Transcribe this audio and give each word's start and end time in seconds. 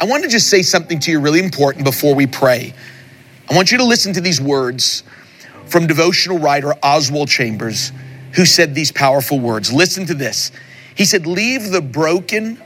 I 0.00 0.04
want 0.04 0.22
to 0.22 0.28
just 0.28 0.48
say 0.48 0.62
something 0.62 1.00
to 1.00 1.10
you 1.10 1.20
really 1.20 1.40
important 1.40 1.84
before 1.84 2.14
we 2.14 2.26
pray. 2.26 2.72
I 3.50 3.54
want 3.56 3.72
you 3.72 3.78
to 3.78 3.84
listen 3.84 4.12
to 4.12 4.20
these 4.20 4.40
words 4.40 5.02
from 5.66 5.86
devotional 5.86 6.38
writer 6.38 6.72
Oswald 6.82 7.28
Chambers, 7.28 7.90
who 8.32 8.44
said 8.44 8.74
these 8.74 8.92
powerful 8.92 9.40
words. 9.40 9.72
Listen 9.72 10.06
to 10.06 10.14
this. 10.14 10.52
He 10.94 11.04
said, 11.04 11.26
Leave 11.26 11.70
the 11.70 11.80
broken, 11.80 12.62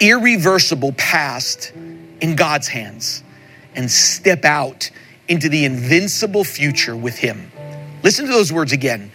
irreversible 0.00 0.92
past 0.92 1.72
in 2.20 2.34
God's 2.34 2.66
hands 2.66 3.22
and 3.76 3.88
step 3.88 4.44
out 4.44 4.90
into 5.28 5.48
the 5.48 5.64
invincible 5.64 6.42
future 6.42 6.96
with 6.96 7.16
Him. 7.16 7.50
Listen 8.02 8.26
to 8.26 8.32
those 8.32 8.52
words 8.52 8.72
again. 8.72 9.12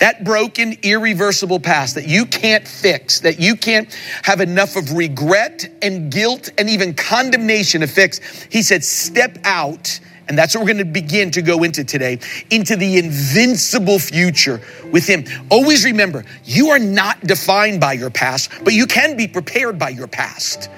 That 0.00 0.24
broken, 0.24 0.76
irreversible 0.82 1.60
past 1.60 1.94
that 1.94 2.08
you 2.08 2.26
can't 2.26 2.66
fix, 2.66 3.20
that 3.20 3.40
you 3.40 3.56
can't 3.56 3.92
have 4.22 4.40
enough 4.40 4.76
of 4.76 4.92
regret 4.92 5.64
and 5.82 6.10
guilt 6.10 6.50
and 6.58 6.68
even 6.68 6.94
condemnation 6.94 7.80
to 7.80 7.86
fix. 7.86 8.20
He 8.50 8.62
said, 8.62 8.84
step 8.84 9.38
out 9.44 10.00
and 10.28 10.38
that's 10.38 10.54
what 10.54 10.62
we're 10.62 10.72
going 10.72 10.86
to 10.86 10.90
begin 10.90 11.30
to 11.32 11.42
go 11.42 11.62
into 11.64 11.84
today 11.84 12.18
into 12.50 12.76
the 12.76 12.98
invincible 12.98 13.98
future 13.98 14.60
with 14.90 15.06
Him. 15.06 15.24
Always 15.50 15.84
remember, 15.84 16.24
you 16.44 16.70
are 16.70 16.78
not 16.78 17.20
defined 17.20 17.80
by 17.80 17.92
your 17.94 18.10
past, 18.10 18.50
but 18.64 18.72
you 18.72 18.86
can 18.86 19.16
be 19.16 19.28
prepared 19.28 19.78
by 19.78 19.90
your 19.90 20.06
past. 20.06 20.70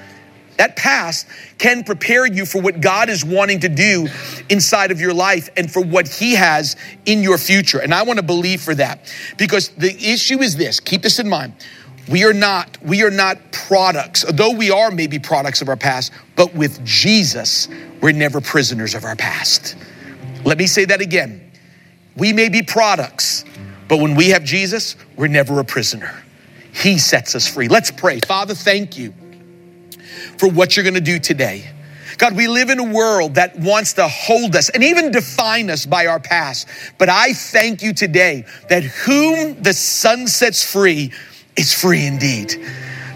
That 0.56 0.77
past 0.77 1.27
can 1.59 1.84
prepare 1.84 2.27
you 2.27 2.46
for 2.46 2.60
what 2.60 2.80
God 2.80 3.09
is 3.09 3.24
wanting 3.24 3.60
to 3.60 3.69
do 3.69 4.09
inside 4.48 4.91
of 4.91 5.01
your 5.01 5.12
life 5.12 5.48
and 5.56 5.70
for 5.70 5.82
what 5.82 6.09
He 6.09 6.34
has 6.34 6.77
in 7.05 7.23
your 7.23 7.38
future. 7.38 7.79
And 7.79 7.92
I 7.92 8.02
want 8.02 8.19
to 8.19 8.24
believe 8.24 8.62
for 8.62 8.74
that 8.74 9.12
because 9.37 9.69
the 9.70 9.92
issue 9.92 10.41
is 10.41 10.56
this 10.56 10.80
keep 10.80 11.02
this 11.02 11.19
in 11.19 11.29
mind. 11.29 11.55
We 12.09 12.24
are 12.24 12.32
not, 12.32 12.79
we 12.82 13.02
are 13.02 13.10
not 13.10 13.38
products, 13.51 14.24
though 14.29 14.52
we 14.52 14.70
are 14.70 14.92
maybe 14.92 15.19
products 15.19 15.60
of 15.60 15.69
our 15.69 15.77
past, 15.77 16.12
but 16.37 16.55
with 16.55 16.84
Jesus, 16.84 17.66
we're 18.01 18.12
never 18.12 18.41
prisoners 18.41 18.95
of 18.95 19.04
our 19.04 19.16
past. 19.16 19.74
Let 20.45 20.57
me 20.57 20.68
say 20.68 20.85
that 20.85 21.01
again. 21.01 21.51
We 22.16 22.32
may 22.32 22.48
be 22.48 22.63
products, 22.63 23.45
but 23.88 23.98
when 23.98 24.15
we 24.15 24.29
have 24.29 24.45
Jesus, 24.45 24.95
we're 25.16 25.26
never 25.26 25.59
a 25.59 25.65
prisoner. 25.65 26.23
He 26.73 26.98
sets 26.98 27.35
us 27.35 27.48
free. 27.48 27.66
Let's 27.66 27.91
pray. 27.91 28.20
Father, 28.20 28.54
thank 28.54 28.96
you 28.96 29.13
for 30.38 30.48
what 30.48 30.76
you're 30.76 30.84
going 30.84 30.95
to 30.95 31.00
do 31.00 31.18
today. 31.18 31.70
God, 32.18 32.34
we 32.34 32.48
live 32.48 32.70
in 32.70 32.78
a 32.78 32.92
world 32.92 33.34
that 33.34 33.59
wants 33.59 33.95
to 33.95 34.09
hold 34.09 34.56
us 34.56 34.70
and 34.70 34.82
even 34.82 35.10
define 35.10 35.68
us 35.68 35.84
by 35.84 36.06
our 36.06 36.20
past. 36.20 36.66
But 36.98 37.08
I 37.08 37.34
thank 37.34 37.82
you 37.82 37.92
today 37.92 38.46
that 38.68 38.84
whom 38.84 39.62
the 39.62 39.74
Son 39.74 40.26
sets 40.26 40.64
free 40.64 41.12
is 41.56 41.74
free 41.74 42.06
indeed. 42.06 42.54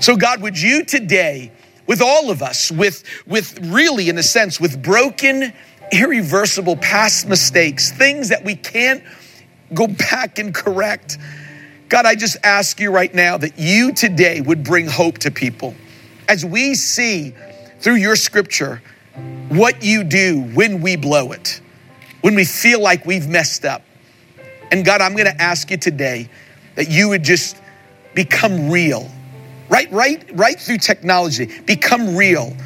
So, 0.01 0.17
God, 0.17 0.43
would 0.43 0.61
you 0.61 0.85
today, 0.85 1.51
with 1.87 2.03
all 2.03 2.31
of 2.31 2.43
us, 2.43 2.71
with, 2.71 3.05
with 3.27 3.59
really, 3.69 4.09
in 4.09 4.19
a 4.19 4.23
sense, 4.23 4.61
with 4.61 4.83
broken, 4.83 5.53
irreversible 5.93 6.77
past 6.77 7.27
mistakes, 7.27 7.93
things 7.93 8.29
that 8.29 8.45
we 8.45 8.55
can't 8.55 9.03
go 9.73 9.87
back 9.87 10.39
and 10.39 10.55
correct, 10.55 11.17
God, 11.89 12.05
I 12.05 12.15
just 12.15 12.37
ask 12.45 12.79
you 12.81 12.91
right 12.91 13.13
now 13.13 13.39
that 13.39 13.59
you 13.59 13.93
today 13.93 14.41
would 14.41 14.63
bring 14.63 14.87
hope 14.87 15.19
to 15.19 15.31
people 15.31 15.75
as 16.31 16.45
we 16.45 16.77
see 16.77 17.35
through 17.81 17.97
your 17.97 18.15
scripture 18.15 18.81
what 19.49 19.83
you 19.83 20.05
do 20.05 20.43
when 20.55 20.81
we 20.81 20.95
blow 20.95 21.33
it, 21.33 21.61
when 22.21 22.37
we 22.37 22.45
feel 22.45 22.81
like 22.81 23.05
we've 23.05 23.27
messed 23.27 23.65
up. 23.65 23.83
And 24.71 24.85
God, 24.85 25.01
I'm 25.01 25.17
gonna 25.17 25.35
ask 25.41 25.73
you 25.73 25.77
today 25.77 26.29
that 26.77 26.89
you 26.89 27.09
would 27.09 27.25
just 27.25 27.57
become 28.15 28.71
real. 28.71 29.11
Right, 29.69 29.91
right, 29.91 30.25
right 30.35 30.59
through 30.59 30.79
technology, 30.79 31.51
become 31.63 32.15
real. 32.15 32.57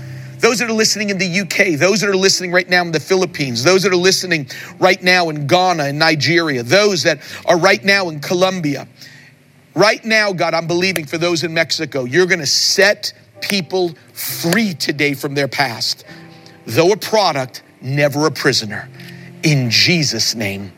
Those 0.40 0.58
that 0.58 0.68
are 0.68 0.74
listening 0.74 1.08
in 1.08 1.16
the 1.16 1.40
UK, 1.40 1.78
those 1.78 2.02
that 2.02 2.10
are 2.10 2.16
listening 2.16 2.52
right 2.52 2.68
now 2.68 2.82
in 2.82 2.92
the 2.92 3.00
Philippines, 3.00 3.64
those 3.64 3.82
that 3.84 3.92
are 3.92 3.96
listening 3.96 4.46
right 4.78 5.02
now 5.02 5.30
in 5.30 5.46
Ghana 5.46 5.84
and 5.84 5.98
Nigeria, 5.98 6.62
those 6.62 7.02
that 7.04 7.18
are 7.46 7.58
right 7.58 7.82
now 7.82 8.10
in 8.10 8.20
Colombia. 8.20 8.86
Right 9.74 10.04
now, 10.04 10.34
God, 10.34 10.52
I'm 10.52 10.66
believing 10.66 11.06
for 11.06 11.16
those 11.16 11.44
in 11.44 11.54
Mexico, 11.54 12.04
you're 12.04 12.26
gonna 12.26 12.44
set 12.44 13.14
people 13.40 13.94
free 14.12 14.74
today 14.74 15.14
from 15.14 15.34
their 15.34 15.48
past. 15.48 16.04
Though 16.66 16.92
a 16.92 16.96
product, 16.96 17.62
never 17.80 18.26
a 18.26 18.30
prisoner. 18.30 18.88
In 19.42 19.70
Jesus' 19.70 20.34
name, 20.34 20.72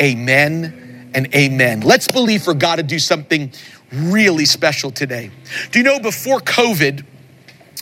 amen 0.00 1.10
and 1.14 1.34
amen. 1.34 1.80
Let's 1.80 2.08
believe 2.08 2.42
for 2.42 2.54
God 2.54 2.76
to 2.76 2.82
do 2.82 2.98
something 2.98 3.52
really 3.92 4.44
special 4.44 4.90
today. 4.90 5.30
Do 5.70 5.78
you 5.78 5.84
know 5.84 5.98
before 5.98 6.38
COVID, 6.40 7.04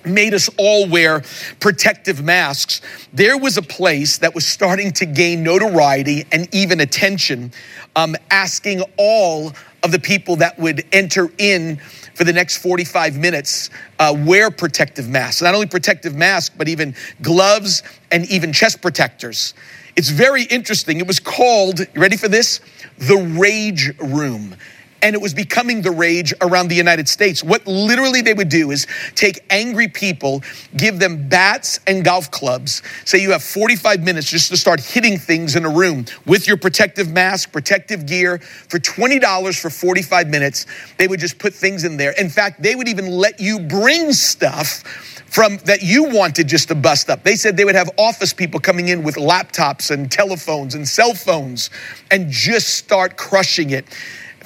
made 0.06 0.34
us 0.34 0.50
all 0.56 0.88
wear 0.88 1.22
protective 1.60 2.22
masks, 2.22 2.80
there 3.12 3.38
was 3.38 3.56
a 3.56 3.62
place 3.62 4.18
that 4.18 4.34
was 4.34 4.46
starting 4.46 4.92
to 4.92 5.06
gain 5.06 5.42
notoriety 5.42 6.24
and 6.32 6.52
even 6.54 6.80
attention, 6.80 7.52
um, 7.96 8.14
asking 8.30 8.82
all 8.96 9.52
of 9.82 9.92
the 9.92 9.98
people 9.98 10.36
that 10.36 10.58
would 10.58 10.84
enter 10.92 11.30
in 11.38 11.80
for 12.14 12.24
the 12.24 12.32
next 12.32 12.58
45 12.58 13.18
minutes 13.18 13.70
uh, 13.98 14.14
wear 14.16 14.50
protective 14.50 15.08
masks. 15.08 15.42
Not 15.42 15.54
only 15.54 15.66
protective 15.66 16.14
masks, 16.14 16.54
but 16.56 16.68
even 16.68 16.94
gloves 17.22 17.82
and 18.10 18.24
even 18.30 18.52
chest 18.52 18.80
protectors. 18.80 19.54
It's 19.96 20.08
very 20.08 20.44
interesting. 20.44 20.98
It 20.98 21.06
was 21.06 21.20
called, 21.20 21.80
ready 21.94 22.16
for 22.16 22.28
this? 22.28 22.60
The 22.98 23.16
Rage 23.16 23.92
Room 23.98 24.56
and 25.04 25.14
it 25.14 25.20
was 25.20 25.34
becoming 25.34 25.82
the 25.82 25.90
rage 25.90 26.32
around 26.40 26.68
the 26.68 26.74
United 26.74 27.06
States. 27.06 27.44
What 27.44 27.66
literally 27.66 28.22
they 28.22 28.32
would 28.32 28.48
do 28.48 28.70
is 28.70 28.86
take 29.14 29.44
angry 29.50 29.86
people, 29.86 30.42
give 30.78 30.98
them 30.98 31.28
bats 31.28 31.78
and 31.86 32.02
golf 32.02 32.30
clubs, 32.30 32.82
say 33.04 33.18
you 33.18 33.30
have 33.32 33.42
45 33.42 34.02
minutes 34.02 34.30
just 34.30 34.48
to 34.48 34.56
start 34.56 34.80
hitting 34.80 35.18
things 35.18 35.56
in 35.56 35.66
a 35.66 35.68
room 35.68 36.06
with 36.24 36.48
your 36.48 36.56
protective 36.56 37.12
mask, 37.12 37.52
protective 37.52 38.06
gear 38.06 38.38
for 38.38 38.78
$20 38.78 39.60
for 39.60 39.68
45 39.68 40.28
minutes. 40.28 40.64
They 40.96 41.06
would 41.06 41.20
just 41.20 41.38
put 41.38 41.52
things 41.52 41.84
in 41.84 41.98
there. 41.98 42.12
In 42.12 42.30
fact, 42.30 42.62
they 42.62 42.74
would 42.74 42.88
even 42.88 43.10
let 43.10 43.38
you 43.38 43.60
bring 43.60 44.10
stuff 44.14 44.82
from 45.26 45.58
that 45.64 45.82
you 45.82 46.04
wanted 46.04 46.48
just 46.48 46.68
to 46.68 46.74
bust 46.74 47.10
up. 47.10 47.24
They 47.24 47.36
said 47.36 47.58
they 47.58 47.66
would 47.66 47.74
have 47.74 47.90
office 47.98 48.32
people 48.32 48.58
coming 48.58 48.88
in 48.88 49.02
with 49.02 49.16
laptops 49.16 49.90
and 49.90 50.10
telephones 50.10 50.74
and 50.74 50.88
cell 50.88 51.12
phones 51.12 51.68
and 52.10 52.30
just 52.30 52.68
start 52.68 53.18
crushing 53.18 53.70
it 53.70 53.84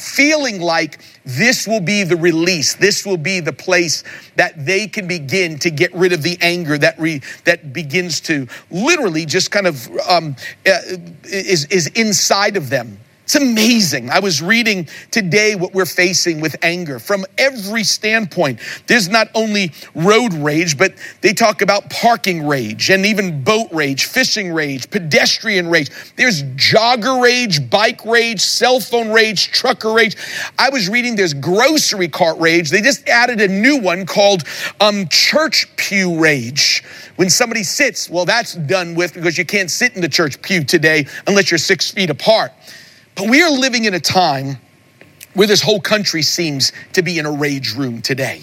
feeling 0.00 0.60
like 0.60 1.00
this 1.24 1.66
will 1.66 1.80
be 1.80 2.02
the 2.04 2.16
release 2.16 2.74
this 2.74 3.04
will 3.04 3.16
be 3.16 3.40
the 3.40 3.52
place 3.52 4.04
that 4.36 4.64
they 4.64 4.86
can 4.86 5.06
begin 5.06 5.58
to 5.58 5.70
get 5.70 5.92
rid 5.94 6.12
of 6.12 6.22
the 6.22 6.38
anger 6.40 6.78
that 6.78 6.98
re, 6.98 7.20
that 7.44 7.72
begins 7.72 8.20
to 8.20 8.46
literally 8.70 9.26
just 9.26 9.50
kind 9.50 9.66
of 9.66 9.88
um, 10.08 10.34
uh, 10.66 10.78
is, 11.24 11.66
is 11.66 11.88
inside 11.88 12.56
of 12.56 12.70
them 12.70 12.98
it's 13.28 13.34
amazing. 13.34 14.08
I 14.08 14.20
was 14.20 14.40
reading 14.40 14.88
today 15.10 15.54
what 15.54 15.74
we're 15.74 15.84
facing 15.84 16.40
with 16.40 16.56
anger 16.62 16.98
from 16.98 17.26
every 17.36 17.84
standpoint. 17.84 18.58
There's 18.86 19.10
not 19.10 19.28
only 19.34 19.72
road 19.94 20.32
rage, 20.32 20.78
but 20.78 20.94
they 21.20 21.34
talk 21.34 21.60
about 21.60 21.90
parking 21.90 22.46
rage 22.46 22.88
and 22.88 23.04
even 23.04 23.44
boat 23.44 23.68
rage, 23.70 24.06
fishing 24.06 24.50
rage, 24.50 24.88
pedestrian 24.88 25.68
rage. 25.68 25.90
There's 26.16 26.42
jogger 26.42 27.22
rage, 27.22 27.68
bike 27.68 28.02
rage, 28.06 28.40
cell 28.40 28.80
phone 28.80 29.10
rage, 29.10 29.50
trucker 29.52 29.92
rage. 29.92 30.16
I 30.58 30.70
was 30.70 30.88
reading 30.88 31.14
there's 31.14 31.34
grocery 31.34 32.08
cart 32.08 32.38
rage. 32.38 32.70
They 32.70 32.80
just 32.80 33.06
added 33.10 33.42
a 33.42 33.48
new 33.48 33.78
one 33.78 34.06
called 34.06 34.44
um, 34.80 35.06
church 35.08 35.68
pew 35.76 36.18
rage. 36.18 36.82
When 37.16 37.28
somebody 37.28 37.62
sits, 37.62 38.08
well, 38.08 38.24
that's 38.24 38.54
done 38.54 38.94
with 38.94 39.12
because 39.12 39.36
you 39.36 39.44
can't 39.44 39.70
sit 39.70 39.94
in 39.94 40.00
the 40.00 40.08
church 40.08 40.40
pew 40.40 40.64
today 40.64 41.06
unless 41.26 41.50
you're 41.50 41.58
six 41.58 41.90
feet 41.90 42.08
apart. 42.08 42.52
But 43.18 43.28
we 43.28 43.42
are 43.42 43.50
living 43.50 43.84
in 43.84 43.94
a 43.94 44.00
time 44.00 44.58
where 45.34 45.48
this 45.48 45.60
whole 45.60 45.80
country 45.80 46.22
seems 46.22 46.72
to 46.92 47.02
be 47.02 47.18
in 47.18 47.26
a 47.26 47.32
rage 47.32 47.74
room 47.74 48.00
today. 48.00 48.42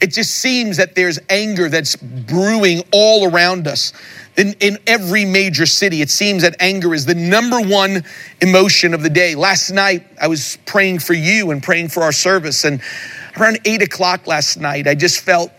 It 0.00 0.14
just 0.14 0.36
seems 0.36 0.78
that 0.78 0.94
there's 0.94 1.18
anger 1.28 1.68
that's 1.68 1.96
brewing 1.96 2.82
all 2.92 3.30
around 3.30 3.68
us. 3.68 3.92
In, 4.38 4.54
in 4.60 4.78
every 4.86 5.26
major 5.26 5.66
city, 5.66 6.00
it 6.00 6.08
seems 6.08 6.42
that 6.42 6.56
anger 6.60 6.94
is 6.94 7.04
the 7.04 7.14
number 7.14 7.60
one 7.60 8.02
emotion 8.40 8.94
of 8.94 9.02
the 9.02 9.10
day. 9.10 9.34
Last 9.34 9.70
night, 9.70 10.06
I 10.18 10.28
was 10.28 10.56
praying 10.64 11.00
for 11.00 11.12
you 11.12 11.50
and 11.50 11.62
praying 11.62 11.88
for 11.88 12.02
our 12.02 12.12
service. 12.12 12.64
And 12.64 12.80
around 13.38 13.58
eight 13.66 13.82
o'clock 13.82 14.26
last 14.26 14.58
night, 14.58 14.86
I 14.86 14.94
just 14.94 15.20
felt 15.20 15.52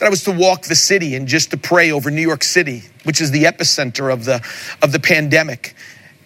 that 0.00 0.06
I 0.06 0.10
was 0.10 0.24
to 0.24 0.32
walk 0.32 0.62
the 0.62 0.74
city 0.74 1.14
and 1.14 1.28
just 1.28 1.52
to 1.52 1.56
pray 1.56 1.92
over 1.92 2.10
New 2.10 2.22
York 2.22 2.42
City, 2.42 2.82
which 3.04 3.20
is 3.20 3.30
the 3.30 3.44
epicenter 3.44 4.12
of 4.12 4.24
the, 4.24 4.44
of 4.82 4.90
the 4.90 4.98
pandemic 4.98 5.76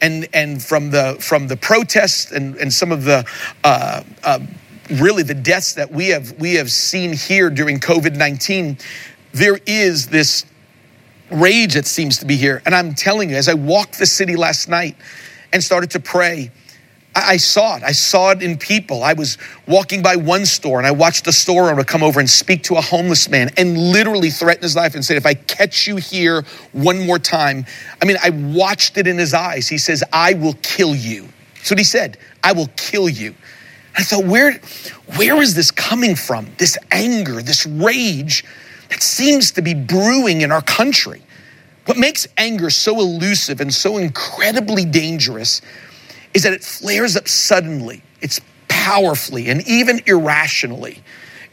and 0.00 0.28
and 0.32 0.62
from 0.62 0.90
the 0.90 1.16
from 1.20 1.48
the 1.48 1.56
protests 1.56 2.32
and 2.32 2.56
and 2.56 2.72
some 2.72 2.92
of 2.92 3.04
the 3.04 3.24
uh, 3.64 4.02
uh, 4.24 4.40
really 4.90 5.22
the 5.22 5.34
deaths 5.34 5.74
that 5.74 5.90
we 5.90 6.08
have 6.08 6.32
we 6.38 6.54
have 6.54 6.70
seen 6.70 7.12
here 7.12 7.50
during 7.50 7.80
COVID 7.80 8.16
nineteen, 8.16 8.78
there 9.32 9.58
is 9.66 10.08
this 10.08 10.44
rage 11.30 11.74
that 11.74 11.86
seems 11.86 12.18
to 12.18 12.26
be 12.26 12.36
here. 12.36 12.62
And 12.64 12.74
I'm 12.74 12.94
telling 12.94 13.30
you, 13.30 13.36
as 13.36 13.48
I 13.48 13.54
walked 13.54 13.98
the 13.98 14.06
city 14.06 14.36
last 14.36 14.68
night 14.68 14.96
and 15.52 15.62
started 15.62 15.90
to 15.90 16.00
pray, 16.00 16.50
I, 17.26 17.36
saw 17.36 17.76
it. 17.76 17.82
I 17.82 17.92
saw 17.92 18.30
it 18.30 18.42
in 18.42 18.58
people. 18.58 19.02
I 19.02 19.12
was 19.12 19.38
walking 19.66 20.02
by 20.02 20.16
one 20.16 20.44
store 20.46 20.78
and 20.78 20.86
I 20.86 20.90
watched 20.90 21.24
the 21.24 21.32
store 21.32 21.70
owner 21.70 21.84
come 21.84 22.02
over 22.02 22.20
and 22.20 22.28
speak 22.28 22.62
to 22.64 22.76
a 22.76 22.80
homeless 22.80 23.28
man 23.28 23.50
and 23.56 23.76
literally 23.76 24.30
threaten 24.30 24.62
his 24.62 24.76
life 24.76 24.94
and 24.94 25.04
said, 25.04 25.16
If 25.16 25.26
I 25.26 25.34
catch 25.34 25.86
you 25.86 25.96
here 25.96 26.42
one 26.72 27.06
more 27.06 27.18
time, 27.18 27.64
I 28.00 28.04
mean, 28.04 28.16
I 28.22 28.30
watched 28.30 28.98
it 28.98 29.06
in 29.06 29.18
his 29.18 29.34
eyes. 29.34 29.68
He 29.68 29.78
says, 29.78 30.04
I 30.12 30.34
will 30.34 30.54
kill 30.62 30.94
you. 30.94 31.28
That's 31.54 31.70
what 31.70 31.78
he 31.78 31.84
said. 31.84 32.18
I 32.42 32.52
will 32.52 32.68
kill 32.76 33.08
you. 33.08 33.34
I 33.96 34.02
thought, 34.02 34.24
where, 34.24 34.60
where 35.16 35.42
is 35.42 35.54
this 35.54 35.70
coming 35.70 36.14
from? 36.14 36.46
This 36.56 36.78
anger, 36.92 37.42
this 37.42 37.66
rage 37.66 38.44
that 38.90 39.02
seems 39.02 39.50
to 39.52 39.62
be 39.62 39.74
brewing 39.74 40.42
in 40.42 40.52
our 40.52 40.62
country. 40.62 41.22
What 41.86 41.96
makes 41.96 42.28
anger 42.36 42.70
so 42.70 43.00
elusive 43.00 43.60
and 43.60 43.72
so 43.72 43.96
incredibly 43.96 44.84
dangerous 44.84 45.62
is 46.34 46.42
that 46.42 46.52
it 46.52 46.62
flares 46.62 47.16
up 47.16 47.28
suddenly, 47.28 48.02
it's 48.20 48.40
powerfully, 48.68 49.48
and 49.48 49.66
even 49.68 50.00
irrationally. 50.06 51.02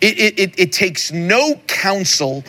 It, 0.02 0.40
it, 0.40 0.60
it, 0.60 0.72
takes 0.74 1.12
no 1.12 1.56
counsel 1.68 2.44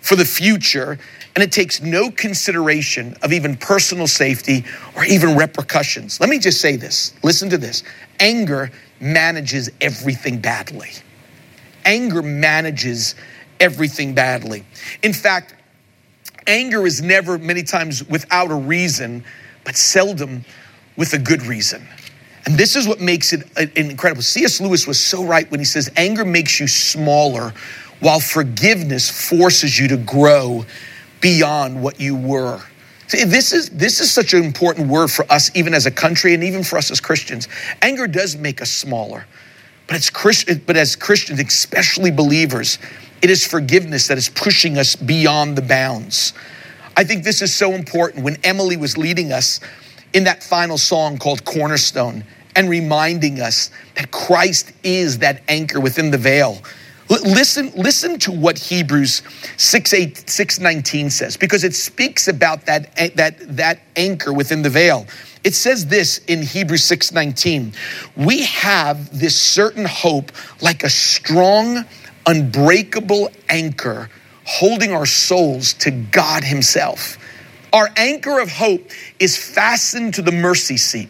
for 0.00 0.14
the 0.16 0.24
future, 0.24 0.98
and 1.34 1.42
it 1.42 1.50
takes 1.50 1.82
no 1.82 2.10
consideration 2.10 3.16
of 3.22 3.32
even 3.32 3.56
personal 3.56 4.06
safety 4.06 4.64
or 4.96 5.04
even 5.04 5.36
repercussions. 5.36 6.20
Let 6.20 6.28
me 6.28 6.38
just 6.38 6.60
say 6.60 6.76
this 6.76 7.12
listen 7.24 7.50
to 7.50 7.58
this 7.58 7.82
anger 8.20 8.70
manages 9.00 9.68
everything 9.80 10.38
badly. 10.38 10.90
Anger 11.84 12.22
manages 12.22 13.16
everything 13.58 14.14
badly. 14.14 14.64
In 15.02 15.12
fact, 15.12 15.56
Anger 16.46 16.86
is 16.86 17.02
never, 17.02 17.38
many 17.38 17.62
times, 17.62 18.06
without 18.08 18.50
a 18.50 18.54
reason, 18.54 19.24
but 19.64 19.76
seldom 19.76 20.44
with 20.96 21.12
a 21.14 21.18
good 21.18 21.42
reason. 21.42 21.86
And 22.44 22.56
this 22.56 22.74
is 22.74 22.88
what 22.88 23.00
makes 23.00 23.32
it 23.32 23.48
uh, 23.56 23.66
incredible. 23.76 24.22
C.S. 24.22 24.60
Lewis 24.60 24.86
was 24.86 24.98
so 24.98 25.24
right 25.24 25.48
when 25.50 25.60
he 25.60 25.64
says 25.64 25.90
anger 25.96 26.24
makes 26.24 26.58
you 26.58 26.66
smaller, 26.66 27.52
while 28.00 28.18
forgiveness 28.18 29.28
forces 29.28 29.78
you 29.78 29.88
to 29.88 29.96
grow 29.96 30.64
beyond 31.20 31.80
what 31.80 32.00
you 32.00 32.16
were. 32.16 32.60
See, 33.06 33.24
this 33.24 33.52
is 33.52 33.68
this 33.70 34.00
is 34.00 34.10
such 34.10 34.32
an 34.32 34.42
important 34.42 34.88
word 34.88 35.08
for 35.08 35.30
us, 35.30 35.50
even 35.54 35.74
as 35.74 35.86
a 35.86 35.90
country, 35.90 36.34
and 36.34 36.42
even 36.42 36.64
for 36.64 36.78
us 36.78 36.90
as 36.90 37.00
Christians. 37.00 37.46
Anger 37.80 38.06
does 38.06 38.36
make 38.36 38.60
us 38.60 38.70
smaller, 38.70 39.26
but 39.86 39.96
it's 39.96 40.10
Christ, 40.10 40.48
but 40.66 40.76
as 40.76 40.96
Christians, 40.96 41.38
especially 41.38 42.10
believers, 42.10 42.78
it 43.20 43.30
is 43.30 43.46
forgiveness 43.46 44.08
that 44.08 44.18
is 44.18 44.28
pushing 44.30 44.78
us 44.78 44.96
beyond 44.96 45.56
the 45.56 45.62
bounds. 45.62 46.32
I 46.96 47.04
think 47.04 47.22
this 47.22 47.40
is 47.40 47.54
so 47.54 47.72
important 47.72 48.24
when 48.24 48.36
Emily 48.44 48.76
was 48.76 48.98
leading 48.98 49.32
us 49.32 49.60
in 50.12 50.24
that 50.24 50.42
final 50.42 50.78
song 50.78 51.18
called 51.18 51.44
Cornerstone 51.44 52.24
and 52.54 52.68
reminding 52.68 53.40
us 53.40 53.70
that 53.96 54.10
Christ 54.10 54.72
is 54.82 55.18
that 55.18 55.42
anchor 55.48 55.80
within 55.80 56.10
the 56.10 56.18
veil. 56.18 56.58
Listen, 57.08 57.70
listen 57.76 58.18
to 58.20 58.32
what 58.32 58.58
Hebrews 58.58 59.22
6, 59.56 59.92
8, 59.92 60.30
6 60.30 60.60
19 60.60 61.10
says, 61.10 61.36
because 61.36 61.64
it 61.64 61.74
speaks 61.74 62.28
about 62.28 62.64
that, 62.66 62.90
eh, 62.96 63.10
that, 63.16 63.56
that 63.56 63.80
anchor 63.96 64.32
within 64.32 64.62
the 64.62 64.70
veil. 64.70 65.06
It 65.44 65.54
says 65.54 65.86
this 65.86 66.18
in 66.26 66.42
Hebrews 66.42 66.84
6 66.84 67.12
19. 67.12 67.72
We 68.16 68.44
have 68.44 69.18
this 69.18 69.40
certain 69.40 69.84
hope 69.84 70.32
like 70.62 70.84
a 70.84 70.90
strong 70.90 71.84
unbreakable 72.26 73.30
anchor 73.48 74.08
holding 74.44 74.92
our 74.92 75.06
souls 75.06 75.74
to 75.74 75.90
God 75.90 76.44
Himself. 76.44 77.18
Our 77.72 77.88
anchor 77.96 78.38
of 78.38 78.50
hope 78.50 78.90
is 79.18 79.36
fastened 79.36 80.14
to 80.14 80.22
the 80.22 80.32
mercy 80.32 80.76
seat, 80.76 81.08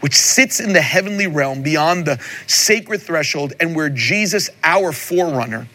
which 0.00 0.14
sits 0.14 0.58
in 0.58 0.72
the 0.72 0.80
heavenly 0.80 1.28
realm 1.28 1.62
beyond 1.62 2.06
the 2.06 2.20
sacred 2.46 3.02
threshold 3.02 3.52
and 3.60 3.76
where 3.76 3.88
Jesus, 3.88 4.50
our 4.64 4.92
forerunner, 4.92 5.68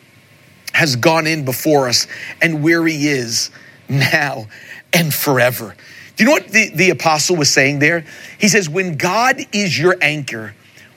has 0.74 0.96
gone 0.96 1.28
in 1.28 1.46
before 1.46 1.88
us 1.88 2.08
and 2.42 2.62
where 2.62 2.86
He 2.86 3.08
is 3.08 3.52
now 3.88 4.48
and 4.94 5.14
forever. 5.14 5.76
Do 6.16 6.24
you 6.24 6.30
know 6.30 6.34
what 6.34 6.50
the, 6.50 6.70
the 6.70 6.90
apostle 6.90 7.36
was 7.36 7.50
saying 7.50 7.80
there? 7.80 8.06
He 8.40 8.48
says, 8.48 8.68
When 8.68 8.98
God 8.98 9.40
is 9.54 9.78
your 9.78 9.96
anchor, 10.02 10.56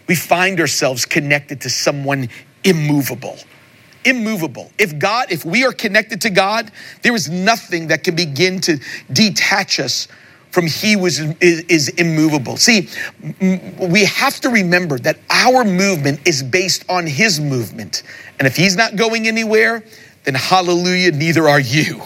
we 0.08 0.16
find 0.16 0.58
ourselves 0.58 1.04
connected 1.04 1.60
to 1.60 1.70
someone 1.70 2.30
immovable 2.64 3.38
immovable. 4.04 4.70
If 4.78 4.98
God, 4.98 5.30
if 5.30 5.44
we 5.44 5.64
are 5.64 5.72
connected 5.72 6.20
to 6.22 6.30
God, 6.30 6.70
there 7.02 7.14
is 7.14 7.28
nothing 7.28 7.88
that 7.88 8.04
can 8.04 8.16
begin 8.16 8.60
to 8.62 8.78
detach 9.12 9.80
us 9.80 10.08
from 10.50 10.66
he 10.66 10.96
was 10.96 11.20
is, 11.40 11.60
is, 11.68 11.88
immovable. 11.90 12.56
See, 12.56 12.88
we 13.78 14.04
have 14.04 14.40
to 14.40 14.48
remember 14.48 14.98
that 14.98 15.16
our 15.30 15.64
movement 15.64 16.26
is 16.26 16.42
based 16.42 16.84
on 16.88 17.06
his 17.06 17.40
movement. 17.40 18.02
And 18.38 18.48
if 18.48 18.56
he's 18.56 18.76
not 18.76 18.96
going 18.96 19.28
anywhere, 19.28 19.84
then 20.24 20.34
hallelujah, 20.34 21.12
neither 21.12 21.48
are 21.48 21.60
you. 21.60 22.02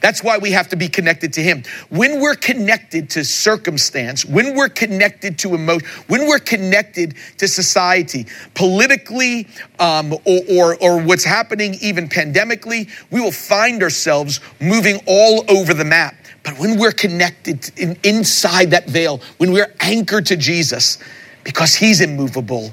That's 0.00 0.22
why 0.22 0.38
we 0.38 0.52
have 0.52 0.68
to 0.68 0.76
be 0.76 0.88
connected 0.88 1.32
to 1.34 1.42
Him. 1.42 1.64
When 1.88 2.20
we're 2.20 2.36
connected 2.36 3.10
to 3.10 3.24
circumstance, 3.24 4.24
when 4.24 4.56
we're 4.56 4.68
connected 4.68 5.38
to 5.40 5.54
emotion, 5.54 5.88
when 6.06 6.26
we're 6.26 6.38
connected 6.38 7.14
to 7.38 7.48
society, 7.48 8.26
politically, 8.54 9.48
um, 9.78 10.12
or, 10.24 10.40
or, 10.50 10.76
or 10.80 11.02
what's 11.02 11.24
happening 11.24 11.74
even 11.80 12.08
pandemically, 12.08 12.88
we 13.10 13.20
will 13.20 13.32
find 13.32 13.82
ourselves 13.82 14.40
moving 14.60 15.00
all 15.06 15.44
over 15.48 15.74
the 15.74 15.84
map. 15.84 16.14
But 16.44 16.58
when 16.58 16.78
we're 16.78 16.92
connected 16.92 17.70
in, 17.76 17.98
inside 18.04 18.70
that 18.70 18.88
veil, 18.88 19.20
when 19.38 19.52
we're 19.52 19.74
anchored 19.80 20.26
to 20.26 20.36
Jesus, 20.36 20.98
because 21.42 21.74
He's 21.74 22.00
immovable, 22.00 22.72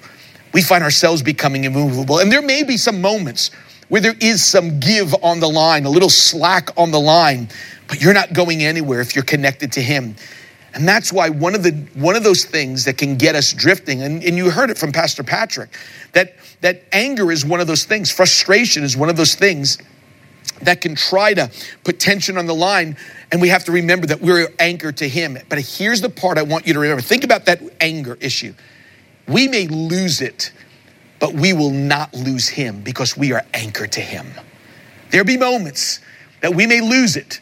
we 0.53 0.61
find 0.61 0.83
ourselves 0.83 1.21
becoming 1.21 1.65
immovable. 1.65 2.19
And 2.19 2.31
there 2.31 2.41
may 2.41 2.63
be 2.63 2.77
some 2.77 3.01
moments 3.01 3.51
where 3.89 4.01
there 4.01 4.15
is 4.19 4.43
some 4.43 4.79
give 4.79 5.13
on 5.23 5.39
the 5.39 5.49
line, 5.49 5.85
a 5.85 5.89
little 5.89 6.09
slack 6.09 6.69
on 6.77 6.91
the 6.91 6.99
line, 6.99 7.49
but 7.87 8.01
you're 8.01 8.13
not 8.13 8.33
going 8.33 8.63
anywhere 8.63 9.01
if 9.01 9.15
you're 9.15 9.25
connected 9.25 9.71
to 9.73 9.81
Him. 9.81 10.15
And 10.73 10.87
that's 10.87 11.13
why 11.13 11.29
one 11.29 11.55
of 11.55 11.63
the 11.63 11.71
one 11.93 12.15
of 12.15 12.23
those 12.23 12.43
things 12.43 12.83
that 12.85 12.97
can 12.97 13.15
get 13.15 13.35
us 13.35 13.53
drifting, 13.53 14.01
and, 14.01 14.23
and 14.23 14.35
you 14.35 14.49
heard 14.49 14.69
it 14.69 14.77
from 14.77 14.91
Pastor 14.91 15.23
Patrick, 15.23 15.69
that 16.11 16.35
that 16.61 16.83
anger 16.91 17.31
is 17.31 17.45
one 17.45 17.61
of 17.61 17.67
those 17.67 17.85
things, 17.85 18.11
frustration 18.11 18.83
is 18.83 18.97
one 18.97 19.09
of 19.09 19.15
those 19.15 19.35
things 19.35 19.77
that 20.61 20.81
can 20.81 20.95
try 20.95 21.33
to 21.33 21.49
put 21.83 21.99
tension 21.99 22.37
on 22.37 22.45
the 22.45 22.55
line. 22.55 22.97
And 23.31 23.41
we 23.41 23.49
have 23.49 23.65
to 23.65 23.71
remember 23.71 24.07
that 24.07 24.21
we're 24.21 24.49
anchored 24.59 24.97
to 24.97 25.07
Him. 25.07 25.37
But 25.47 25.59
here's 25.59 26.01
the 26.01 26.09
part 26.09 26.37
I 26.37 26.43
want 26.43 26.67
you 26.67 26.73
to 26.73 26.79
remember. 26.79 27.01
Think 27.01 27.23
about 27.23 27.45
that 27.45 27.61
anger 27.81 28.17
issue. 28.19 28.53
We 29.27 29.47
may 29.47 29.67
lose 29.67 30.21
it 30.21 30.51
but 31.19 31.33
we 31.33 31.53
will 31.53 31.71
not 31.71 32.13
lose 32.13 32.47
him 32.47 32.81
because 32.81 33.17
we 33.17 33.33
are 33.33 33.43
anchored 33.53 33.91
to 33.93 34.01
him. 34.01 34.27
There 35.11 35.23
be 35.23 35.37
moments 35.37 35.99
that 36.41 36.53
we 36.53 36.67
may 36.67 36.81
lose 36.81 37.15
it, 37.15 37.39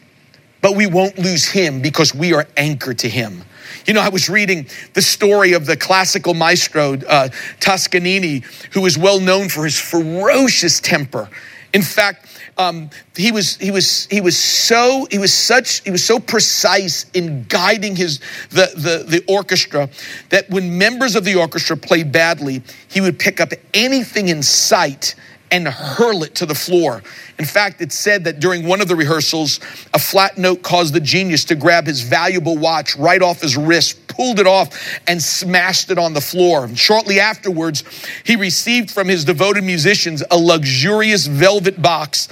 but 0.62 0.76
we 0.76 0.88
won't 0.88 1.18
lose 1.18 1.46
him 1.46 1.82
because 1.82 2.14
we 2.14 2.34
are 2.34 2.48
anchored 2.56 3.00
to 3.00 3.10
him. 3.10 3.44
You 3.86 3.94
know, 3.94 4.02
I 4.02 4.10
was 4.10 4.30
reading 4.30 4.68
the 4.94 5.02
story 5.02 5.54
of 5.54 5.66
the 5.66 5.76
classical 5.76 6.34
maestro 6.34 6.94
uh, 7.08 7.30
Toscanini, 7.60 8.44
who 8.72 8.86
is 8.86 8.98
well 8.98 9.20
known 9.20 9.50
for 9.50 9.66
his 9.66 9.80
ferocious 9.80 10.80
temper. 10.80 11.30
In 11.74 11.82
fact, 11.82 12.33
um, 12.58 12.90
he 13.16 13.32
was 13.32 13.58
he 13.58 13.72
was 13.72 14.06
he 14.06 14.22
was 14.22 14.38
so 14.38 15.08
he 15.10 15.18
was 15.18 15.34
such 15.34 15.82
he 15.82 15.92
was 15.92 16.04
so 16.04 16.20
precise 16.20 17.06
in 17.14 17.46
guiding 17.50 17.96
his 17.96 18.20
the, 18.50 18.72
the 18.76 19.04
the 19.08 19.24
orchestra 19.28 19.90
that 20.30 20.50
when 20.50 20.78
members 20.78 21.16
of 21.16 21.24
the 21.24 21.36
orchestra 21.36 21.76
played 21.76 22.12
badly, 22.12 22.62
he 22.88 23.02
would 23.02 23.18
pick 23.18 23.42
up 23.42 23.54
anything 23.74 24.30
in 24.30 24.44
sight 24.44 25.16
and 25.54 25.68
hurl 25.68 26.24
it 26.24 26.34
to 26.34 26.48
the 26.48 26.56
floor. 26.56 27.04
In 27.38 27.46
fact, 27.46 27.80
it 27.80 27.92
said 27.92 28.24
that 28.24 28.40
during 28.40 28.66
one 28.66 28.82
of 28.82 28.88
the 28.88 28.96
rehearsals, 28.96 29.60
a 29.94 30.00
flat 30.00 30.36
note 30.36 30.64
caused 30.64 30.96
the 30.96 31.00
genius 31.00 31.46
to 31.46 31.56
grab 31.56 31.86
his 31.86 32.02
valuable 32.02 32.58
watch 32.58 32.96
right 32.98 33.22
off 33.22 33.40
his 33.40 33.56
wrist, 33.56 34.08
pulled 34.08 34.40
it 34.40 34.48
off, 34.48 35.00
and 35.08 35.22
smashed 35.22 35.92
it 35.92 36.00
on 36.00 36.14
the 36.14 36.22
floor. 36.22 36.68
Shortly 36.76 37.20
afterwards, 37.20 37.84
he 38.24 38.36
received 38.36 38.90
from 38.90 39.08
his 39.08 39.24
devoted 39.24 39.64
musicians 39.64 40.24
a 40.32 40.38
luxurious 40.38 41.28
velvet 41.28 41.80
box. 41.80 42.30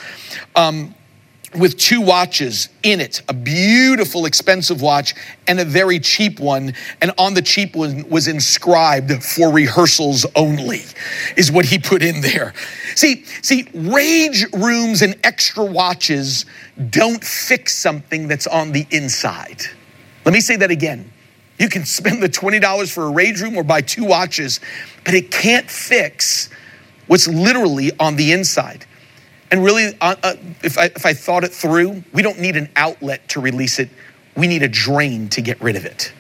Um, 0.55 0.95
with 1.55 1.77
two 1.77 2.01
watches 2.01 2.70
in 2.84 3.01
it 3.01 3.22
a 3.27 3.34
beautiful, 3.34 4.25
expensive 4.25 4.81
watch 4.81 5.13
and 5.48 5.60
a 5.60 5.65
very 5.65 6.00
cheap 6.00 6.39
one. 6.39 6.74
And 7.01 7.12
on 7.17 7.34
the 7.34 7.41
cheap 7.41 7.75
one 7.75 8.08
was 8.10 8.27
inscribed 8.27 9.24
for 9.24 9.51
rehearsals 9.51 10.25
only, 10.36 10.81
is 11.36 11.51
what 11.51 11.65
he 11.65 11.79
put 11.79 12.01
in 12.01 12.22
there. 12.22 12.53
See, 12.96 13.25
see, 13.41 13.67
rage 13.74 14.46
rooms 14.53 15.01
and 15.01 15.15
extra 15.24 15.65
watches 15.65 16.46
don't 16.89 17.24
fix 17.24 17.77
something 17.77 18.27
that's 18.27 18.48
on 18.48 18.72
the 18.72 18.88
inside. 18.91 19.62
Let 20.25 20.34
me 20.34 20.41
say 20.41 20.55
that 20.58 20.72
again. 20.72 21.12
You 21.58 21.70
can 21.70 21.86
spend 21.86 22.24
the 22.24 22.29
$20 22.29 22.91
for 22.91 23.05
a 23.05 23.12
rage 23.12 23.41
room 23.41 23.55
or 23.55 23.63
buy 23.63 23.81
two 23.81 24.05
watches, 24.05 24.60
but 25.05 25.13
it 25.13 25.31
can't 25.31 25.70
fix 25.70 26.50
what's 27.08 27.27
literally 27.27 27.91
on 28.00 28.15
the 28.15 28.31
inside. 28.31 28.86
And 29.51 29.63
really, 29.63 29.93
uh, 30.00 30.15
uh, 30.24 30.36
if, 30.63 30.77
I, 30.77 30.86
if 30.86 31.05
I 31.05 31.13
thought 31.13 31.43
it 31.43 31.51
through, 31.51 32.03
we 32.13 32.22
don't 32.22 32.39
need 32.39 32.55
an 32.55 32.70
outlet 32.77 33.27
to 33.29 33.41
release 33.41 33.79
it. 33.79 33.89
We 34.38 34.48
need 34.48 34.63
a 34.63 34.70
drain 34.70 35.27
to 35.29 35.41
get 35.41 35.62
rid 35.62 35.75
of 35.75 35.86
it. 35.86 36.13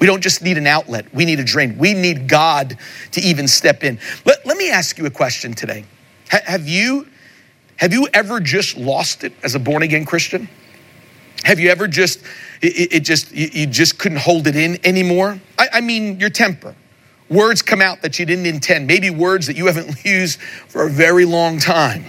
We 0.00 0.06
don't 0.06 0.22
just 0.22 0.42
need 0.42 0.58
an 0.58 0.66
outlet, 0.66 1.12
we 1.14 1.24
need 1.24 1.40
a 1.40 1.44
drain. 1.44 1.78
We 1.78 1.94
need 1.94 2.26
God 2.26 2.76
to 3.12 3.20
even 3.20 3.46
step 3.46 3.84
in. 3.84 3.98
Let, 4.24 4.44
let 4.44 4.56
me 4.56 4.70
ask 4.70 4.98
you 4.98 5.06
a 5.06 5.10
question 5.10 5.52
today. 5.54 5.84
Ha- 6.30 6.40
have 6.44 6.66
you 6.66 7.06
have 7.76 7.92
you 7.92 8.08
ever 8.14 8.38
just 8.38 8.76
lost 8.76 9.24
it 9.24 9.32
as 9.42 9.54
a 9.54 9.58
born 9.58 9.82
again 9.82 10.04
Christian? 10.04 10.48
Have 11.42 11.58
you 11.58 11.70
ever 11.70 11.88
just 11.88 12.20
it, 12.62 12.92
it 12.92 13.00
just 13.00 13.32
you, 13.32 13.48
you, 13.52 13.66
just 13.66 13.98
couldn't 13.98 14.18
hold 14.18 14.46
it 14.46 14.56
in 14.56 14.78
anymore? 14.86 15.40
I, 15.58 15.68
I 15.74 15.80
mean, 15.80 16.20
your 16.20 16.30
temper. 16.30 16.74
Words 17.28 17.62
come 17.62 17.82
out 17.82 18.02
that 18.02 18.18
you 18.18 18.26
didn't 18.26 18.46
intend. 18.46 18.86
Maybe 18.86 19.10
words 19.10 19.46
that 19.46 19.56
you 19.56 19.66
haven't 19.66 20.04
used 20.04 20.40
for 20.40 20.86
a 20.86 20.90
very 20.90 21.24
long 21.24 21.58
time 21.58 22.04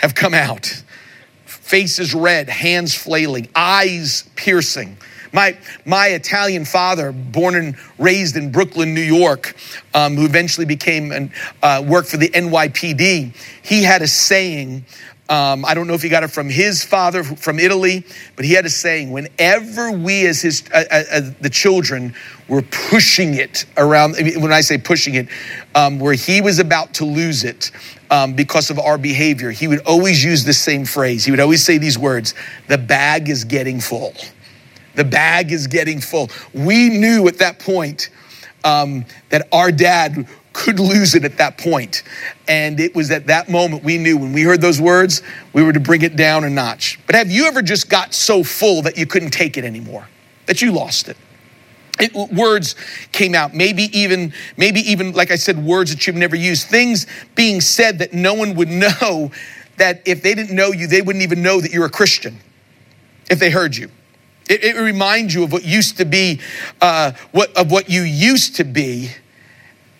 have 0.00 0.14
come 0.14 0.34
out. 0.34 0.82
Faces 1.44 2.14
red, 2.14 2.48
hands 2.48 2.94
flailing, 2.94 3.48
eyes 3.54 4.28
piercing. 4.34 4.96
My, 5.32 5.56
my 5.84 6.08
Italian 6.08 6.64
father, 6.64 7.12
born 7.12 7.54
and 7.54 7.76
raised 7.98 8.36
in 8.36 8.50
Brooklyn, 8.50 8.94
New 8.94 9.00
York, 9.00 9.54
um, 9.94 10.16
who 10.16 10.24
eventually 10.24 10.66
became 10.66 11.12
and 11.12 11.30
uh, 11.62 11.84
worked 11.86 12.08
for 12.08 12.16
the 12.16 12.28
NYPD, 12.30 13.32
he 13.62 13.82
had 13.82 14.02
a 14.02 14.08
saying. 14.08 14.84
Um, 15.30 15.64
I 15.64 15.74
don't 15.74 15.86
know 15.86 15.94
if 15.94 16.02
he 16.02 16.08
got 16.08 16.24
it 16.24 16.30
from 16.32 16.50
his 16.50 16.84
father 16.84 17.22
from 17.22 17.60
Italy, 17.60 18.04
but 18.34 18.44
he 18.44 18.52
had 18.52 18.66
a 18.66 18.70
saying: 18.70 19.12
whenever 19.12 19.92
we, 19.92 20.26
as 20.26 20.42
his 20.42 20.64
uh, 20.74 20.84
uh, 20.90 21.02
uh 21.12 21.30
the 21.40 21.48
children, 21.48 22.14
were 22.48 22.62
pushing 22.62 23.34
it 23.34 23.64
around. 23.76 24.16
When 24.16 24.52
I 24.52 24.60
say 24.60 24.76
pushing 24.76 25.14
it, 25.14 25.28
um, 25.76 26.00
where 26.00 26.14
he 26.14 26.40
was 26.40 26.58
about 26.58 26.94
to 26.94 27.04
lose 27.04 27.44
it, 27.44 27.70
um, 28.10 28.34
because 28.34 28.70
of 28.70 28.80
our 28.80 28.98
behavior, 28.98 29.52
he 29.52 29.68
would 29.68 29.86
always 29.86 30.22
use 30.22 30.44
the 30.44 30.52
same 30.52 30.84
phrase. 30.84 31.24
He 31.24 31.30
would 31.30 31.38
always 31.38 31.64
say 31.64 31.78
these 31.78 31.96
words 31.96 32.34
The 32.66 32.78
bag 32.78 33.28
is 33.28 33.44
getting 33.44 33.80
full. 33.80 34.14
The 34.96 35.04
bag 35.04 35.52
is 35.52 35.68
getting 35.68 36.00
full. 36.00 36.28
We 36.52 36.88
knew 36.88 37.28
at 37.28 37.38
that 37.38 37.60
point 37.60 38.10
um, 38.64 39.04
that 39.28 39.46
our 39.52 39.70
dad 39.70 40.26
could 40.52 40.80
lose 40.80 41.14
it 41.14 41.24
at 41.24 41.38
that 41.38 41.58
point. 41.58 42.02
And 42.48 42.80
it 42.80 42.94
was 42.94 43.10
at 43.10 43.26
that 43.28 43.48
moment 43.48 43.84
we 43.84 43.98
knew 43.98 44.16
when 44.16 44.32
we 44.32 44.42
heard 44.42 44.60
those 44.60 44.80
words, 44.80 45.22
we 45.52 45.62
were 45.62 45.72
to 45.72 45.80
bring 45.80 46.02
it 46.02 46.16
down 46.16 46.44
a 46.44 46.50
notch. 46.50 46.98
But 47.06 47.14
have 47.14 47.30
you 47.30 47.46
ever 47.46 47.62
just 47.62 47.88
got 47.88 48.14
so 48.14 48.42
full 48.42 48.82
that 48.82 48.96
you 48.96 49.06
couldn't 49.06 49.30
take 49.30 49.56
it 49.56 49.64
anymore, 49.64 50.08
that 50.46 50.60
you 50.60 50.72
lost 50.72 51.08
it? 51.08 51.16
It, 51.98 52.14
words 52.14 52.76
came 53.12 53.34
out 53.34 53.52
maybe 53.52 53.82
even 53.98 54.32
maybe 54.56 54.80
even 54.80 55.12
like 55.12 55.30
i 55.30 55.36
said 55.36 55.62
words 55.62 55.94
that 55.94 56.06
you've 56.06 56.16
never 56.16 56.34
used 56.34 56.66
things 56.66 57.06
being 57.34 57.60
said 57.60 57.98
that 57.98 58.14
no 58.14 58.32
one 58.32 58.54
would 58.54 58.68
know 58.70 59.30
that 59.76 60.00
if 60.06 60.22
they 60.22 60.34
didn't 60.34 60.56
know 60.56 60.72
you 60.72 60.86
they 60.86 61.02
wouldn't 61.02 61.22
even 61.22 61.42
know 61.42 61.60
that 61.60 61.72
you're 61.72 61.84
a 61.84 61.90
christian 61.90 62.38
if 63.28 63.38
they 63.38 63.50
heard 63.50 63.76
you 63.76 63.90
it, 64.50 64.64
it 64.64 64.76
reminds 64.76 65.32
you 65.32 65.44
of 65.44 65.52
what 65.52 65.64
used 65.64 65.96
to 65.98 66.04
be, 66.04 66.40
uh, 66.80 67.12
what, 67.30 67.56
of 67.56 67.70
what 67.70 67.88
you 67.88 68.02
used 68.02 68.56
to 68.56 68.64
be, 68.64 69.10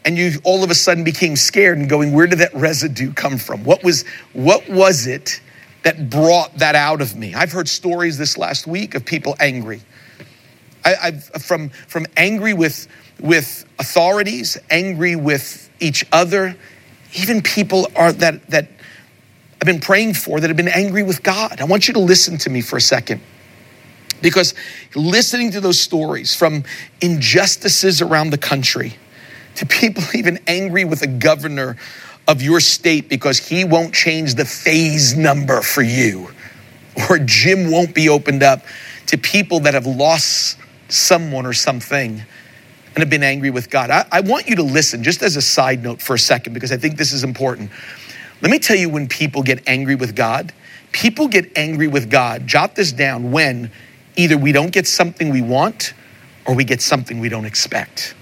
and 0.04 0.16
you 0.16 0.40
all 0.44 0.64
of 0.64 0.70
a 0.70 0.74
sudden 0.74 1.04
became 1.04 1.36
scared 1.36 1.78
and 1.78 1.88
going, 1.88 2.12
where 2.12 2.26
did 2.26 2.38
that 2.38 2.54
residue 2.54 3.12
come 3.12 3.38
from? 3.38 3.64
What 3.64 3.84
was, 3.84 4.04
what 4.32 4.68
was 4.68 5.06
it 5.06 5.40
that 5.82 6.08
brought 6.10 6.56
that 6.58 6.74
out 6.74 7.00
of 7.00 7.16
me? 7.16 7.34
I've 7.34 7.52
heard 7.52 7.68
stories 7.68 8.16
this 8.16 8.38
last 8.38 8.66
week 8.66 8.94
of 8.94 9.04
people 9.04 9.36
angry. 9.40 9.80
I, 10.84 11.10
have 11.10 11.24
from, 11.42 11.68
from 11.68 12.06
angry 12.16 12.54
with, 12.54 12.88
with 13.20 13.66
authorities, 13.78 14.56
angry 14.70 15.14
with 15.14 15.70
each 15.78 16.06
other, 16.10 16.56
even 17.14 17.42
people 17.42 17.86
are 17.96 18.12
that, 18.12 18.46
that 18.48 18.68
I've 19.60 19.66
been 19.66 19.80
praying 19.80 20.14
for 20.14 20.40
that 20.40 20.48
have 20.48 20.56
been 20.56 20.68
angry 20.68 21.02
with 21.02 21.22
God. 21.22 21.60
I 21.60 21.64
want 21.64 21.86
you 21.86 21.94
to 21.94 22.00
listen 22.00 22.38
to 22.38 22.50
me 22.50 22.62
for 22.62 22.78
a 22.78 22.80
second. 22.80 23.20
Because 24.22 24.54
listening 24.94 25.50
to 25.52 25.60
those 25.60 25.78
stories 25.78 26.34
from 26.34 26.64
injustices 27.00 28.00
around 28.00 28.30
the 28.30 28.38
country 28.38 28.96
to 29.56 29.66
people 29.66 30.02
even 30.14 30.38
angry 30.46 30.84
with 30.84 31.00
the 31.00 31.06
governor 31.06 31.76
of 32.28 32.42
your 32.42 32.60
state 32.60 33.08
because 33.08 33.38
he 33.38 33.64
won't 33.64 33.94
change 33.94 34.34
the 34.34 34.44
phase 34.44 35.16
number 35.16 35.62
for 35.62 35.82
you 35.82 36.30
or 37.08 37.18
gym 37.18 37.70
won't 37.70 37.94
be 37.94 38.08
opened 38.08 38.42
up 38.42 38.62
to 39.06 39.18
people 39.18 39.60
that 39.60 39.74
have 39.74 39.86
lost 39.86 40.58
someone 40.88 41.46
or 41.46 41.52
something 41.52 42.22
and 42.94 42.98
have 42.98 43.10
been 43.10 43.22
angry 43.22 43.50
with 43.50 43.70
God. 43.70 43.90
I, 43.90 44.04
I, 44.10 44.20
want 44.20 44.48
you 44.48 44.56
to 44.56 44.62
listen 44.62 45.02
just 45.02 45.22
as 45.22 45.36
a 45.36 45.42
side 45.42 45.82
note 45.82 46.02
for 46.02 46.14
a 46.14 46.18
second 46.18 46.52
because 46.52 46.72
I 46.72 46.76
think 46.76 46.96
this 46.96 47.12
is 47.12 47.22
important. 47.22 47.70
Let 48.42 48.50
me 48.50 48.58
tell 48.58 48.76
you 48.76 48.88
when 48.88 49.06
people 49.06 49.42
get 49.42 49.66
angry 49.68 49.94
with 49.94 50.16
God, 50.16 50.52
people 50.92 51.28
get 51.28 51.56
angry 51.56 51.88
with 51.88 52.10
God. 52.10 52.46
Jot 52.46 52.74
this 52.74 52.92
down 52.92 53.30
when 53.30 53.70
either 54.16 54.36
we 54.36 54.52
don't 54.52 54.72
get 54.72 54.86
something 54.86 55.30
we 55.30 55.42
want 55.42 55.94
or 56.46 56.54
we 56.54 56.64
get 56.64 56.80
something 56.82 57.20
we 57.20 57.28
don't 57.28 57.44
expect. 57.44 58.14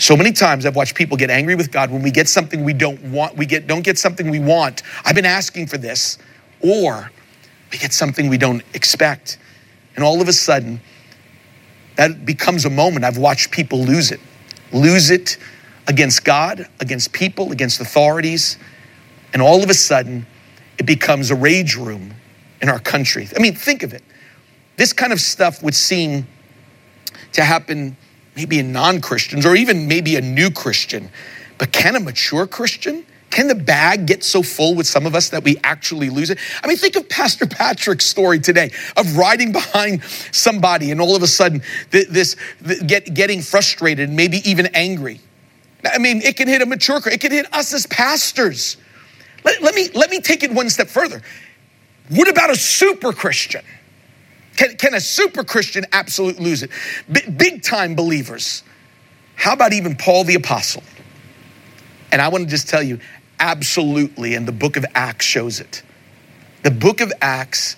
So 0.00 0.16
many 0.16 0.32
times 0.32 0.64
I've 0.64 0.76
watched 0.76 0.94
people 0.94 1.18
get 1.18 1.28
angry 1.28 1.54
with 1.54 1.70
God 1.70 1.90
when 1.90 2.02
we 2.02 2.10
get 2.10 2.26
something 2.26 2.64
we 2.64 2.72
don't 2.72 3.02
want, 3.12 3.36
we 3.36 3.44
get 3.44 3.66
don't 3.66 3.82
get 3.82 3.98
something 3.98 4.30
we 4.30 4.38
want. 4.38 4.82
I've 5.04 5.14
been 5.14 5.26
asking 5.26 5.66
for 5.66 5.76
this, 5.76 6.16
or 6.62 7.10
we 7.70 7.76
get 7.76 7.92
something 7.92 8.30
we 8.30 8.38
don't 8.38 8.62
expect. 8.72 9.36
And 9.96 10.02
all 10.02 10.22
of 10.22 10.28
a 10.28 10.32
sudden, 10.32 10.80
that 11.96 12.24
becomes 12.24 12.64
a 12.64 12.70
moment 12.70 13.04
I've 13.04 13.18
watched 13.18 13.50
people 13.50 13.84
lose 13.84 14.10
it. 14.10 14.20
Lose 14.72 15.10
it 15.10 15.36
against 15.86 16.24
God, 16.24 16.66
against 16.80 17.12
people, 17.12 17.52
against 17.52 17.78
authorities. 17.78 18.56
And 19.34 19.42
all 19.42 19.62
of 19.62 19.68
a 19.68 19.74
sudden, 19.74 20.26
it 20.78 20.86
becomes 20.86 21.30
a 21.30 21.34
rage 21.34 21.76
room 21.76 22.14
in 22.62 22.70
our 22.70 22.80
country. 22.80 23.28
I 23.36 23.38
mean, 23.38 23.54
think 23.54 23.82
of 23.82 23.92
it. 23.92 24.02
This 24.76 24.94
kind 24.94 25.12
of 25.12 25.20
stuff 25.20 25.62
would 25.62 25.74
seem 25.74 26.26
to 27.32 27.44
happen 27.44 27.98
maybe 28.40 28.58
in 28.58 28.72
non 28.72 29.02
Christians 29.02 29.44
or 29.44 29.54
even 29.54 29.86
maybe 29.86 30.16
a 30.16 30.20
new 30.22 30.50
Christian. 30.50 31.10
But 31.58 31.72
can 31.72 31.94
a 31.94 32.00
mature 32.00 32.46
Christian? 32.46 33.04
Can 33.28 33.48
the 33.48 33.54
bag 33.54 34.06
get 34.06 34.24
so 34.24 34.42
full 34.42 34.74
with 34.74 34.86
some 34.86 35.04
of 35.06 35.14
us 35.14 35.28
that 35.28 35.44
we 35.44 35.58
actually 35.62 36.08
lose 36.08 36.30
it? 36.30 36.38
I 36.64 36.66
mean, 36.66 36.78
think 36.78 36.96
of 36.96 37.08
Pastor 37.08 37.46
Patrick's 37.46 38.06
story 38.06 38.40
today 38.40 38.72
of 38.96 39.16
riding 39.16 39.52
behind 39.52 40.02
somebody 40.32 40.90
and 40.90 41.02
all 41.02 41.14
of 41.14 41.22
a 41.22 41.26
sudden 41.26 41.62
this, 41.90 42.34
get, 42.86 43.12
getting 43.12 43.42
frustrated, 43.42 44.08
maybe 44.08 44.38
even 44.48 44.66
angry. 44.74 45.20
I 45.84 45.98
mean, 45.98 46.22
it 46.22 46.36
can 46.36 46.48
hit 46.48 46.62
a 46.62 46.66
mature, 46.66 47.00
it 47.06 47.20
can 47.20 47.30
hit 47.30 47.52
us 47.54 47.74
as 47.74 47.86
pastors. 47.86 48.78
Let, 49.44 49.62
let, 49.62 49.74
me, 49.74 49.90
let 49.94 50.10
me 50.10 50.20
take 50.20 50.42
it 50.42 50.50
one 50.50 50.70
step 50.70 50.88
further. 50.88 51.20
What 52.08 52.28
about 52.28 52.50
a 52.50 52.56
super 52.56 53.12
Christian? 53.12 53.62
Can, 54.56 54.76
can 54.76 54.94
a 54.94 55.00
super 55.00 55.44
Christian 55.44 55.86
absolutely 55.92 56.44
lose 56.44 56.62
it? 56.62 56.70
B- 57.10 57.28
big 57.30 57.62
time 57.62 57.94
believers. 57.94 58.62
How 59.36 59.54
about 59.54 59.72
even 59.72 59.96
Paul 59.96 60.24
the 60.24 60.34
Apostle? 60.34 60.82
And 62.12 62.20
I 62.20 62.28
want 62.28 62.44
to 62.44 62.50
just 62.50 62.68
tell 62.68 62.82
you, 62.82 62.98
absolutely, 63.38 64.34
and 64.34 64.46
the 64.46 64.52
book 64.52 64.76
of 64.76 64.84
Acts 64.94 65.24
shows 65.24 65.60
it. 65.60 65.82
The 66.62 66.70
book 66.70 67.00
of 67.00 67.12
Acts, 67.22 67.76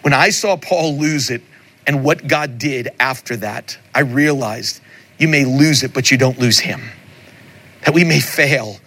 when 0.00 0.12
I 0.12 0.30
saw 0.30 0.56
Paul 0.56 0.98
lose 0.98 1.30
it 1.30 1.42
and 1.86 2.04
what 2.04 2.26
God 2.26 2.58
did 2.58 2.88
after 2.98 3.36
that, 3.36 3.78
I 3.94 4.00
realized 4.00 4.80
you 5.18 5.28
may 5.28 5.44
lose 5.44 5.84
it, 5.84 5.94
but 5.94 6.10
you 6.10 6.18
don't 6.18 6.38
lose 6.38 6.58
him. 6.58 6.82
That 7.84 7.94
we 7.94 8.02
may 8.04 8.20
fail, 8.20 8.78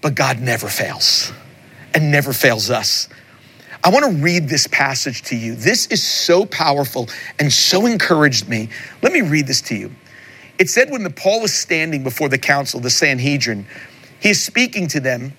but 0.00 0.14
God 0.14 0.40
never 0.40 0.68
fails 0.68 1.32
and 1.92 2.10
never 2.10 2.32
fails 2.32 2.70
us. 2.70 3.08
I 3.84 3.90
want 3.90 4.06
to 4.06 4.22
read 4.22 4.48
this 4.48 4.66
passage 4.66 5.22
to 5.24 5.36
you. 5.36 5.54
This 5.54 5.86
is 5.88 6.02
so 6.02 6.46
powerful 6.46 7.08
and 7.38 7.52
so 7.52 7.84
encouraged 7.84 8.48
me. 8.48 8.70
Let 9.02 9.12
me 9.12 9.20
read 9.20 9.46
this 9.46 9.60
to 9.62 9.76
you. 9.76 9.90
It 10.58 10.70
said 10.70 10.90
when 10.90 11.02
the 11.02 11.10
Paul 11.10 11.42
was 11.42 11.52
standing 11.52 12.02
before 12.02 12.30
the 12.30 12.38
council, 12.38 12.80
the 12.80 12.88
Sanhedrin, 12.88 13.66
he 14.20 14.30
is 14.30 14.42
speaking 14.42 14.88
to 14.88 15.00
them 15.00 15.34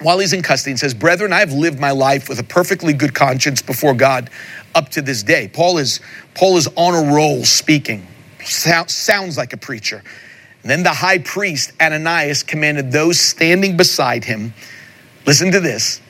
while 0.00 0.18
he's 0.18 0.32
in 0.32 0.42
custody 0.42 0.72
and 0.72 0.80
says, 0.80 0.94
Brethren, 0.94 1.32
I 1.32 1.38
have 1.38 1.52
lived 1.52 1.78
my 1.78 1.92
life 1.92 2.28
with 2.28 2.40
a 2.40 2.44
perfectly 2.44 2.92
good 2.92 3.14
conscience 3.14 3.62
before 3.62 3.94
God 3.94 4.30
up 4.74 4.88
to 4.90 5.02
this 5.02 5.22
day. 5.22 5.48
Paul 5.52 5.78
is, 5.78 6.00
Paul 6.34 6.56
is 6.56 6.68
on 6.74 6.94
a 6.94 7.14
roll 7.14 7.44
speaking. 7.44 8.04
sounds 8.42 9.36
like 9.36 9.52
a 9.52 9.56
preacher. 9.56 10.02
And 10.62 10.70
then 10.70 10.82
the 10.82 10.90
high 10.90 11.18
priest, 11.18 11.72
Ananias, 11.80 12.42
commanded 12.42 12.90
those 12.90 13.20
standing 13.20 13.76
beside 13.76 14.24
him, 14.24 14.54
listen 15.24 15.52
to 15.52 15.60
this, 15.60 16.00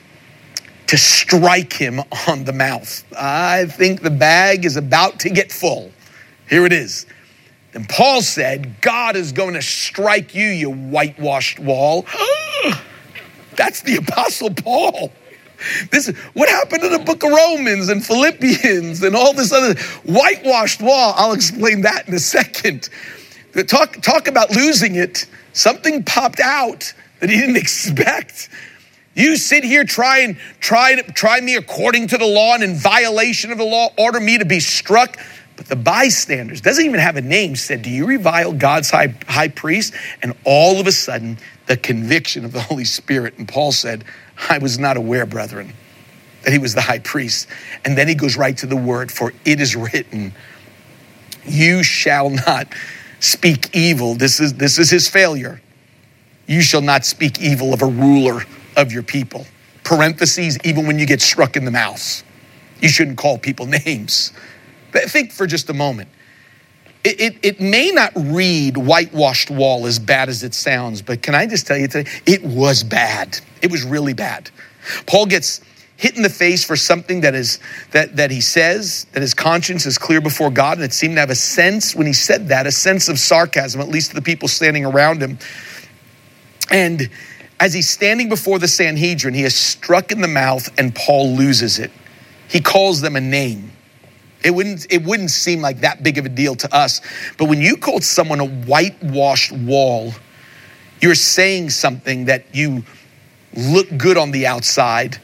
to 0.91 0.97
strike 0.97 1.71
him 1.71 2.01
on 2.27 2.43
the 2.43 2.51
mouth. 2.51 3.05
I 3.17 3.63
think 3.67 4.01
the 4.01 4.09
bag 4.09 4.65
is 4.65 4.75
about 4.75 5.21
to 5.21 5.29
get 5.29 5.49
full. 5.49 5.89
Here 6.49 6.65
it 6.65 6.73
is. 6.73 7.05
Then 7.71 7.85
Paul 7.85 8.21
said, 8.21 8.81
God 8.81 9.15
is 9.15 9.31
going 9.31 9.53
to 9.53 9.61
strike 9.61 10.35
you, 10.35 10.47
you 10.47 10.69
whitewashed 10.69 11.61
wall. 11.61 12.05
That's 13.55 13.83
the 13.83 13.95
Apostle 14.05 14.53
Paul. 14.53 15.13
This 15.91 16.09
is 16.09 16.17
what 16.33 16.49
happened 16.49 16.83
in 16.83 16.91
the 16.91 16.99
book 16.99 17.23
of 17.23 17.29
Romans 17.31 17.87
and 17.87 18.05
Philippians 18.05 19.01
and 19.01 19.15
all 19.15 19.31
this 19.31 19.53
other 19.53 19.79
whitewashed 20.03 20.81
wall. 20.81 21.13
I'll 21.15 21.31
explain 21.31 21.83
that 21.83 22.09
in 22.09 22.13
a 22.13 22.19
second. 22.19 22.89
Talk, 23.65 24.01
talk 24.01 24.27
about 24.27 24.51
losing 24.51 24.95
it. 24.95 25.25
Something 25.53 26.03
popped 26.03 26.41
out 26.41 26.93
that 27.21 27.29
he 27.29 27.37
didn't 27.37 27.55
expect. 27.65 28.49
You 29.13 29.35
sit 29.35 29.63
here, 29.63 29.83
try 29.83 30.19
and 30.19 30.37
try, 30.59 30.95
try 31.01 31.41
me 31.41 31.55
according 31.55 32.07
to 32.07 32.17
the 32.17 32.25
law 32.25 32.53
and 32.53 32.63
in 32.63 32.75
violation 32.75 33.51
of 33.51 33.57
the 33.57 33.65
law, 33.65 33.89
order 33.97 34.19
me 34.19 34.37
to 34.37 34.45
be 34.45 34.59
struck. 34.59 35.17
But 35.57 35.67
the 35.67 35.75
bystanders, 35.75 36.61
doesn't 36.61 36.83
even 36.83 36.99
have 36.99 37.17
a 37.17 37.21
name, 37.21 37.55
said, 37.55 37.81
Do 37.81 37.89
you 37.89 38.05
revile 38.05 38.53
God's 38.53 38.89
high, 38.89 39.13
high 39.27 39.49
priest? 39.49 39.93
And 40.21 40.33
all 40.45 40.79
of 40.79 40.87
a 40.87 40.91
sudden, 40.91 41.37
the 41.67 41.77
conviction 41.77 42.45
of 42.45 42.53
the 42.53 42.61
Holy 42.61 42.85
Spirit. 42.85 43.37
And 43.37 43.47
Paul 43.47 43.71
said, 43.71 44.05
I 44.49 44.57
was 44.57 44.79
not 44.79 44.97
aware, 44.97 45.25
brethren, 45.25 45.73
that 46.43 46.53
he 46.53 46.57
was 46.57 46.73
the 46.73 46.81
high 46.81 46.99
priest. 46.99 47.47
And 47.85 47.97
then 47.97 48.07
he 48.07 48.15
goes 48.15 48.37
right 48.37 48.57
to 48.57 48.65
the 48.65 48.77
word, 48.77 49.11
For 49.11 49.33
it 49.45 49.59
is 49.59 49.75
written, 49.75 50.33
You 51.45 51.83
shall 51.83 52.29
not 52.29 52.67
speak 53.19 53.75
evil. 53.75 54.15
This 54.15 54.39
is, 54.39 54.53
this 54.53 54.79
is 54.79 54.89
his 54.89 55.09
failure. 55.09 55.61
You 56.47 56.61
shall 56.61 56.81
not 56.81 57.05
speak 57.05 57.39
evil 57.41 57.73
of 57.73 57.81
a 57.81 57.85
ruler 57.85 58.45
of 58.77 58.91
your 58.91 59.03
people. 59.03 59.45
Parentheses, 59.83 60.57
even 60.63 60.87
when 60.87 60.99
you 60.99 61.05
get 61.05 61.21
struck 61.21 61.55
in 61.55 61.65
the 61.65 61.71
mouth. 61.71 62.23
You 62.79 62.89
shouldn't 62.89 63.17
call 63.17 63.37
people 63.37 63.65
names. 63.85 64.33
But 64.91 65.03
think 65.03 65.31
for 65.31 65.47
just 65.47 65.69
a 65.69 65.73
moment. 65.73 66.09
It, 67.03 67.19
it, 67.19 67.35
it, 67.41 67.59
may 67.59 67.89
not 67.89 68.11
read 68.15 68.77
whitewashed 68.77 69.49
wall 69.49 69.87
as 69.87 69.97
bad 69.97 70.29
as 70.29 70.43
it 70.43 70.53
sounds, 70.53 71.01
but 71.01 71.23
can 71.23 71.33
I 71.33 71.47
just 71.47 71.65
tell 71.65 71.77
you 71.77 71.87
today, 71.87 72.09
it 72.27 72.43
was 72.43 72.83
bad. 72.83 73.39
It 73.63 73.71
was 73.71 73.83
really 73.83 74.13
bad. 74.13 74.51
Paul 75.07 75.25
gets 75.25 75.61
hit 75.97 76.15
in 76.15 76.23
the 76.23 76.29
face 76.29 76.63
for 76.63 76.75
something 76.75 77.21
that 77.21 77.35
is 77.35 77.59
that 77.91 78.15
that 78.15 78.31
he 78.31 78.41
says 78.41 79.05
that 79.13 79.21
his 79.21 79.35
conscience 79.35 79.85
is 79.85 79.97
clear 79.97 80.21
before 80.21 80.49
God, 80.49 80.77
and 80.77 80.83
it 80.83 80.93
seemed 80.93 81.15
to 81.15 81.19
have 81.19 81.29
a 81.29 81.35
sense 81.35 81.95
when 81.95 82.05
he 82.05 82.13
said 82.13 82.47
that, 82.49 82.67
a 82.67 82.71
sense 82.71 83.07
of 83.07 83.17
sarcasm, 83.17 83.81
at 83.81 83.87
least 83.87 84.09
to 84.09 84.15
the 84.15 84.21
people 84.21 84.47
standing 84.47 84.85
around 84.85 85.21
him. 85.21 85.39
And 86.71 87.09
as 87.61 87.75
he's 87.75 87.87
standing 87.87 88.27
before 88.27 88.57
the 88.57 88.67
Sanhedrin, 88.67 89.35
he 89.35 89.43
is 89.43 89.55
struck 89.55 90.11
in 90.11 90.19
the 90.19 90.27
mouth, 90.27 90.67
and 90.79 90.95
Paul 90.95 91.35
loses 91.35 91.77
it. 91.77 91.91
He 92.49 92.59
calls 92.59 93.01
them 93.01 93.15
a 93.15 93.21
name. 93.21 93.71
It 94.43 94.49
wouldn't, 94.49 94.87
it 94.91 95.03
wouldn't 95.03 95.29
seem 95.29 95.61
like 95.61 95.81
that 95.81 96.01
big 96.01 96.17
of 96.17 96.25
a 96.25 96.29
deal 96.29 96.55
to 96.55 96.75
us. 96.75 97.01
But 97.37 97.45
when 97.45 97.61
you 97.61 97.77
called 97.77 98.03
someone 98.03 98.39
a 98.39 98.47
whitewashed 98.47 99.51
wall, 99.51 100.11
you're 101.01 101.13
saying 101.13 101.69
something 101.69 102.25
that 102.25 102.45
you 102.51 102.83
look 103.55 103.95
good 103.95 104.17
on 104.17 104.31
the 104.31 104.47
outside, 104.47 105.19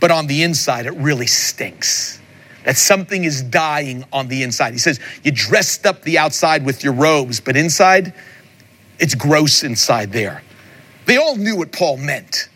but 0.00 0.10
on 0.10 0.26
the 0.26 0.42
inside, 0.42 0.86
it 0.86 0.94
really 0.94 1.26
stinks. 1.26 2.18
That 2.64 2.78
something 2.78 3.24
is 3.24 3.42
dying 3.42 4.06
on 4.10 4.28
the 4.28 4.42
inside. 4.42 4.72
He 4.72 4.78
says, 4.78 5.00
You 5.22 5.32
dressed 5.32 5.84
up 5.84 6.00
the 6.00 6.16
outside 6.16 6.64
with 6.64 6.82
your 6.82 6.94
robes, 6.94 7.40
but 7.40 7.58
inside, 7.58 8.14
it's 8.98 9.14
gross 9.14 9.62
inside 9.62 10.12
there. 10.12 10.42
They 11.06 11.16
all 11.16 11.36
knew 11.36 11.56
what 11.56 11.72
Paul 11.72 11.96
meant. 11.96 12.48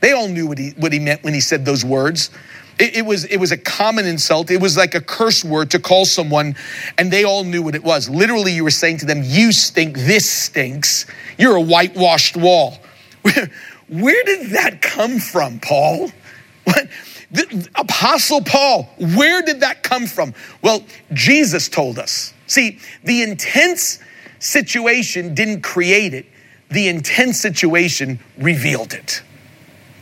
They 0.00 0.12
all 0.12 0.28
knew 0.28 0.46
what 0.46 0.58
he, 0.58 0.70
what 0.76 0.92
he 0.92 0.98
meant 0.98 1.24
when 1.24 1.34
he 1.34 1.40
said 1.40 1.64
those 1.64 1.84
words. 1.84 2.30
It, 2.78 2.96
it, 2.96 3.06
was, 3.06 3.24
it 3.24 3.38
was 3.38 3.52
a 3.52 3.56
common 3.56 4.06
insult. 4.06 4.50
It 4.50 4.60
was 4.60 4.76
like 4.76 4.94
a 4.94 5.00
curse 5.00 5.44
word 5.44 5.70
to 5.70 5.78
call 5.78 6.04
someone, 6.04 6.56
and 6.98 7.10
they 7.10 7.24
all 7.24 7.42
knew 7.42 7.62
what 7.62 7.74
it 7.74 7.82
was. 7.82 8.08
Literally, 8.08 8.52
you 8.52 8.64
were 8.64 8.70
saying 8.70 8.98
to 8.98 9.06
them, 9.06 9.22
You 9.24 9.50
stink, 9.52 9.96
this 9.96 10.30
stinks. 10.30 11.06
You're 11.38 11.56
a 11.56 11.60
whitewashed 11.60 12.36
wall. 12.36 12.78
Where, 13.22 13.50
where 13.88 14.24
did 14.24 14.50
that 14.50 14.82
come 14.82 15.18
from, 15.18 15.60
Paul? 15.60 16.10
What? 16.64 16.88
The, 17.30 17.68
Apostle 17.74 18.40
Paul, 18.40 18.88
where 19.14 19.42
did 19.42 19.60
that 19.60 19.82
come 19.82 20.06
from? 20.06 20.34
Well, 20.62 20.84
Jesus 21.12 21.68
told 21.68 21.98
us. 21.98 22.32
See, 22.46 22.78
the 23.04 23.22
intense 23.22 23.98
situation 24.38 25.34
didn't 25.34 25.62
create 25.62 26.14
it, 26.14 26.26
the 26.70 26.88
intense 26.88 27.40
situation 27.40 28.18
revealed 28.38 28.92
it. 28.92 29.22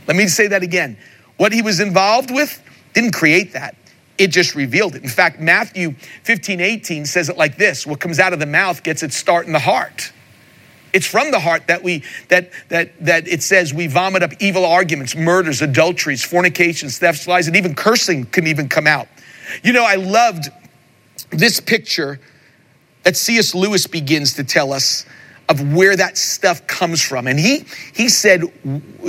Let 0.06 0.16
me 0.16 0.26
say 0.28 0.47
that 0.49 0.62
again. 0.62 0.97
What 1.37 1.52
he 1.52 1.62
was 1.62 1.80
involved 1.80 2.30
with 2.30 2.62
didn't 2.92 3.12
create 3.12 3.52
that. 3.52 3.76
It 4.16 4.28
just 4.28 4.54
revealed 4.54 4.94
it. 4.94 5.02
In 5.02 5.09
fact, 5.09 5.40
Matthew 5.40 5.94
15, 6.23 6.61
18 6.61 7.06
says 7.06 7.28
it 7.28 7.37
like 7.37 7.56
this 7.56 7.87
what 7.87 8.00
comes 8.00 8.18
out 8.18 8.33
of 8.33 8.38
the 8.38 8.47
mouth 8.47 8.83
gets 8.83 9.02
its 9.02 9.16
start 9.16 9.47
in 9.47 9.52
the 9.52 9.59
heart. 9.59 10.12
It's 10.92 11.06
from 11.06 11.33
the 11.33 11.40
heart 11.40 11.66
that 11.66 11.83
we 11.83 12.04
that 12.28 12.52
that 12.68 13.04
that 13.04 13.26
it 13.26 13.42
says 13.42 13.75
we 13.75 13.88
vomit 13.88 14.23
up 14.23 14.30
evil 14.38 14.64
arguments, 14.64 15.16
murders, 15.16 15.61
adulteries, 15.61 16.25
fornications, 16.25 16.99
thefts, 16.99 17.26
lies, 17.26 17.49
and 17.49 17.56
even 17.56 17.75
cursing 17.75 18.26
can 18.26 18.47
even 18.47 18.68
come 18.68 18.87
out. 18.87 19.09
You 19.64 19.73
know, 19.73 19.85
I 19.85 19.97
loved 19.97 20.50
this 21.30 21.59
picture 21.59 22.21
that 23.03 23.16
C.S. 23.16 23.55
Lewis 23.55 23.88
begins 23.88 24.35
to 24.35 24.44
tell 24.44 24.72
us 24.72 25.05
of 25.48 25.74
where 25.74 25.94
that 25.96 26.16
stuff 26.16 26.66
comes 26.66 27.02
from. 27.02 27.26
And 27.26 27.38
he 27.38 27.64
he 27.94 28.09
said 28.09 28.42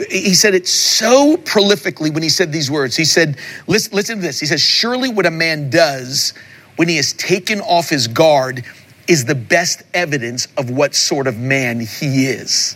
he 0.09 0.33
said 0.33 0.53
it 0.53 0.67
so 0.67 1.37
prolifically 1.37 2.13
when 2.13 2.23
he 2.23 2.29
said 2.29 2.51
these 2.51 2.69
words. 2.69 2.95
He 2.95 3.05
said, 3.05 3.37
listen, 3.67 3.93
listen 3.95 4.15
to 4.17 4.21
this. 4.21 4.39
He 4.39 4.45
says, 4.45 4.61
surely 4.61 5.09
what 5.09 5.25
a 5.25 5.31
man 5.31 5.69
does 5.69 6.33
when 6.75 6.87
he 6.87 6.97
has 6.97 7.13
taken 7.13 7.61
off 7.61 7.89
his 7.89 8.07
guard 8.07 8.65
is 9.07 9.25
the 9.25 9.35
best 9.35 9.83
evidence 9.93 10.47
of 10.57 10.69
what 10.69 10.95
sort 10.95 11.27
of 11.27 11.37
man 11.37 11.79
he 11.79 12.27
is. 12.27 12.75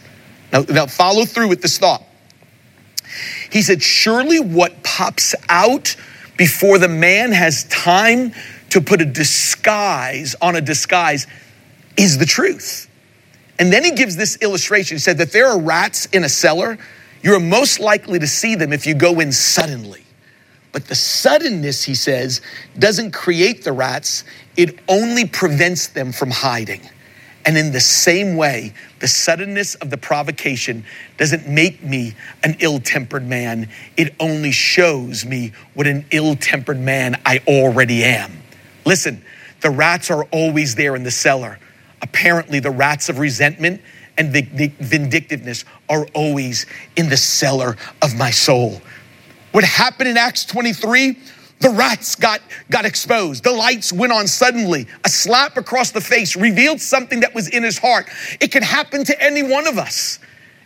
Now, 0.53 0.61
now 0.69 0.85
follow 0.85 1.25
through 1.25 1.49
with 1.49 1.61
this 1.61 1.77
thought. 1.77 2.03
He 3.51 3.61
said, 3.61 3.81
surely 3.81 4.39
what 4.39 4.83
pops 4.83 5.33
out 5.49 5.95
before 6.37 6.77
the 6.77 6.87
man 6.87 7.31
has 7.31 7.65
time 7.65 8.31
to 8.69 8.79
put 8.79 9.01
a 9.01 9.05
disguise 9.05 10.35
on 10.41 10.55
a 10.55 10.61
disguise 10.61 11.27
is 11.97 12.17
the 12.17 12.25
truth. 12.25 12.88
And 13.59 13.73
then 13.73 13.83
he 13.83 13.91
gives 13.91 14.15
this 14.15 14.37
illustration. 14.41 14.95
He 14.95 14.99
said 14.99 15.17
that 15.17 15.33
there 15.33 15.47
are 15.47 15.59
rats 15.59 16.05
in 16.07 16.23
a 16.23 16.29
cellar. 16.29 16.77
You're 17.21 17.41
most 17.41 17.81
likely 17.81 18.17
to 18.17 18.27
see 18.27 18.55
them 18.55 18.71
if 18.71 18.87
you 18.87 18.95
go 18.95 19.19
in 19.19 19.33
suddenly. 19.33 20.03
But 20.71 20.87
the 20.87 20.95
suddenness, 20.95 21.83
he 21.83 21.93
says, 21.93 22.41
doesn't 22.77 23.11
create 23.11 23.63
the 23.63 23.73
rats, 23.73 24.23
it 24.55 24.79
only 24.87 25.25
prevents 25.25 25.87
them 25.87 26.11
from 26.13 26.31
hiding. 26.31 26.81
And 27.45 27.57
in 27.57 27.71
the 27.71 27.79
same 27.79 28.37
way, 28.37 28.73
the 28.99 29.07
suddenness 29.07 29.75
of 29.75 29.89
the 29.89 29.97
provocation 29.97 30.85
doesn't 31.17 31.47
make 31.47 31.83
me 31.83 32.13
an 32.43 32.55
ill 32.59 32.79
tempered 32.79 33.27
man. 33.27 33.69
It 33.97 34.13
only 34.19 34.51
shows 34.51 35.25
me 35.25 35.53
what 35.73 35.87
an 35.87 36.05
ill 36.11 36.35
tempered 36.35 36.79
man 36.79 37.19
I 37.25 37.41
already 37.47 38.03
am. 38.03 38.43
Listen, 38.85 39.23
the 39.61 39.69
rats 39.69 40.11
are 40.11 40.25
always 40.25 40.75
there 40.75 40.95
in 40.95 41.03
the 41.03 41.11
cellar 41.11 41.59
apparently 42.01 42.59
the 42.59 42.71
rats 42.71 43.09
of 43.09 43.19
resentment 43.19 43.81
and 44.17 44.33
the 44.33 44.71
vindictiveness 44.79 45.63
are 45.87 46.05
always 46.13 46.65
in 46.97 47.09
the 47.09 47.17
cellar 47.17 47.77
of 48.01 48.15
my 48.17 48.29
soul. 48.29 48.81
What 49.51 49.63
happened 49.63 50.09
in 50.09 50.17
Acts 50.17 50.45
23? 50.45 51.17
The 51.59 51.69
rats 51.69 52.15
got, 52.15 52.41
got 52.69 52.85
exposed. 52.85 53.43
The 53.43 53.51
lights 53.51 53.91
went 53.91 54.13
on 54.13 54.27
suddenly. 54.27 54.87
A 55.03 55.09
slap 55.09 55.57
across 55.57 55.91
the 55.91 56.01
face 56.01 56.35
revealed 56.35 56.79
something 56.79 57.21
that 57.21 57.33
was 57.33 57.49
in 57.49 57.63
his 57.63 57.77
heart. 57.77 58.07
It 58.39 58.51
can 58.51 58.63
happen 58.63 59.03
to 59.05 59.21
any 59.21 59.43
one 59.43 59.67
of 59.67 59.77
us. 59.77 60.19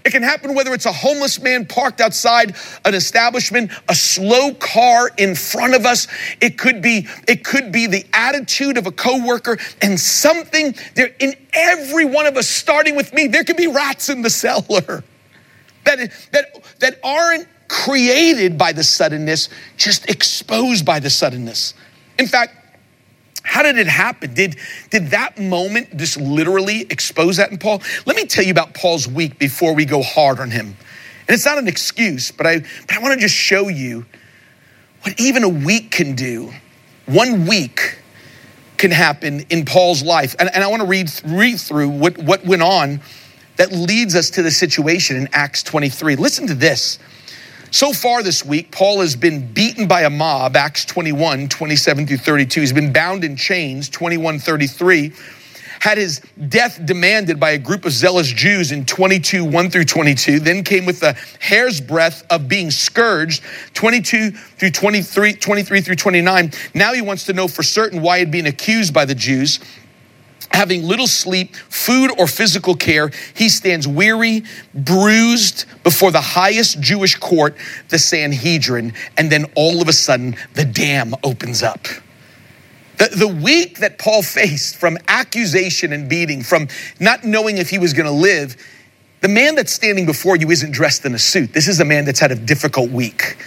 It 0.05 0.11
can 0.11 0.23
happen 0.23 0.53
whether 0.53 0.73
it's 0.73 0.85
a 0.85 0.91
homeless 0.91 1.41
man 1.41 1.65
parked 1.65 2.01
outside 2.01 2.55
an 2.83 2.93
establishment, 2.93 3.71
a 3.87 3.95
slow 3.95 4.53
car 4.53 5.09
in 5.17 5.33
front 5.33 5.75
of 5.75 5.85
us. 5.85 6.07
It 6.41 6.57
could 6.57 6.81
be, 6.81 7.07
it 7.27 7.43
could 7.43 7.71
be 7.71 7.87
the 7.87 8.05
attitude 8.11 8.77
of 8.77 8.85
a 8.85 8.91
coworker 8.91 9.57
and 9.81 9.99
something 9.99 10.75
there 10.95 11.15
in 11.19 11.35
every 11.53 12.05
one 12.05 12.25
of 12.25 12.35
us, 12.35 12.47
starting 12.47 12.95
with 12.95 13.13
me, 13.13 13.27
there 13.27 13.43
could 13.43 13.57
be 13.57 13.67
rats 13.67 14.09
in 14.09 14.21
the 14.21 14.29
cellar 14.29 15.03
that, 15.85 16.11
that, 16.31 16.63
that 16.79 16.99
aren't 17.03 17.47
created 17.67 18.57
by 18.57 18.71
the 18.71 18.83
suddenness, 18.83 19.49
just 19.77 20.09
exposed 20.09 20.85
by 20.85 20.99
the 20.99 21.09
suddenness. 21.09 21.73
In 22.19 22.27
fact, 22.27 22.62
how 23.43 23.61
did 23.61 23.77
it 23.77 23.87
happen? 23.87 24.33
Did, 24.33 24.57
did 24.89 25.07
that 25.07 25.37
moment 25.37 25.95
just 25.97 26.17
literally 26.17 26.81
expose 26.89 27.37
that 27.37 27.51
in 27.51 27.57
Paul? 27.57 27.81
Let 28.05 28.15
me 28.15 28.25
tell 28.25 28.43
you 28.43 28.51
about 28.51 28.73
Paul's 28.73 29.07
week 29.07 29.37
before 29.37 29.75
we 29.75 29.85
go 29.85 30.01
hard 30.01 30.39
on 30.39 30.49
him. 30.49 30.77
And 31.27 31.35
it's 31.35 31.45
not 31.45 31.57
an 31.57 31.67
excuse, 31.67 32.31
but 32.31 32.47
I, 32.47 32.59
but 32.59 32.95
I 32.95 32.99
want 32.99 33.13
to 33.13 33.19
just 33.19 33.35
show 33.35 33.67
you 33.67 34.05
what 35.01 35.19
even 35.19 35.43
a 35.43 35.49
week 35.49 35.91
can 35.91 36.15
do. 36.15 36.53
One 37.05 37.45
week 37.45 37.99
can 38.77 38.91
happen 38.91 39.45
in 39.49 39.65
Paul's 39.65 40.03
life. 40.03 40.35
And, 40.39 40.49
and 40.53 40.63
I 40.63 40.67
want 40.67 40.81
to 40.81 40.87
read, 40.87 41.11
read 41.25 41.59
through 41.59 41.89
what, 41.89 42.17
what 42.17 42.45
went 42.45 42.61
on 42.61 43.01
that 43.57 43.71
leads 43.71 44.15
us 44.15 44.29
to 44.31 44.41
the 44.41 44.51
situation 44.51 45.15
in 45.15 45.29
Acts 45.31 45.63
23. 45.63 46.15
Listen 46.15 46.47
to 46.47 46.55
this. 46.55 46.97
So 47.73 47.91
far 47.91 48.21
this 48.21 48.45
week, 48.45 48.69
Paul 48.69 49.01
has 49.01 49.15
been 49.15 49.51
beaten 49.51 49.87
by 49.87 50.03
a 50.03 50.09
mob, 50.11 50.55
Acts 50.55 50.85
21, 50.85 51.49
27 51.49 52.05
through 52.05 52.17
32. 52.17 52.59
He's 52.59 52.71
been 52.71 52.93
bound 52.93 53.23
in 53.23 53.35
chains, 53.35 53.89
21, 53.89 54.37
33. 54.37 55.11
Had 55.79 55.97
his 55.97 56.21
death 56.49 56.85
demanded 56.85 57.39
by 57.39 57.49
a 57.49 57.57
group 57.57 57.85
of 57.85 57.91
zealous 57.91 58.27
Jews 58.27 58.71
in 58.71 58.85
22, 58.85 59.43
1 59.43 59.69
through 59.71 59.85
22. 59.85 60.39
Then 60.39 60.63
came 60.63 60.85
with 60.85 60.99
the 60.99 61.17
hair's 61.39 61.81
breadth 61.81 62.23
of 62.29 62.47
being 62.47 62.69
scourged, 62.69 63.41
22 63.73 64.29
through 64.29 64.69
23, 64.69 65.33
23 65.33 65.81
through 65.81 65.95
29. 65.95 66.51
Now 66.75 66.93
he 66.93 67.01
wants 67.01 67.25
to 67.25 67.33
know 67.33 67.47
for 67.47 67.63
certain 67.63 68.03
why 68.03 68.19
he'd 68.19 68.29
been 68.29 68.45
accused 68.45 68.93
by 68.93 69.05
the 69.05 69.15
Jews 69.15 69.59
having 70.53 70.83
little 70.83 71.07
sleep, 71.07 71.55
food, 71.55 72.11
or 72.17 72.27
physical 72.27 72.75
care, 72.75 73.11
he 73.35 73.49
stands 73.49 73.87
weary, 73.87 74.43
bruised 74.73 75.65
before 75.83 76.11
the 76.11 76.21
highest 76.21 76.79
Jewish 76.79 77.15
court, 77.15 77.55
the 77.89 77.99
Sanhedrin, 77.99 78.93
and 79.17 79.31
then 79.31 79.45
all 79.55 79.81
of 79.81 79.87
a 79.87 79.93
sudden 79.93 80.35
the 80.53 80.63
dam 80.63 81.15
opens 81.23 81.63
up. 81.63 81.87
The, 82.97 83.09
the 83.15 83.27
week 83.27 83.79
that 83.79 83.97
Paul 83.97 84.21
faced 84.23 84.77
from 84.77 84.97
accusation 85.07 85.91
and 85.91 86.07
beating, 86.07 86.43
from 86.43 86.67
not 86.99 87.23
knowing 87.23 87.57
if 87.57 87.69
he 87.69 87.79
was 87.79 87.93
going 87.93 88.05
to 88.05 88.11
live, 88.11 88.55
the 89.21 89.29
man 89.29 89.55
that's 89.55 89.73
standing 89.73 90.05
before 90.05 90.35
you 90.35 90.51
isn't 90.51 90.71
dressed 90.71 91.05
in 91.05 91.15
a 91.15 91.19
suit. 91.19 91.53
This 91.53 91.67
is 91.67 91.79
a 91.79 91.85
man 91.85 92.05
that's 92.05 92.19
had 92.19 92.31
a 92.31 92.35
difficult 92.35 92.91
week. 92.91 93.37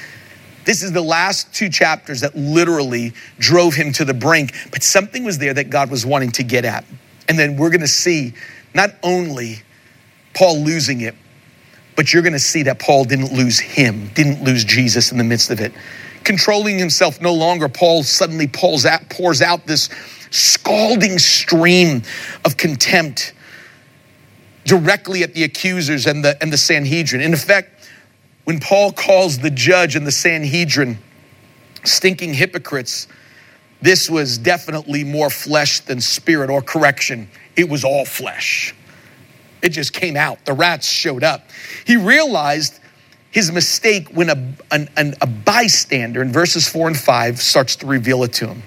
This 0.66 0.82
is 0.82 0.92
the 0.92 1.00
last 1.00 1.54
two 1.54 1.68
chapters 1.68 2.20
that 2.20 2.36
literally 2.36 3.12
drove 3.38 3.74
him 3.74 3.92
to 3.92 4.04
the 4.04 4.12
brink, 4.12 4.52
but 4.72 4.82
something 4.82 5.22
was 5.24 5.38
there 5.38 5.54
that 5.54 5.70
God 5.70 5.90
was 5.90 6.04
wanting 6.04 6.32
to 6.32 6.42
get 6.42 6.64
at. 6.64 6.84
And 7.28 7.38
then 7.38 7.56
we're 7.56 7.70
going 7.70 7.80
to 7.80 7.88
see 7.88 8.34
not 8.74 8.90
only 9.04 9.62
Paul 10.34 10.58
losing 10.58 11.02
it, 11.02 11.14
but 11.94 12.12
you're 12.12 12.22
going 12.22 12.32
to 12.32 12.38
see 12.38 12.64
that 12.64 12.80
Paul 12.80 13.04
didn't 13.04 13.32
lose 13.32 13.60
him, 13.60 14.08
didn't 14.14 14.42
lose 14.42 14.64
Jesus 14.64 15.12
in 15.12 15.18
the 15.18 15.24
midst 15.24 15.50
of 15.50 15.60
it. 15.60 15.72
Controlling 16.24 16.78
himself 16.78 17.20
no 17.20 17.32
longer, 17.32 17.68
Paul 17.68 18.02
suddenly 18.02 18.48
pulls 18.48 18.84
out, 18.84 19.08
pours 19.08 19.40
out 19.40 19.66
this 19.66 19.88
scalding 20.30 21.18
stream 21.18 22.02
of 22.44 22.56
contempt 22.56 23.32
directly 24.64 25.22
at 25.22 25.32
the 25.32 25.44
accusers 25.44 26.06
and 26.06 26.24
the, 26.24 26.36
and 26.42 26.52
the 26.52 26.58
Sanhedrin. 26.58 27.22
In 27.22 27.32
effect, 27.32 27.75
when 28.46 28.60
Paul 28.60 28.92
calls 28.92 29.38
the 29.38 29.50
judge 29.50 29.96
and 29.96 30.06
the 30.06 30.12
Sanhedrin 30.12 30.98
stinking 31.82 32.32
hypocrites, 32.32 33.08
this 33.82 34.08
was 34.08 34.38
definitely 34.38 35.02
more 35.02 35.30
flesh 35.30 35.80
than 35.80 36.00
spirit 36.00 36.48
or 36.48 36.62
correction. 36.62 37.28
It 37.56 37.68
was 37.68 37.82
all 37.82 38.04
flesh. 38.04 38.72
It 39.62 39.70
just 39.70 39.92
came 39.92 40.16
out. 40.16 40.44
The 40.44 40.52
rats 40.52 40.88
showed 40.88 41.24
up. 41.24 41.50
He 41.84 41.96
realized 41.96 42.78
his 43.32 43.50
mistake 43.50 44.10
when 44.10 44.30
a, 44.30 44.54
an, 44.70 44.88
an, 44.96 45.14
a 45.20 45.26
bystander 45.26 46.22
in 46.22 46.30
verses 46.30 46.68
four 46.68 46.86
and 46.86 46.96
five 46.96 47.40
starts 47.40 47.74
to 47.76 47.86
reveal 47.86 48.22
it 48.22 48.32
to 48.34 48.46
him. 48.46 48.62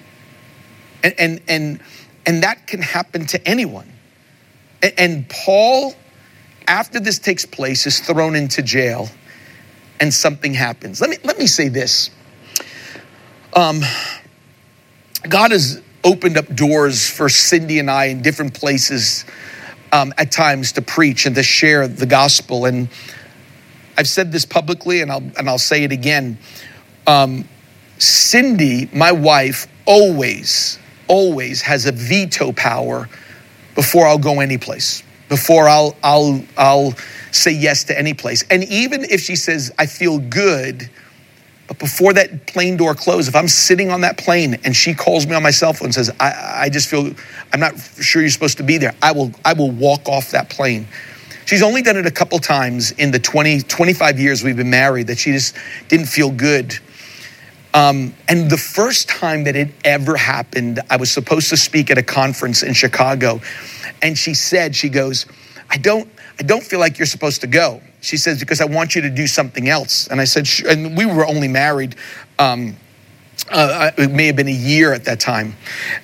And, 1.06 1.16
and, 1.18 1.42
and, 1.48 1.80
and 2.26 2.44
that 2.44 2.68
can 2.68 2.82
happen 2.82 3.26
to 3.28 3.48
anyone. 3.48 3.90
And, 4.84 4.94
and 4.98 5.30
Paul, 5.30 5.94
after 6.68 7.00
this 7.00 7.18
takes 7.18 7.46
place, 7.46 7.88
is 7.88 8.02
thrown 8.02 8.36
into 8.36 8.62
jail 8.62 9.10
and 10.00 10.14
something 10.14 10.54
happens. 10.54 11.02
Let 11.02 11.10
me, 11.10 11.18
let 11.24 11.38
me 11.38 11.48
say 11.48 11.68
this. 11.70 12.10
Um, 13.54 13.82
God 15.28 15.52
has 15.52 15.82
opened 16.04 16.38
up 16.38 16.54
doors 16.56 17.10
for 17.10 17.30
Cindy 17.30 17.80
and 17.80 17.90
I 17.90 18.06
in 18.06 18.22
different 18.22 18.54
places 18.54 19.26
um, 19.92 20.14
at 20.18 20.32
times 20.32 20.74
to 20.74 20.82
preach 20.82 21.26
and 21.26 21.36
to 21.36 21.44
share 21.44 21.88
the 21.88 22.06
gospel. 22.06 22.66
And 22.66 22.90
I've 23.98 24.08
said 24.08 24.32
this 24.32 24.46
publicly, 24.46 25.02
and 25.02 25.12
I'll 25.12 25.24
and 25.38 25.50
I'll 25.50 25.58
say 25.58 25.84
it 25.84 25.92
again. 25.92 26.38
Um, 27.06 27.48
Cindy, 27.98 28.90
my 28.94 29.12
wife, 29.12 29.68
always, 29.86 30.80
always 31.08 31.62
has 31.64 31.86
a 31.86 31.92
veto 31.92 32.54
power 32.54 33.10
before 33.76 34.08
I'll 34.08 34.18
go 34.18 34.40
any 34.40 34.58
place. 34.58 35.04
Before 35.30 35.70
I'll 35.70 35.96
I'll 36.04 36.44
I'll 36.58 36.94
say 37.32 37.52
yes 37.52 37.86
to 37.86 37.98
any 37.98 38.14
place. 38.14 38.44
And 38.50 38.64
even 38.66 39.04
if 39.06 39.22
she 39.22 39.36
says 39.36 39.72
I 39.80 39.86
feel 39.86 40.20
good 40.20 40.90
but 41.70 41.78
before 41.78 42.14
that 42.14 42.48
plane 42.48 42.78
door 42.78 42.96
closes, 42.96 43.28
if 43.28 43.36
I'm 43.36 43.48
sitting 43.48 43.92
on 43.92 44.02
that 44.02 44.18
plane 44.18 44.58
and 44.64 44.76
she 44.76 44.96
calls 44.96 45.28
me 45.28 45.36
on 45.36 45.44
my 45.44 45.52
cell 45.52 45.72
phone 45.72 45.86
and 45.86 45.94
says, 45.94 46.10
I, 46.20 46.62
I 46.64 46.70
just 46.70 46.90
feel, 46.90 47.14
I'm 47.54 47.60
not 47.60 47.80
sure 48.02 48.24
you're 48.24 48.32
supposed 48.32 48.58
to 48.58 48.64
be 48.64 48.80
there, 48.80 48.96
I 49.04 49.12
will, 49.12 49.32
I 49.46 49.54
will 49.54 49.70
walk 49.70 50.10
off 50.10 50.32
that 50.32 50.50
plane. 50.50 50.88
She's 51.46 51.62
only 51.62 51.84
done 51.84 51.96
it 51.96 52.08
a 52.08 52.12
couple 52.12 52.40
times 52.40 52.92
in 52.94 53.12
the 53.12 53.20
20, 53.20 53.62
25 53.62 54.20
years 54.20 54.44
we've 54.44 54.58
been 54.58 54.72
married 54.72 55.06
that 55.08 55.20
she 55.20 55.32
just 55.32 55.56
didn't 55.90 56.08
feel 56.08 56.32
good. 56.32 56.76
Um, 57.74 58.16
and 58.28 58.50
the 58.50 58.58
first 58.58 59.08
time 59.08 59.44
that 59.44 59.56
it 59.56 59.70
ever 59.86 60.16
happened, 60.16 60.80
I 60.90 60.98
was 60.98 61.12
supposed 61.12 61.50
to 61.50 61.58
speak 61.58 61.92
at 61.92 61.98
a 61.98 62.04
conference 62.04 62.64
in 62.64 62.74
Chicago. 62.74 63.42
And 64.02 64.18
she 64.18 64.34
said, 64.34 64.76
she 64.76 64.90
goes, 64.90 65.26
I 65.70 65.78
don't, 65.78 66.10
I 66.40 66.44
don't 66.44 66.64
feel 66.64 66.80
like 66.80 66.98
you're 66.98 67.06
supposed 67.06 67.42
to 67.42 67.48
go. 67.48 67.82
She 68.02 68.18
says, 68.18 68.40
because 68.40 68.62
I 68.62 68.66
want 68.66 68.96
you 68.96 69.02
to 69.02 69.10
do 69.10 69.28
something 69.28 69.70
else. 69.70 70.08
And 70.08 70.20
I 70.20 70.24
said, 70.24 70.48
and 70.68 70.98
we 70.98 71.06
were 71.06 71.26
only 71.28 71.48
married. 71.48 71.96
Um, 72.40 72.76
uh, 73.52 73.92
it 73.98 74.12
may 74.12 74.28
have 74.28 74.36
been 74.36 74.48
a 74.48 74.52
year 74.52 74.94
at 74.94 75.06
that 75.06 75.20
time. 75.20 75.56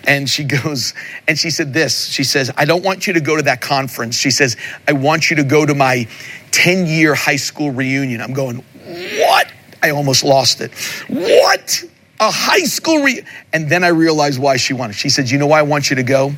And 0.05 0.29
she 0.29 0.43
goes, 0.63 0.93
and 1.27 1.37
she 1.37 1.49
said 1.49 1.73
this 1.73 2.05
She 2.05 2.23
says, 2.23 2.51
I 2.57 2.65
don't 2.65 2.83
want 2.83 3.07
you 3.07 3.13
to 3.13 3.21
go 3.21 3.35
to 3.35 3.43
that 3.43 3.61
conference. 3.61 4.17
She 4.17 4.31
says, 4.31 4.57
I 4.87 4.93
want 4.93 5.29
you 5.29 5.37
to 5.37 5.43
go 5.43 5.65
to 5.65 5.73
my 5.73 6.07
10 6.51 6.85
year 6.85 7.15
high 7.15 7.35
school 7.35 7.71
reunion. 7.71 8.21
I'm 8.21 8.33
going, 8.33 8.57
what? 8.85 9.51
I 9.85 9.91
almost 9.91 10.23
lost 10.23 10.61
it. 10.61 10.73
What? 11.07 11.83
A 12.19 12.31
high 12.31 12.63
school 12.63 13.03
reunion? 13.03 13.25
And 13.53 13.69
then 13.69 13.83
I 13.83 13.89
realized 13.89 14.39
why 14.39 14.57
she 14.57 14.73
wanted. 14.73 14.95
She 14.95 15.09
said, 15.09 15.29
You 15.29 15.37
know 15.37 15.47
why 15.47 15.59
I 15.59 15.63
want 15.63 15.89
you 15.89 15.95
to 15.97 16.03
go? 16.03 16.31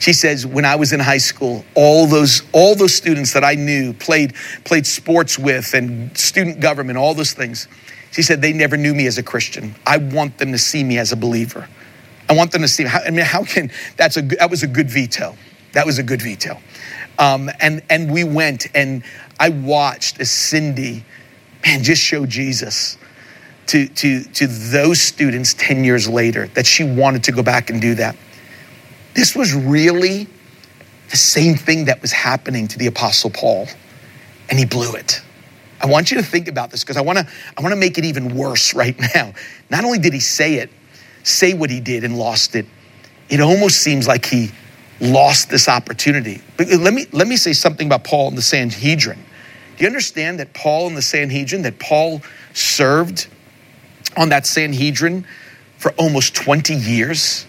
She 0.00 0.12
says, 0.12 0.46
when 0.46 0.64
I 0.64 0.76
was 0.76 0.92
in 0.92 1.00
high 1.00 1.18
school, 1.18 1.64
all 1.74 2.06
those, 2.06 2.42
all 2.52 2.74
those 2.74 2.94
students 2.94 3.32
that 3.32 3.44
I 3.44 3.54
knew, 3.54 3.92
played, 3.94 4.34
played 4.64 4.86
sports 4.86 5.38
with, 5.38 5.74
and 5.74 6.16
student 6.16 6.60
government, 6.60 6.98
all 6.98 7.14
those 7.14 7.32
things, 7.32 7.66
she 8.12 8.22
said, 8.22 8.40
they 8.40 8.52
never 8.52 8.76
knew 8.76 8.94
me 8.94 9.06
as 9.06 9.18
a 9.18 9.22
Christian. 9.22 9.74
I 9.86 9.98
want 9.98 10.38
them 10.38 10.52
to 10.52 10.58
see 10.58 10.84
me 10.84 10.98
as 10.98 11.12
a 11.12 11.16
believer. 11.16 11.68
I 12.28 12.34
want 12.34 12.52
them 12.52 12.62
to 12.62 12.68
see, 12.68 12.84
how, 12.84 13.00
I 13.00 13.10
mean, 13.10 13.24
how 13.24 13.42
can, 13.42 13.70
that's 13.96 14.16
a, 14.16 14.22
that 14.22 14.50
was 14.50 14.62
a 14.62 14.66
good 14.66 14.88
veto. 14.88 15.36
That 15.72 15.84
was 15.84 15.98
a 15.98 16.02
good 16.02 16.22
veto. 16.22 16.58
Um, 17.18 17.50
and, 17.60 17.82
and 17.90 18.10
we 18.10 18.22
went 18.22 18.68
and 18.74 19.02
I 19.40 19.48
watched 19.48 20.20
as 20.20 20.30
Cindy, 20.30 21.04
man, 21.68 21.82
just 21.82 22.02
show 22.02 22.24
Jesus 22.24 22.96
to, 23.66 23.86
to, 23.88 24.24
to 24.24 24.46
those 24.46 25.00
students 25.00 25.54
10 25.54 25.84
years 25.84 26.08
later 26.08 26.46
that 26.48 26.66
she 26.66 26.84
wanted 26.84 27.24
to 27.24 27.32
go 27.32 27.42
back 27.42 27.68
and 27.68 27.80
do 27.80 27.94
that. 27.96 28.16
This 29.14 29.36
was 29.36 29.54
really 29.54 30.26
the 31.10 31.16
same 31.16 31.56
thing 31.56 31.86
that 31.86 32.00
was 32.00 32.12
happening 32.12 32.68
to 32.68 32.78
the 32.78 32.86
Apostle 32.86 33.30
Paul, 33.30 33.66
and 34.48 34.58
he 34.58 34.64
blew 34.64 34.94
it. 34.94 35.20
I 35.80 35.86
want 35.86 36.10
you 36.10 36.16
to 36.16 36.22
think 36.22 36.48
about 36.48 36.70
this 36.70 36.82
because 36.82 36.96
I 36.96 37.02
want 37.02 37.18
to 37.18 37.28
I 37.56 37.60
want 37.60 37.72
to 37.72 37.78
make 37.78 37.98
it 37.98 38.04
even 38.04 38.34
worse 38.34 38.74
right 38.82 38.98
now. 39.14 39.32
Not 39.70 39.84
only 39.84 39.98
did 39.98 40.12
he 40.12 40.20
say 40.20 40.54
it, 40.54 40.70
say 41.22 41.54
what 41.54 41.70
he 41.70 41.80
did 41.80 42.04
and 42.04 42.18
lost 42.18 42.56
it, 42.56 42.66
it 43.28 43.40
almost 43.40 43.80
seems 43.80 44.08
like 44.08 44.24
he 44.24 44.50
lost 45.00 45.50
this 45.50 45.68
opportunity. 45.68 46.40
But 46.56 46.68
let 46.68 46.94
me 46.94 47.06
let 47.12 47.28
me 47.28 47.36
say 47.36 47.52
something 47.52 47.86
about 47.86 48.04
Paul 48.04 48.28
and 48.28 48.38
the 48.38 48.42
Sanhedrin. 48.42 49.22
Do 49.78 49.84
you 49.84 49.88
understand 49.88 50.40
that 50.40 50.54
Paul 50.54 50.88
and 50.88 50.96
the 50.96 51.02
Sanhedrin 51.02 51.62
that 51.62 51.78
Paul 51.78 52.20
served 52.52 53.28
on 54.16 54.30
that 54.30 54.44
Sanhedrin 54.44 55.24
for 55.76 55.92
almost 55.92 56.34
20 56.34 56.74
years? 56.74 57.46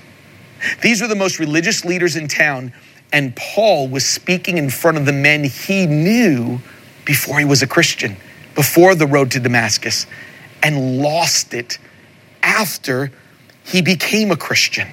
These 0.82 1.02
were 1.02 1.08
the 1.08 1.16
most 1.16 1.40
religious 1.40 1.84
leaders 1.84 2.16
in 2.16 2.28
town, 2.28 2.72
and 3.12 3.36
Paul 3.36 3.88
was 3.88 4.06
speaking 4.06 4.60
in 4.60 4.70
front 4.70 4.98
of 4.98 5.08
the 5.08 5.14
men 5.14 5.44
he 5.44 5.88
knew 5.88 6.60
before 7.04 7.40
he 7.40 7.46
was 7.46 7.64
a 7.64 7.68
Christian, 7.68 8.16
before 8.54 8.94
the 8.94 9.08
road 9.08 9.32
to 9.32 9.40
Damascus, 9.40 10.06
and 10.62 11.02
lost 11.02 11.56
it 11.56 11.80
after 12.44 13.12
he 13.64 13.82
became 13.82 14.30
a 14.30 14.38
Christian. 14.38 14.88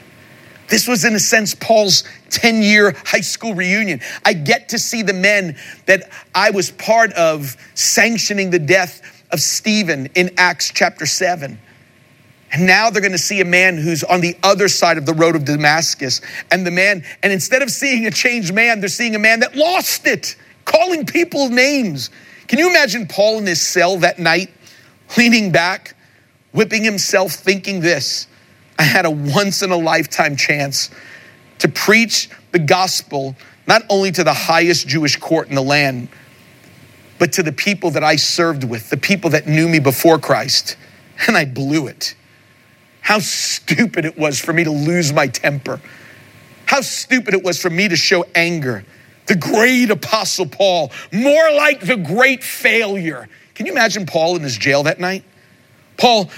This 0.68 0.88
was, 0.88 1.04
in 1.04 1.14
a 1.14 1.20
sense, 1.20 1.54
Paul's 1.54 2.04
10 2.30 2.62
year 2.62 2.94
high 3.04 3.20
school 3.20 3.54
reunion. 3.54 4.00
I 4.24 4.32
get 4.32 4.68
to 4.70 4.78
see 4.78 5.02
the 5.02 5.12
men 5.12 5.56
that 5.86 6.10
I 6.34 6.50
was 6.50 6.70
part 6.72 7.12
of 7.12 7.56
sanctioning 7.74 8.50
the 8.50 8.58
death 8.58 9.02
of 9.30 9.40
Stephen 9.40 10.06
in 10.14 10.30
Acts 10.36 10.72
chapter 10.74 11.06
7. 11.06 11.58
And 12.52 12.66
now 12.66 12.90
they're 12.90 13.02
going 13.02 13.12
to 13.12 13.18
see 13.18 13.40
a 13.40 13.44
man 13.44 13.76
who's 13.76 14.04
on 14.04 14.20
the 14.20 14.36
other 14.42 14.68
side 14.68 14.98
of 14.98 15.06
the 15.06 15.14
road 15.14 15.36
of 15.36 15.44
Damascus. 15.44 16.20
And 16.50 16.66
the 16.66 16.70
man, 16.70 17.04
and 17.22 17.32
instead 17.32 17.62
of 17.62 17.70
seeing 17.70 18.06
a 18.06 18.10
changed 18.10 18.54
man, 18.54 18.80
they're 18.80 18.88
seeing 18.88 19.14
a 19.14 19.18
man 19.18 19.40
that 19.40 19.56
lost 19.56 20.06
it, 20.06 20.36
calling 20.64 21.06
people 21.06 21.48
names. 21.48 22.10
Can 22.48 22.58
you 22.58 22.70
imagine 22.70 23.06
Paul 23.06 23.38
in 23.38 23.46
his 23.46 23.60
cell 23.60 23.98
that 23.98 24.18
night, 24.18 24.52
leaning 25.16 25.50
back, 25.50 25.96
whipping 26.52 26.84
himself, 26.84 27.32
thinking 27.32 27.80
this 27.80 28.28
I 28.78 28.82
had 28.82 29.06
a 29.06 29.10
once 29.10 29.62
in 29.62 29.70
a 29.70 29.76
lifetime 29.76 30.36
chance 30.36 30.90
to 31.58 31.68
preach 31.68 32.28
the 32.52 32.58
gospel, 32.58 33.34
not 33.66 33.82
only 33.88 34.12
to 34.12 34.24
the 34.24 34.34
highest 34.34 34.86
Jewish 34.86 35.16
court 35.16 35.48
in 35.48 35.54
the 35.54 35.62
land, 35.62 36.08
but 37.18 37.32
to 37.32 37.42
the 37.42 37.52
people 37.52 37.90
that 37.92 38.04
I 38.04 38.16
served 38.16 38.64
with, 38.64 38.90
the 38.90 38.96
people 38.96 39.30
that 39.30 39.46
knew 39.46 39.68
me 39.68 39.78
before 39.78 40.18
Christ. 40.18 40.76
And 41.26 41.36
I 41.36 41.46
blew 41.46 41.86
it. 41.86 42.14
How 43.00 43.20
stupid 43.20 44.04
it 44.04 44.18
was 44.18 44.38
for 44.38 44.52
me 44.52 44.64
to 44.64 44.70
lose 44.70 45.12
my 45.12 45.28
temper. 45.28 45.80
How 46.66 46.80
stupid 46.80 47.34
it 47.34 47.42
was 47.42 47.60
for 47.60 47.70
me 47.70 47.88
to 47.88 47.96
show 47.96 48.24
anger. 48.34 48.84
The 49.26 49.36
great 49.36 49.90
apostle 49.90 50.46
Paul, 50.46 50.92
more 51.12 51.52
like 51.54 51.80
the 51.80 51.96
great 51.96 52.44
failure. 52.44 53.28
Can 53.54 53.66
you 53.66 53.72
imagine 53.72 54.06
Paul 54.06 54.36
in 54.36 54.42
his 54.42 54.58
jail 54.58 54.82
that 54.82 55.00
night? 55.00 55.24
Paul, 55.96 56.30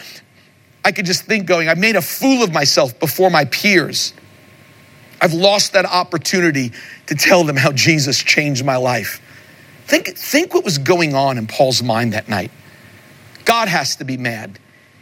I 0.89 0.91
could 0.91 1.05
just 1.05 1.25
think 1.25 1.45
going, 1.45 1.69
I 1.69 1.75
made 1.75 1.97
a 1.97 2.01
fool 2.01 2.43
of 2.43 2.51
myself 2.51 2.99
before 2.99 3.29
my 3.29 3.45
peers. 3.45 4.15
I've 5.21 5.35
lost 5.35 5.75
that 5.75 5.85
opportunity 5.85 6.73
to 7.09 7.15
tell 7.15 7.45
them 7.45 7.57
how 7.57 7.73
Jesus 7.73 8.17
changed 8.17 8.65
my 8.65 8.77
life. 8.77 9.21
Think, 9.85 10.17
think 10.17 10.55
what 10.55 10.65
was 10.65 10.79
going 10.79 11.15
on 11.15 11.37
in 11.37 11.47
Paul's 11.47 11.83
mind 11.83 12.15
that 12.15 12.31
night. 12.31 12.51
God 13.45 13.69
has 13.69 13.97
to 13.97 14.05
be 14.05 14.17
mad. 14.17 14.59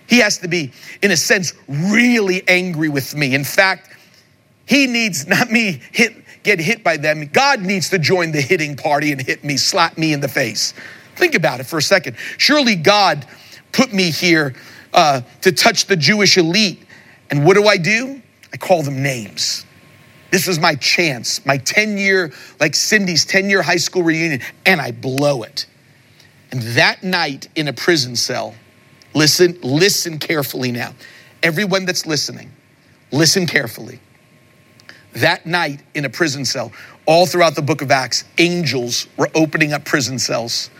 He 0.08 0.18
has 0.18 0.38
to 0.38 0.48
be, 0.48 0.72
in 1.02 1.12
a 1.12 1.16
sense, 1.16 1.52
really 1.68 2.42
angry 2.48 2.88
with 2.88 3.14
me. 3.14 3.36
In 3.36 3.44
fact, 3.44 3.88
He 4.64 4.88
needs 4.88 5.28
not 5.28 5.52
me 5.52 5.80
hit 5.92 6.16
get 6.42 6.58
hit 6.58 6.82
by 6.82 6.96
them. 6.96 7.26
God 7.26 7.60
needs 7.60 7.90
to 7.90 7.98
join 8.00 8.32
the 8.32 8.40
hitting 8.40 8.74
party 8.74 9.12
and 9.12 9.20
hit 9.20 9.44
me, 9.44 9.56
slap 9.56 9.96
me 9.96 10.12
in 10.12 10.18
the 10.18 10.28
face. 10.28 10.74
Think 11.14 11.36
about 11.36 11.60
it 11.60 11.66
for 11.66 11.78
a 11.78 11.82
second. 11.82 12.16
Surely 12.38 12.74
God 12.74 13.24
put 13.70 13.92
me 13.92 14.10
here 14.10 14.54
uh, 14.92 15.22
to 15.42 15.52
touch 15.52 15.86
the 15.86 15.96
Jewish 15.96 16.36
elite. 16.36 16.84
And 17.30 17.44
what 17.44 17.54
do 17.54 17.66
I 17.66 17.76
do? 17.76 18.20
I 18.52 18.56
call 18.56 18.82
them 18.82 19.02
names. 19.02 19.64
This 20.30 20.46
was 20.46 20.58
my 20.58 20.74
chance, 20.74 21.44
my 21.46 21.56
10 21.58 21.98
year, 21.98 22.32
like 22.60 22.74
Cindy's 22.74 23.24
10 23.24 23.48
year 23.48 23.62
high 23.62 23.76
school 23.76 24.02
reunion, 24.02 24.40
and 24.64 24.80
I 24.80 24.90
blow 24.90 25.42
it. 25.42 25.66
And 26.50 26.62
that 26.62 27.02
night 27.02 27.48
in 27.54 27.68
a 27.68 27.72
prison 27.72 28.16
cell, 28.16 28.54
listen, 29.14 29.58
listen 29.62 30.18
carefully 30.18 30.72
now. 30.72 30.94
Everyone 31.42 31.84
that's 31.84 32.06
listening, 32.06 32.50
listen 33.12 33.46
carefully 33.46 34.00
that 35.16 35.46
night 35.46 35.80
in 35.94 36.04
a 36.04 36.10
prison 36.10 36.44
cell, 36.44 36.72
all 37.06 37.26
throughout 37.26 37.54
the 37.54 37.62
book 37.62 37.82
of 37.82 37.90
Acts, 37.90 38.24
angels 38.38 39.06
were 39.16 39.30
opening 39.34 39.72
up 39.72 39.84
prison 39.84 40.18
cells. 40.18 40.70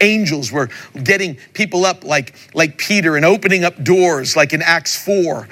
Angels 0.00 0.52
were 0.52 0.68
getting 1.02 1.36
people 1.52 1.84
up 1.84 2.04
like, 2.04 2.34
like 2.54 2.78
Peter 2.78 3.16
and 3.16 3.24
opening 3.24 3.64
up 3.64 3.82
doors 3.82 4.36
like 4.36 4.52
in 4.52 4.62
Acts 4.62 4.96
4 5.02 5.48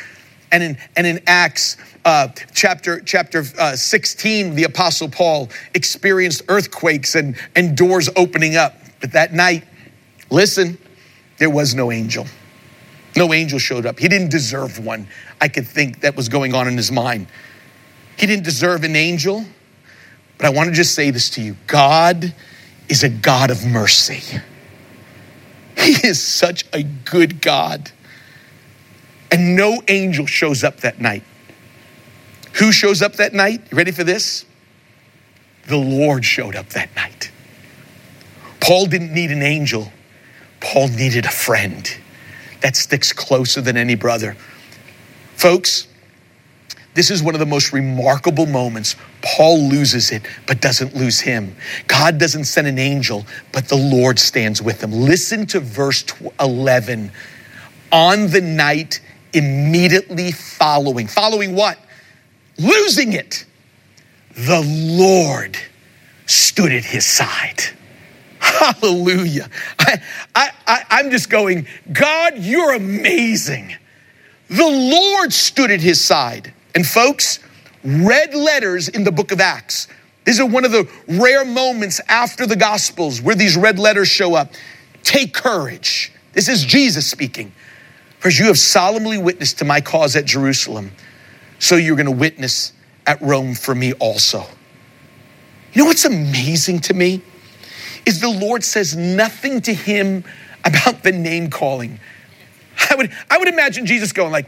and 0.53 0.63
in, 0.63 0.79
and 0.97 1.07
in 1.07 1.21
Acts 1.27 1.77
uh, 2.05 2.29
chapter, 2.53 3.01
chapter 3.01 3.45
uh, 3.59 3.75
16, 3.75 4.55
the 4.55 4.65
Apostle 4.65 5.09
Paul 5.09 5.49
experienced 5.75 6.43
earthquakes 6.49 7.15
and, 7.15 7.37
and 7.57 7.77
doors 7.77 8.09
opening 8.17 8.57
up. 8.57 8.75
But 9.01 9.13
that 9.13 9.33
night, 9.33 9.65
listen, 10.31 10.79
there 11.39 11.51
was 11.51 11.75
no 11.75 11.91
angel. 11.91 12.27
No 13.17 13.33
angel 13.33 13.59
showed 13.59 13.87
up. 13.87 13.99
He 13.99 14.09
didn't 14.09 14.31
deserve 14.31 14.85
one. 14.85 15.09
I 15.41 15.49
could 15.49 15.67
think 15.67 16.01
that 16.01 16.17
was 16.17 16.29
going 16.29 16.55
on 16.55 16.69
in 16.69 16.77
his 16.77 16.91
mind. 16.91 17.27
He 18.17 18.27
didn't 18.27 18.45
deserve 18.45 18.85
an 18.85 18.97
angel. 18.97 19.45
But 20.39 20.47
I 20.47 20.51
want 20.51 20.69
to 20.69 20.75
just 20.75 20.95
say 20.95 21.11
this 21.11 21.31
to 21.31 21.43
you 21.43 21.57
God 21.67 22.35
is 22.89 23.03
a 23.03 23.09
God 23.09 23.51
of 23.51 23.65
mercy. 23.65 24.41
He 25.77 26.07
is 26.07 26.23
such 26.23 26.65
a 26.73 26.83
good 26.83 27.41
God. 27.41 27.91
And 29.31 29.57
no 29.57 29.83
angel 29.89 30.27
shows 30.27 30.63
up 30.63 30.79
that 30.79 31.01
night. 31.01 31.25
Who 32.55 32.71
shows 32.71 33.03
up 33.03 33.15
that 33.15 33.35
night? 33.35 33.63
You 33.71 33.77
ready 33.77 33.91
for 33.91 34.05
this? 34.05 34.45
The 35.67 35.77
Lord 35.77 36.25
showed 36.25 36.55
up 36.55 36.69
that 36.71 36.95
night. 36.95 37.31
Paul 38.61 38.87
didn't 38.87 39.13
need 39.13 39.31
an 39.31 39.43
angel, 39.43 39.93
Paul 40.61 40.89
needed 40.89 41.27
a 41.27 41.31
friend 41.31 41.87
that 42.61 42.77
sticks 42.77 43.13
closer 43.13 43.61
than 43.61 43.77
any 43.77 43.95
brother. 43.95 44.37
Folks, 45.37 45.87
this 46.95 47.11
is 47.11 47.23
one 47.23 47.35
of 47.35 47.41
the 47.41 47.47
most 47.47 47.73
remarkable 47.73 48.47
moments. 48.47 48.95
Paul 49.21 49.69
loses 49.69 50.13
it, 50.13 50.23
but 50.47 50.61
doesn't 50.61 50.95
lose 50.95 51.21
him. 51.21 51.57
God 51.89 52.19
doesn't 52.19 52.45
send 52.45 52.69
an 52.69 52.79
angel, 52.79 53.27
but 53.53 53.69
the 53.69 53.77
Lord 53.77 54.19
stands 54.19 54.63
with 54.63 54.83
him. 54.83 54.93
Listen 54.93 55.45
to 55.47 55.61
verse 55.61 56.05
11. 56.39 57.11
On 57.91 58.29
the 58.29 58.41
night 58.41 59.01
immediately 59.33 60.31
following, 60.31 61.09
following 61.09 61.57
what? 61.57 61.79
Losing 62.59 63.13
it. 63.13 63.45
The 64.37 64.63
Lord 64.65 65.59
stood 66.27 66.73
at 66.73 66.85
his 66.85 67.05
side. 67.05 67.61
Hallelujah. 68.39 69.49
I, 69.81 70.03
I, 70.35 70.51
I, 70.67 70.85
I'm 70.91 71.11
just 71.11 71.29
going, 71.29 71.67
God, 71.93 72.39
you're 72.39 72.75
amazing. 72.75 73.75
The 74.49 74.67
Lord 74.67 75.33
stood 75.33 75.73
at 75.73 75.81
his 75.81 76.01
side. 76.01 76.54
And 76.75 76.87
folks, 76.87 77.39
red 77.85 78.35
letters 78.35 78.89
in 78.89 79.05
the 79.05 79.13
book 79.13 79.33
of 79.33 79.41
Acts. 79.41 79.89
These 80.25 80.41
are 80.41 80.47
one 80.47 80.65
of 80.65 80.73
the 80.73 80.89
rare 81.07 81.45
moments 81.45 82.01
after 82.09 82.47
the 82.47 82.57
Gospels 82.57 83.21
where 83.21 83.35
these 83.35 83.57
red 83.57 83.79
letters 83.79 84.09
show 84.09 84.35
up. 84.35 84.53
Take 85.03 85.35
courage. 85.35 86.13
This 86.33 86.49
is 86.49 86.65
Jesus 86.65 87.07
speaking. 87.07 87.53
For 88.19 88.31
you 88.31 88.47
have 88.47 88.59
solemnly 88.59 89.19
witnessed 89.19 89.59
to 89.59 89.67
my 89.67 89.83
cause 89.83 90.17
at 90.17 90.25
Jerusalem, 90.25 90.93
so 91.59 91.77
you're 91.77 91.97
going 91.97 92.07
to 92.07 92.13
witness 92.13 92.73
at 93.07 93.21
Rome 93.21 93.55
for 93.55 93.75
me 93.75 93.93
also. 93.95 94.47
You 95.75 95.83
know 95.83 95.89
what's 95.89 96.07
amazing 96.07 96.81
to 96.81 96.95
me? 96.95 97.21
Is 98.07 98.21
the 98.21 98.31
Lord 98.31 98.65
says 98.65 98.97
nothing 98.97 99.61
to 99.63 99.75
him 99.75 100.25
about 100.65 101.03
the 101.03 101.13
name 101.13 101.51
calling. 101.51 102.01
I 102.91 102.95
would, 102.95 103.13
I 103.31 103.39
would 103.39 103.49
imagine 103.49 103.85
Jesus 103.85 104.13
going 104.13 104.33
like, 104.33 104.47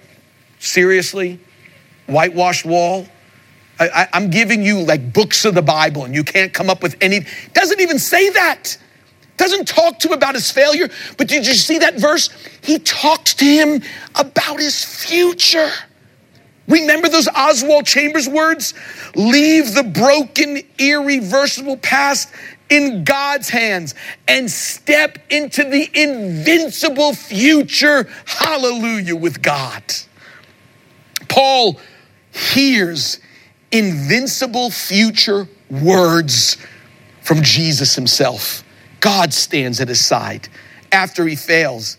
seriously? 0.58 1.38
Whitewashed 2.06 2.64
wall. 2.64 3.06
I, 3.78 4.08
am 4.14 4.30
giving 4.30 4.62
you 4.62 4.80
like 4.80 5.12
books 5.12 5.44
of 5.44 5.54
the 5.54 5.62
Bible 5.62 6.04
and 6.04 6.14
you 6.14 6.24
can't 6.24 6.52
come 6.52 6.70
up 6.70 6.82
with 6.82 6.96
any. 7.00 7.26
Doesn't 7.52 7.80
even 7.80 7.98
say 7.98 8.30
that. 8.30 8.78
Doesn't 9.36 9.68
talk 9.68 9.98
to 9.98 10.08
him 10.08 10.14
about 10.14 10.34
his 10.34 10.50
failure. 10.50 10.88
But 11.18 11.28
did 11.28 11.46
you 11.46 11.52
see 11.52 11.78
that 11.78 11.96
verse? 11.96 12.30
He 12.62 12.78
talks 12.78 13.34
to 13.34 13.44
him 13.44 13.82
about 14.14 14.60
his 14.60 14.82
future. 14.82 15.70
Remember 16.68 17.08
those 17.08 17.28
Oswald 17.28 17.84
Chambers 17.84 18.28
words? 18.28 18.72
Leave 19.14 19.74
the 19.74 19.84
broken, 19.84 20.62
irreversible 20.78 21.76
past 21.76 22.30
in 22.68 23.04
God's 23.04 23.48
hands 23.48 23.94
and 24.26 24.50
step 24.50 25.18
into 25.30 25.64
the 25.64 25.88
invincible 25.94 27.14
future. 27.14 28.08
Hallelujah 28.24 29.16
with 29.16 29.42
God. 29.42 29.82
Paul 31.28 31.78
hears 32.36 33.18
invincible 33.72 34.70
future 34.70 35.48
words 35.70 36.56
from 37.22 37.42
Jesus 37.42 37.94
himself. 37.94 38.62
God 39.00 39.32
stands 39.32 39.80
at 39.80 39.88
his 39.88 40.04
side. 40.04 40.48
After 40.92 41.26
he 41.26 41.36
fails, 41.36 41.98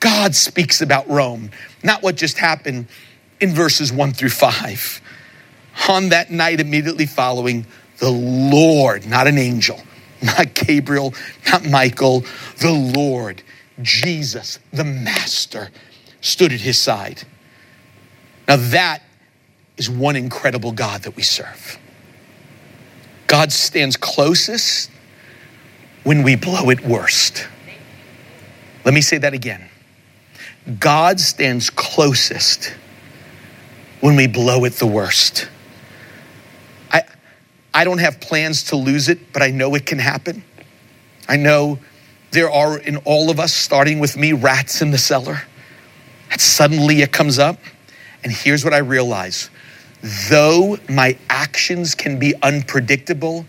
God 0.00 0.34
speaks 0.34 0.80
about 0.80 1.08
Rome, 1.08 1.50
not 1.82 2.02
what 2.02 2.16
just 2.16 2.38
happened 2.38 2.86
in 3.40 3.50
verses 3.50 3.92
one 3.92 4.12
through 4.12 4.30
five. 4.30 5.00
On 5.88 6.08
that 6.10 6.30
night 6.30 6.60
immediately 6.60 7.06
following, 7.06 7.66
the 7.98 8.10
Lord, 8.10 9.06
not 9.06 9.26
an 9.26 9.38
angel, 9.38 9.80
not 10.22 10.54
Gabriel, 10.54 11.14
not 11.50 11.64
Michael, 11.64 12.24
the 12.58 12.72
Lord, 12.72 13.42
Jesus, 13.80 14.58
the 14.72 14.84
Master, 14.84 15.70
stood 16.20 16.52
at 16.52 16.60
his 16.60 16.78
side. 16.78 17.22
Now 18.48 18.56
that 18.56 19.02
is 19.82 19.90
one 19.90 20.14
incredible 20.14 20.70
God 20.72 21.02
that 21.02 21.16
we 21.16 21.22
serve. 21.22 21.78
God 23.26 23.50
stands 23.50 23.96
closest 23.96 24.90
when 26.04 26.22
we 26.22 26.36
blow 26.36 26.70
it 26.70 26.84
worst. 26.84 27.48
Let 28.84 28.94
me 28.94 29.00
say 29.00 29.18
that 29.18 29.34
again. 29.34 29.68
God 30.78 31.18
stands 31.18 31.70
closest 31.70 32.74
when 34.00 34.14
we 34.14 34.28
blow 34.28 34.64
it 34.64 34.74
the 34.74 34.86
worst. 34.86 35.48
I, 36.92 37.02
I 37.74 37.82
don't 37.82 37.98
have 37.98 38.20
plans 38.20 38.64
to 38.64 38.76
lose 38.76 39.08
it, 39.08 39.32
but 39.32 39.42
I 39.42 39.50
know 39.50 39.74
it 39.74 39.86
can 39.86 39.98
happen. 39.98 40.44
I 41.28 41.36
know 41.36 41.80
there 42.30 42.50
are 42.50 42.78
in 42.78 42.98
all 42.98 43.30
of 43.30 43.40
us, 43.40 43.52
starting 43.52 43.98
with 43.98 44.16
me, 44.16 44.32
rats 44.32 44.82
in 44.82 44.92
the 44.92 44.98
cellar. 44.98 45.42
And 46.30 46.40
suddenly 46.40 47.02
it 47.02 47.12
comes 47.12 47.38
up. 47.40 47.58
And 48.22 48.32
here's 48.32 48.64
what 48.64 48.72
I 48.72 48.78
realize 48.78 49.50
though 50.02 50.76
my 50.88 51.16
actions 51.30 51.94
can 51.94 52.18
be 52.18 52.34
unpredictable, 52.42 53.46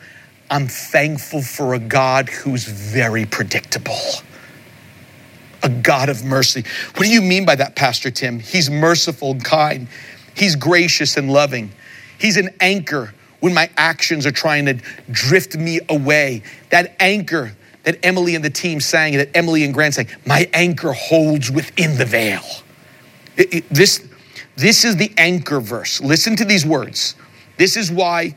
I'm 0.50 0.68
thankful 0.68 1.42
for 1.42 1.74
a 1.74 1.80
God 1.80 2.30
who's 2.30 2.66
very 2.66 3.26
predictable. 3.26 3.98
A 5.64 5.70
God 5.70 6.10
of 6.10 6.24
mercy. 6.24 6.64
What 6.96 7.06
do 7.06 7.12
you 7.12 7.22
mean 7.22 7.46
by 7.46 7.56
that, 7.56 7.76
Pastor 7.76 8.12
Tim? 8.12 8.40
He's 8.40 8.70
merciful 8.70 9.32
and 9.32 9.44
kind. 9.44 9.88
He's 10.36 10.56
gracious 10.56 11.18
and 11.18 11.32
loving. 11.32 11.72
He's 12.20 12.38
an 12.38 12.50
anchor 12.60 13.14
when 13.40 13.54
my 13.54 13.70
actions 13.78 14.26
are 14.26 14.32
trying 14.32 14.66
to 14.66 14.76
drift 15.12 15.56
me 15.58 15.80
away. 15.90 16.44
That 16.70 16.96
anchor 17.00 17.54
that 17.84 17.98
Emily 18.04 18.36
and 18.36 18.44
the 18.44 18.50
team 18.50 18.80
sang, 18.80 19.18
that 19.18 19.30
Emily 19.36 19.64
and 19.64 19.74
Grant 19.74 19.96
sang, 19.96 20.08
my 20.26 20.50
anchor 20.54 20.94
holds 20.94 21.52
within 21.52 21.98
the 21.98 22.06
veil. 22.06 22.44
It, 23.36 23.54
it, 23.54 23.70
this, 23.70 24.08
this 24.56 24.86
is 24.86 24.96
the 24.98 25.12
anchor 25.18 25.60
verse. 25.60 26.02
Listen 26.02 26.36
to 26.36 26.46
these 26.46 26.66
words. 26.66 27.16
This 27.58 27.78
is 27.78 27.92
why 27.92 28.36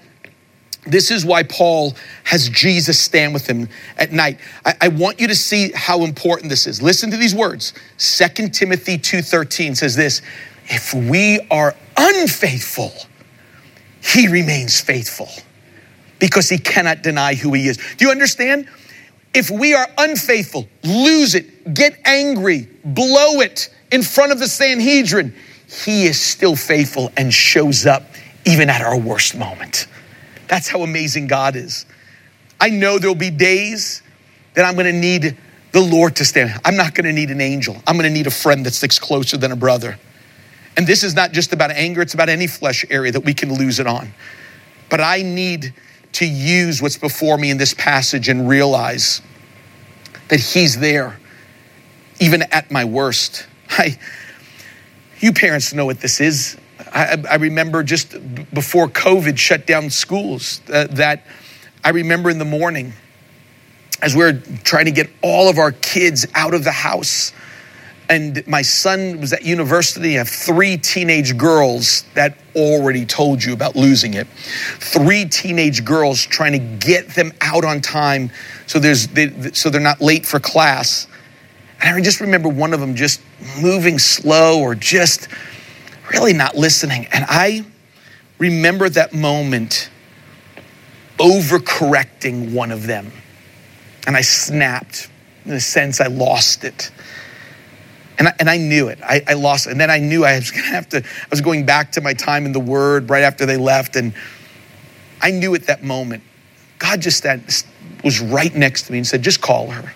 this 0.87 1.11
is 1.11 1.25
why 1.25 1.43
Paul 1.43 1.95
has 2.23 2.49
Jesus 2.49 2.97
stand 2.97 3.35
with 3.35 3.45
him 3.45 3.69
at 3.99 4.13
night. 4.13 4.39
I, 4.65 4.75
I, 4.83 4.89
want 4.89 5.21
you 5.21 5.27
to 5.27 5.35
see 5.35 5.73
how 5.73 6.05
important 6.05 6.49
this 6.49 6.69
is. 6.69 6.81
Listen 6.81 7.11
to 7.11 7.17
these 7.17 7.35
words. 7.35 7.73
2 7.99 8.51
Timothy 8.51 8.97
2:13 8.97 9.77
says 9.77 9.97
this: 9.97 10.23
if 10.69 10.95
we 10.95 11.41
are 11.51 11.75
unfaithful, 11.97 12.93
he 14.01 14.29
remains 14.29 14.81
faithful 14.81 15.29
because 16.19 16.49
he 16.49 16.59
cannot 16.59 17.03
deny 17.03 17.35
who 17.35 17.53
he 17.53 17.69
is. 17.69 17.77
Do 17.97 18.05
you 18.05 18.11
understand? 18.11 18.69
If 19.35 19.51
we 19.51 19.75
are 19.75 19.87
unfaithful, 19.99 20.67
lose 20.83 21.35
it, 21.35 21.75
get 21.75 21.99
angry, 22.05 22.69
blow 22.85 23.41
it 23.41 23.69
in 23.93 24.03
front 24.03 24.33
of 24.33 24.39
the 24.39 24.49
Sanhedrin, 24.49 25.35
he 25.67 26.05
is 26.05 26.21
still 26.21 26.57
faithful 26.57 27.13
and 27.17 27.33
shows 27.33 27.87
up 27.87 28.05
even 28.45 28.71
at 28.71 28.81
our 28.83 28.99
worst 28.99 29.37
moment. 29.37 29.87
That's 30.49 30.69
how 30.69 30.83
amazing 30.83 31.27
God 31.27 31.57
is. 31.57 31.87
I 32.61 32.71
know 32.71 32.99
there'll 32.99 33.15
be 33.15 33.31
days 33.31 34.03
that 34.55 34.65
I'm 34.65 34.77
gonna 34.77 34.93
need 34.93 35.37
the 35.73 35.81
Lord 35.81 36.17
to 36.17 36.25
stand. 36.25 36.59
I'm 36.65 36.77
not 36.77 36.95
gonna 36.95 37.13
need 37.13 37.31
an 37.31 37.41
angel. 37.41 37.77
I'm 37.87 37.97
gonna 37.97 38.11
need 38.11 38.27
a 38.27 38.31
friend 38.31 38.65
that 38.65 38.75
sticks 38.75 38.99
closer 38.99 39.37
than 39.37 39.53
a 39.53 39.57
brother. 39.57 39.99
And 40.77 40.87
this 40.87 41.03
is 41.03 41.15
not 41.15 41.33
just 41.33 41.53
about 41.53 41.71
anger, 41.71 42.03
it's 42.03 42.15
about 42.15 42.29
any 42.29 42.47
flesh 42.47 42.85
area 42.91 43.11
that 43.13 43.21
we 43.21 43.35
can 43.35 43.55
lose 43.55 43.81
it 43.81 43.87
on. 43.87 44.13
But 44.89 45.01
I 45.01 45.23
need 45.23 45.75
to 46.13 46.27
use 46.27 46.81
what's 46.81 46.97
before 46.97 47.37
me 47.37 47.51
in 47.51 47.59
this 47.59 47.75
passage 47.75 48.29
and 48.29 48.49
realize 48.49 49.21
that 50.29 50.41
He's 50.41 50.79
there, 50.79 51.19
even 52.21 52.43
at 52.53 52.71
my 52.71 52.85
worst. 52.85 53.47
I, 53.71 53.99
you 55.21 55.33
parents 55.33 55.73
know 55.73 55.87
what 55.87 56.01
this 56.01 56.21
is. 56.21 56.57
I, 56.93 57.23
I 57.31 57.37
remember 57.37 57.83
just 57.83 58.13
before 58.53 58.89
COVID 58.89 59.39
shut 59.39 59.67
down 59.67 59.91
schools, 59.91 60.61
uh, 60.73 60.87
that 60.91 61.27
I 61.85 61.91
remember 61.91 62.31
in 62.31 62.39
the 62.39 62.45
morning 62.45 62.93
as 64.03 64.15
we 64.15 64.25
are 64.25 64.35
trying 64.65 64.85
to 64.85 64.91
get 64.91 65.09
all 65.23 65.49
of 65.49 65.59
our 65.59 65.73
kids 65.73 66.27
out 66.35 66.55
of 66.55 66.65
the 66.65 66.73
house 66.73 67.33
and 68.09 68.47
my 68.47 68.63
son 68.63 69.21
was 69.21 69.33
at 69.33 69.45
university. 69.45 70.15
I 70.15 70.19
have 70.19 70.29
three 70.29 70.77
teenage 70.77 71.37
girls 71.37 72.05
that 72.15 72.37
already 72.55 73.05
told 73.05 73.43
you 73.43 73.53
about 73.53 73.75
losing 73.75 74.15
it. 74.15 74.27
Three 74.79 75.25
teenage 75.25 75.85
girls 75.85 76.25
trying 76.25 76.53
to 76.53 76.87
get 76.87 77.09
them 77.09 77.33
out 77.41 77.65
on 77.65 77.81
time 77.81 78.31
so 78.67 78.79
there's 78.79 79.09
they, 79.09 79.31
so 79.53 79.71
they're 79.71 79.81
not 79.81 80.01
late 80.01 80.27
for 80.27 80.41
class. 80.41 81.07
And 81.83 81.97
I 81.97 82.01
just 82.01 82.21
remember 82.21 82.49
one 82.49 82.73
of 82.73 82.81
them 82.81 82.95
just 82.95 83.21
moving 83.61 83.99
slow 83.99 84.61
or 84.61 84.75
just 84.75 85.29
really 86.11 86.33
not 86.33 86.57
listening. 86.57 87.07
And 87.13 87.25
I 87.29 87.65
remember 88.39 88.89
that 88.89 89.13
moment 89.13 89.91
overcorrecting 91.19 92.53
one 92.53 92.71
of 92.71 92.87
them. 92.87 93.13
And 94.07 94.17
I 94.17 94.21
snapped. 94.21 95.11
In 95.45 95.53
a 95.53 95.61
sense, 95.61 96.01
I 96.01 96.09
lost 96.09 96.65
it. 96.65 96.91
And 98.19 98.29
I, 98.29 98.35
and 98.41 98.51
I 98.51 98.57
knew 98.57 98.89
it. 98.89 98.99
I, 99.03 99.23
I 99.29 99.35
lost 99.35 99.67
it. 99.67 99.71
And 99.71 99.81
then 99.81 99.91
I 99.91 99.99
knew 99.99 100.25
I 100.25 100.37
was 100.37 100.51
going 100.53 100.65
to 100.65 100.71
have 100.71 100.89
to, 100.91 100.99
I 100.99 101.29
was 101.31 101.41
going 101.41 101.67
back 101.67 101.93
to 101.93 102.01
my 102.01 102.15
time 102.15 102.47
in 102.47 102.53
the 102.53 102.61
Word 102.61 103.11
right 103.11 103.23
after 103.23 103.47
they 103.47 103.57
left. 103.57 103.97
And 103.97 104.13
I 105.21 105.31
knew 105.31 105.55
at 105.55 105.65
that 105.65 105.85
moment, 105.85 106.23
God 106.79 107.01
just 107.01 107.23
that 107.23 107.65
was 108.05 108.21
right 108.21 108.55
next 108.55 108.87
to 108.87 108.93
me 108.93 108.99
and 108.99 109.07
said, 109.07 109.23
just 109.23 109.41
call 109.41 109.71
her. 109.71 109.93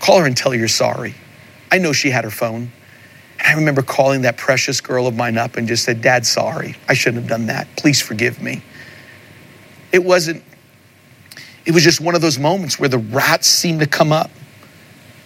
Call 0.00 0.18
her 0.20 0.26
and 0.26 0.36
tell 0.36 0.52
her 0.52 0.58
you're 0.58 0.68
sorry. 0.68 1.14
I 1.70 1.78
know 1.78 1.92
she 1.92 2.10
had 2.10 2.24
her 2.24 2.30
phone. 2.30 2.70
And 3.38 3.46
I 3.46 3.52
remember 3.54 3.82
calling 3.82 4.22
that 4.22 4.36
precious 4.36 4.80
girl 4.80 5.06
of 5.06 5.14
mine 5.14 5.36
up 5.36 5.56
and 5.56 5.68
just 5.68 5.84
said, 5.84 6.00
Dad, 6.00 6.24
sorry. 6.24 6.76
I 6.88 6.94
shouldn't 6.94 7.22
have 7.22 7.28
done 7.28 7.46
that. 7.46 7.68
Please 7.76 8.00
forgive 8.00 8.40
me. 8.40 8.62
It 9.92 10.04
wasn't, 10.04 10.42
it 11.64 11.72
was 11.72 11.82
just 11.82 12.00
one 12.00 12.14
of 12.14 12.20
those 12.20 12.38
moments 12.38 12.78
where 12.78 12.88
the 12.88 12.98
rats 12.98 13.46
seemed 13.46 13.80
to 13.80 13.86
come 13.86 14.12
up 14.12 14.30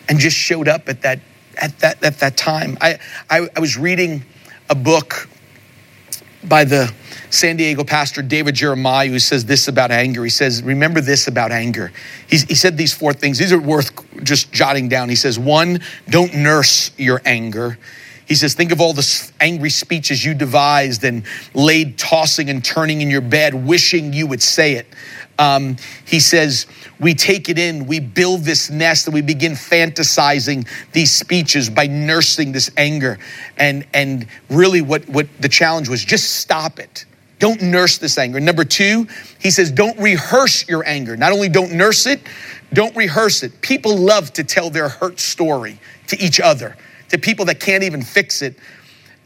and 0.08 0.18
just 0.18 0.36
showed 0.36 0.68
up 0.68 0.88
at 0.88 1.02
that 1.02 1.20
at 1.60 1.78
that, 1.80 2.02
at 2.02 2.18
that 2.20 2.36
time. 2.36 2.78
I, 2.80 2.98
I, 3.28 3.48
I 3.54 3.60
was 3.60 3.76
reading 3.76 4.24
a 4.68 4.74
book 4.74 5.28
by 6.44 6.64
the 6.64 6.92
San 7.30 7.56
Diego 7.56 7.84
pastor 7.84 8.22
David 8.22 8.54
Jeremiah, 8.54 9.08
who 9.08 9.18
says 9.18 9.44
this 9.44 9.68
about 9.68 9.90
anger. 9.90 10.24
He 10.24 10.30
says, 10.30 10.62
Remember 10.62 11.00
this 11.00 11.28
about 11.28 11.52
anger. 11.52 11.92
He's, 12.28 12.42
he 12.44 12.54
said 12.54 12.76
these 12.76 12.92
four 12.92 13.12
things. 13.12 13.38
These 13.38 13.52
are 13.52 13.60
worth 13.60 13.92
just 14.24 14.52
jotting 14.52 14.88
down. 14.88 15.08
He 15.08 15.16
says, 15.16 15.38
One, 15.38 15.80
don't 16.08 16.34
nurse 16.34 16.90
your 16.96 17.20
anger. 17.24 17.78
He 18.26 18.34
says, 18.34 18.54
Think 18.54 18.72
of 18.72 18.80
all 18.80 18.92
the 18.92 19.32
angry 19.40 19.70
speeches 19.70 20.24
you 20.24 20.34
devised 20.34 21.04
and 21.04 21.24
laid 21.54 21.98
tossing 21.98 22.48
and 22.48 22.64
turning 22.64 23.00
in 23.00 23.10
your 23.10 23.20
bed, 23.20 23.54
wishing 23.54 24.12
you 24.12 24.26
would 24.26 24.42
say 24.42 24.74
it. 24.74 24.86
Um, 25.40 25.76
he 26.04 26.20
says, 26.20 26.66
we 27.00 27.14
take 27.14 27.48
it 27.48 27.58
in, 27.58 27.86
we 27.86 27.98
build 27.98 28.42
this 28.42 28.68
nest, 28.68 29.06
and 29.06 29.14
we 29.14 29.22
begin 29.22 29.52
fantasizing 29.52 30.68
these 30.92 31.10
speeches 31.10 31.70
by 31.70 31.86
nursing 31.86 32.52
this 32.52 32.70
anger. 32.76 33.18
And, 33.56 33.86
and 33.94 34.26
really, 34.50 34.82
what, 34.82 35.08
what 35.08 35.26
the 35.40 35.48
challenge 35.48 35.88
was 35.88 36.04
just 36.04 36.36
stop 36.36 36.78
it. 36.78 37.06
Don't 37.38 37.62
nurse 37.62 37.96
this 37.96 38.18
anger. 38.18 38.38
Number 38.38 38.64
two, 38.66 39.08
he 39.40 39.50
says, 39.50 39.72
don't 39.72 39.98
rehearse 39.98 40.68
your 40.68 40.84
anger. 40.86 41.16
Not 41.16 41.32
only 41.32 41.48
don't 41.48 41.72
nurse 41.72 42.04
it, 42.04 42.20
don't 42.74 42.94
rehearse 42.94 43.42
it. 43.42 43.62
People 43.62 43.96
love 43.96 44.34
to 44.34 44.44
tell 44.44 44.68
their 44.68 44.90
hurt 44.90 45.18
story 45.18 45.80
to 46.08 46.22
each 46.22 46.38
other, 46.38 46.76
to 47.08 47.16
people 47.16 47.46
that 47.46 47.58
can't 47.58 47.82
even 47.82 48.02
fix 48.02 48.42
it 48.42 48.56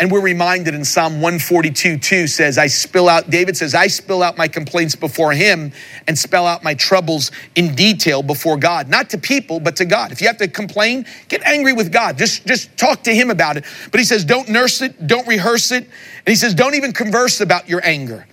and 0.00 0.10
we're 0.10 0.20
reminded 0.20 0.74
in 0.74 0.84
Psalm 0.84 1.14
142 1.20 1.98
2 1.98 2.26
says, 2.26 2.58
I 2.58 2.66
spill 2.66 3.08
out, 3.08 3.30
David 3.30 3.56
says, 3.56 3.74
I 3.74 3.86
spill 3.86 4.22
out 4.24 4.36
my 4.36 4.48
complaints 4.48 4.96
before 4.96 5.32
him 5.32 5.72
and 6.08 6.18
spell 6.18 6.46
out 6.46 6.64
my 6.64 6.74
troubles 6.74 7.30
in 7.54 7.76
detail 7.76 8.22
before 8.22 8.56
God. 8.56 8.88
Not 8.88 9.08
to 9.10 9.18
people, 9.18 9.60
but 9.60 9.76
to 9.76 9.84
God. 9.84 10.10
If 10.10 10.20
you 10.20 10.26
have 10.26 10.38
to 10.38 10.48
complain, 10.48 11.06
get 11.28 11.42
angry 11.42 11.72
with 11.72 11.92
God. 11.92 12.18
Just, 12.18 12.44
just 12.44 12.76
talk 12.76 13.04
to 13.04 13.14
him 13.14 13.30
about 13.30 13.56
it. 13.56 13.64
But 13.92 14.00
he 14.00 14.04
says, 14.04 14.24
don't 14.24 14.48
nurse 14.48 14.82
it, 14.82 15.06
don't 15.06 15.28
rehearse 15.28 15.70
it. 15.70 15.84
And 15.84 16.28
he 16.28 16.34
says, 16.34 16.54
don't 16.54 16.74
even 16.74 16.92
converse 16.92 17.40
about 17.40 17.68
your 17.68 17.80
anger. 17.84 18.26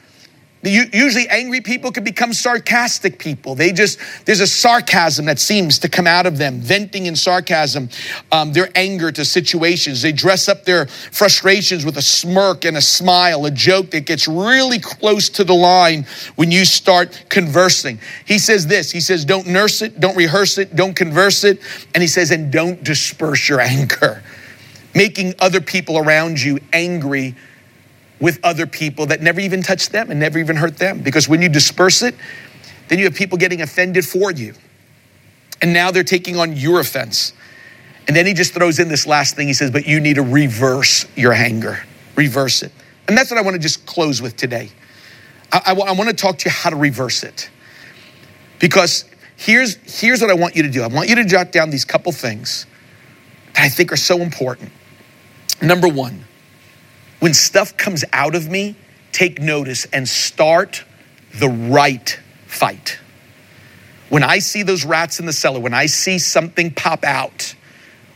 Usually, 0.64 1.28
angry 1.28 1.62
people 1.62 1.92
can 1.92 2.04
become 2.04 2.34
sarcastic 2.34 3.18
people. 3.18 3.56
They 3.56 3.72
just, 3.72 3.98
there's 4.26 4.42
a 4.42 4.48
sarcasm 4.48 5.26
that 5.26 5.40
seems 5.40 5.80
to 5.80 5.90
come 5.90 6.06
out 6.06 6.28
of 6.28 6.38
them, 6.38 6.60
venting 6.60 7.08
in 7.08 7.16
sarcasm 7.16 7.90
um, 8.32 8.54
their 8.54 8.70
anger 8.76 9.12
to 9.12 9.26
situations. 9.26 10.04
They 10.04 10.12
dress 10.12 10.48
up 10.48 10.64
their 10.64 10.86
frustrations 10.86 11.84
with 11.84 11.98
a 11.98 12.02
smirk 12.02 12.64
and 12.66 12.78
a 12.78 12.82
smile, 12.82 13.46
a 13.46 13.52
joke 13.52 13.90
that 13.92 14.06
gets 14.06 14.28
really 14.28 14.78
close 14.78 15.30
to 15.30 15.44
the 15.44 15.56
line 15.56 16.06
when 16.36 16.52
you 16.52 16.64
start 16.64 17.26
conversing. 17.30 18.00
He 18.26 18.38
says 18.38 18.68
this 18.68 18.92
He 18.92 19.02
says, 19.02 19.26
don't 19.26 19.48
nurse 19.48 19.82
it, 19.82 20.00
don't 20.00 20.16
rehearse 20.16 20.60
it, 20.60 20.76
don't 20.76 20.96
converse 20.96 21.44
it. 21.44 21.60
And 21.96 22.04
he 22.04 22.08
says, 22.08 22.30
and 22.30 22.52
don't 22.52 22.84
disperse 22.84 23.50
your 23.50 23.62
anger, 23.62 24.22
making 24.94 25.34
other 25.40 25.60
people 25.60 25.98
around 25.98 26.40
you 26.40 26.60
angry 26.72 27.36
with 28.22 28.40
other 28.44 28.68
people 28.68 29.08
that 29.08 29.22
never 29.22 29.42
even 29.42 29.64
touched 29.64 29.92
them 29.92 30.12
and 30.12 30.20
never 30.20 30.40
even 30.40 30.56
hurt 30.56 30.78
them. 30.78 31.02
Because 31.02 31.28
when 31.28 31.42
you 31.42 31.50
disperse 31.50 32.04
it, 32.04 32.16
then 32.88 33.00
you 33.00 33.06
have 33.06 33.16
people 33.16 33.38
getting 33.38 33.62
offended 33.62 34.06
for 34.06 34.32
you. 34.32 34.54
And 35.62 35.74
now 35.74 35.92
they're 35.92 36.04
taking 36.04 36.38
on 36.38 36.56
your 36.56 36.80
offense. 36.80 37.34
And 38.08 38.16
then 38.16 38.26
he 38.26 38.34
just 38.34 38.54
throws 38.54 38.80
in 38.80 38.88
this 38.88 39.06
last 39.06 39.36
thing. 39.36 39.48
He 39.48 39.54
says, 39.54 39.72
But 39.72 39.86
you 39.86 40.00
need 40.00 40.16
to 40.16 40.24
reverse 40.24 41.06
your 41.16 41.34
anger, 41.34 41.84
reverse 42.16 42.64
it. 42.64 42.72
And 43.08 43.18
that's 43.18 43.32
what 43.32 43.38
I 43.38 43.42
want 43.42 43.56
to 43.56 43.60
just 43.60 43.86
close 43.86 44.22
with 44.22 44.38
today. 44.38 44.70
I, 45.52 45.62
I, 45.68 45.72
I 45.72 45.92
want 45.94 46.10
to 46.10 46.16
talk 46.16 46.38
to 46.40 46.46
you 46.46 46.52
how 46.52 46.70
to 46.70 46.76
reverse 46.76 47.24
it. 47.24 47.50
Because 48.60 49.06
here's, 49.36 49.76
here's 50.00 50.22
what 50.22 50.30
I 50.30 50.36
want 50.36 50.56
you 50.56 50.64
to 50.64 50.70
do 50.70 50.84
I 50.84 50.88
want 50.88 51.10
you 51.10 51.16
to 51.16 51.26
jot 51.26 51.52
down 51.52 51.72
these 51.72 51.86
couple 51.86 52.12
things 52.12 52.68
that 53.54 53.64
I 53.64 53.70
think 53.70 53.92
are 53.92 53.98
so 53.98 54.20
important. 54.20 54.72
Number 55.62 55.88
one, 55.88 56.26
when 57.22 57.36
stuff 57.36 57.78
comes 57.78 58.04
out 58.14 58.34
of 58.34 58.50
me, 58.50 58.76
take 59.12 59.40
notice 59.40 59.86
and 59.94 60.10
start 60.10 60.84
the 61.36 61.48
right 61.48 62.20
fight. 62.48 63.00
When 64.10 64.24
I 64.24 64.40
see 64.40 64.64
those 64.64 64.86
rats 64.86 65.20
in 65.20 65.28
the 65.28 65.34
cellar, 65.34 65.60
when 65.60 65.74
I 65.76 65.86
see 65.86 66.18
something 66.18 66.74
pop 66.74 67.06
out, 67.06 67.54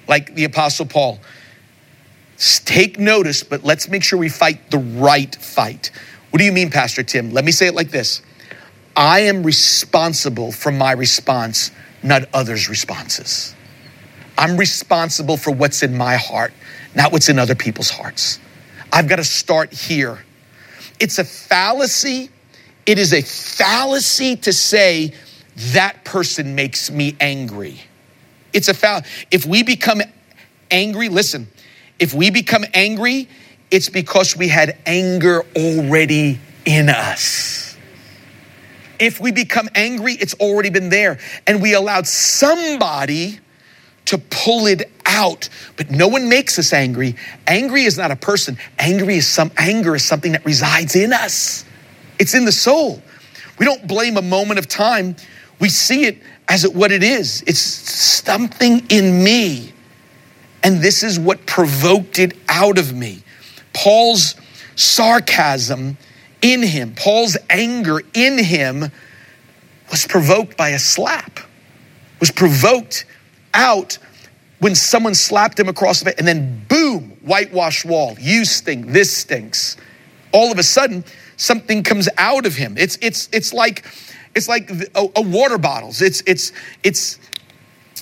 like 0.07 0.33
the 0.33 0.43
Apostle 0.45 0.87
Paul, 0.87 1.19
take 2.65 2.97
notice, 2.97 3.43
but 3.43 3.63
let's 3.63 3.87
make 3.87 4.01
sure 4.01 4.17
we 4.17 4.27
fight 4.27 4.71
the 4.71 4.79
right 4.79 5.33
fight. 5.35 5.91
What 6.31 6.39
do 6.39 6.43
you 6.43 6.51
mean, 6.51 6.71
Pastor 6.71 7.03
Tim? 7.03 7.31
Let 7.31 7.45
me 7.45 7.51
say 7.51 7.67
it 7.67 7.75
like 7.75 7.91
this 7.91 8.23
I 8.97 9.19
am 9.19 9.43
responsible 9.43 10.51
for 10.51 10.71
my 10.71 10.93
response, 10.93 11.69
not 12.01 12.23
others' 12.33 12.69
responses. 12.69 13.53
I'm 14.35 14.57
responsible 14.57 15.37
for 15.37 15.51
what's 15.51 15.83
in 15.83 15.95
my 15.95 16.15
heart, 16.15 16.53
not 16.95 17.11
what's 17.11 17.29
in 17.29 17.37
other 17.37 17.55
people's 17.55 17.91
hearts. 17.91 18.39
I've 18.95 19.10
got 19.10 19.17
to 19.17 19.25
start 19.25 19.73
here. 19.73 20.23
It's 21.01 21.19
a 21.19 21.25
fallacy. 21.25 22.29
It 22.86 22.97
is 22.97 23.12
a 23.12 23.21
fallacy 23.21 24.38
to 24.38 24.53
say 24.53 25.13
that 25.58 26.05
person 26.05 26.55
makes 26.55 26.89
me 26.89 27.17
angry. 27.19 27.82
It's 28.53 28.69
a 28.69 28.74
foul. 28.74 29.01
If 29.32 29.45
we 29.45 29.63
become 29.63 30.01
angry, 30.72 31.09
listen, 31.09 31.47
if 31.99 32.13
we 32.13 32.30
become 32.30 32.63
angry, 32.74 33.28
it's 33.69 33.89
because 33.89 34.38
we 34.38 34.47
had 34.47 34.78
anger 34.86 35.43
already 35.57 36.39
in 36.63 36.88
us. 36.88 37.76
If 38.97 39.19
we 39.19 39.34
become 39.34 39.67
angry, 39.76 40.13
it's 40.13 40.36
already 40.36 40.69
been 40.69 40.88
there. 40.88 41.19
And 41.45 41.61
we 41.61 41.74
allowed 41.74 42.07
somebody 42.07 43.39
to 44.06 44.18
pull 44.18 44.68
it 44.68 44.91
out. 45.06 45.49
But 45.78 45.91
no 45.91 46.08
one 46.08 46.30
makes 46.30 46.58
us 46.60 46.74
angry. 46.74 47.16
Angry 47.47 47.84
is 47.84 47.97
not 47.97 48.12
a 48.12 48.16
person. 48.16 48.58
Angry 48.80 49.18
is 49.18 49.28
some 49.28 49.51
anger 49.58 49.95
is 49.95 50.03
something 50.03 50.34
that 50.34 50.45
resides 50.45 50.95
in 50.95 51.14
us. 51.14 51.66
It's 52.20 52.34
in 52.34 52.45
the 52.45 52.51
soul. 52.51 53.01
We 53.60 53.66
don't 53.66 53.88
blame 53.88 54.18
a 54.18 54.22
moment 54.22 54.60
of 54.60 54.68
time. 54.68 55.16
We 55.60 55.70
see 55.70 56.06
it 56.06 56.18
as 56.47 56.64
it, 56.64 56.74
what 56.74 56.91
it 56.91 57.03
is. 57.03 57.43
It's 57.47 57.60
something 57.60 58.86
in 58.89 59.24
me. 59.24 59.74
And 60.64 60.82
this 60.82 61.03
is 61.03 61.20
what 61.20 61.45
provoked 61.45 62.20
it 62.20 62.38
out 62.49 62.78
of 62.78 62.93
me. 62.93 63.24
Paul's 63.74 64.36
sarcasm 64.76 65.97
in 66.41 66.62
him, 66.62 66.93
Paul's 66.95 67.38
anger 67.49 68.01
in 68.14 68.38
him 68.38 68.91
was 69.89 70.06
provoked 70.06 70.58
by 70.58 70.70
a 70.70 70.80
slap, 70.80 71.39
was 72.20 72.32
provoked 72.32 73.06
out 73.56 73.97
when 74.60 74.76
someone 74.76 75.16
slapped 75.16 75.60
him 75.60 75.68
across 75.68 75.99
the 75.99 76.06
face, 76.06 76.16
and 76.18 76.28
then 76.28 76.64
boom, 76.68 77.18
whitewash 77.22 77.84
wall. 77.84 78.16
You 78.20 78.45
stink, 78.45 78.88
this 78.88 79.16
stinks. 79.16 79.78
All 80.32 80.51
of 80.51 80.60
a 80.60 80.64
sudden, 80.64 81.03
something 81.38 81.84
comes 81.84 82.08
out 82.18 82.45
of 82.45 82.56
him. 82.56 82.76
It's 82.78 82.97
it's 83.01 83.30
it's 83.32 83.53
like 83.53 83.86
it's 84.36 84.47
like 84.47 84.70
a, 84.70 85.10
a 85.16 85.22
water 85.22 85.58
bottles. 85.58 86.01
It's 86.01 86.22
it's 86.26 86.51
it's 86.84 87.20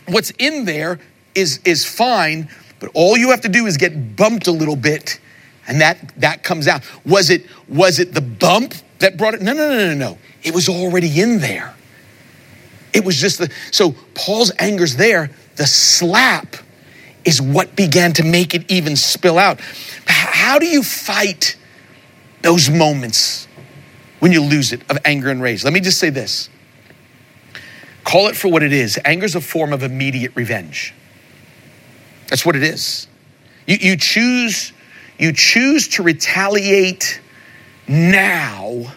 what's 0.07 0.31
in 0.31 0.65
there 0.65 0.99
is 1.35 1.59
is 1.65 1.85
fine, 1.85 2.49
but 2.79 2.89
all 2.93 3.17
you 3.17 3.29
have 3.31 3.41
to 3.41 3.49
do 3.49 3.65
is 3.65 3.77
get 3.77 4.15
bumped 4.15 4.47
a 4.47 4.51
little 4.51 4.75
bit, 4.75 5.19
and 5.67 5.81
that 5.81 6.13
that 6.17 6.43
comes 6.43 6.67
out. 6.67 6.83
Was 7.05 7.29
it 7.29 7.45
was 7.67 7.99
it 7.99 8.13
the 8.13 8.21
bump 8.21 8.73
that 8.99 9.17
brought 9.17 9.33
it? 9.33 9.41
No, 9.41 9.53
no, 9.53 9.69
no, 9.69 9.87
no, 9.87 9.93
no. 9.93 10.17
It 10.43 10.53
was 10.53 10.69
already 10.69 11.21
in 11.21 11.39
there. 11.39 11.73
It 12.93 13.03
was 13.03 13.17
just 13.17 13.39
the 13.39 13.51
so 13.71 13.95
Paul's 14.13 14.51
anger's 14.59 14.95
there. 14.95 15.31
The 15.55 15.65
slap 15.65 16.55
is 17.25 17.41
what 17.41 17.75
began 17.75 18.13
to 18.13 18.23
make 18.23 18.53
it 18.53 18.69
even 18.69 18.95
spill 18.95 19.37
out. 19.37 19.59
How 20.05 20.59
do 20.59 20.65
you 20.65 20.83
fight 20.83 21.55
those 22.41 22.69
moments 22.69 23.47
when 24.19 24.31
you 24.31 24.41
lose 24.41 24.73
it 24.73 24.81
of 24.89 24.97
anger 25.05 25.29
and 25.29 25.41
rage? 25.41 25.63
Let 25.63 25.73
me 25.73 25.79
just 25.79 25.99
say 25.99 26.09
this. 26.09 26.49
Call 28.03 28.27
it 28.27 28.35
for 28.35 28.49
what 28.49 28.63
it 28.63 28.73
is. 28.73 28.99
Anger 29.05 29.25
is 29.25 29.35
a 29.35 29.41
form 29.41 29.71
of 29.73 29.83
immediate 29.83 30.33
revenge. 30.35 30.93
That's 32.27 32.45
what 32.45 32.55
it 32.55 32.63
is. 32.63 33.07
You, 33.67 33.77
you 33.79 33.97
choose 33.97 34.73
you 35.17 35.31
choose 35.31 35.87
to 35.89 36.03
retaliate 36.03 37.21
now 37.87 38.93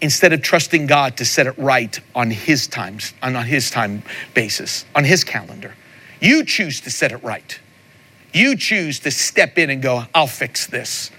instead 0.00 0.32
of 0.32 0.42
trusting 0.42 0.86
God 0.86 1.16
to 1.18 1.24
set 1.24 1.46
it 1.46 1.56
right 1.58 1.98
on 2.14 2.30
his 2.30 2.66
times, 2.66 3.12
on 3.22 3.34
his 3.34 3.70
time 3.70 4.02
basis, 4.34 4.84
on 4.94 5.04
his 5.04 5.24
calendar. 5.24 5.74
You 6.20 6.44
choose 6.44 6.80
to 6.82 6.90
set 6.90 7.12
it 7.12 7.22
right. 7.22 7.58
You 8.32 8.56
choose 8.56 9.00
to 9.00 9.10
step 9.10 9.58
in 9.58 9.70
and 9.70 9.82
go, 9.82 10.04
I'll 10.14 10.26
fix 10.26 10.66
this. 10.66 11.10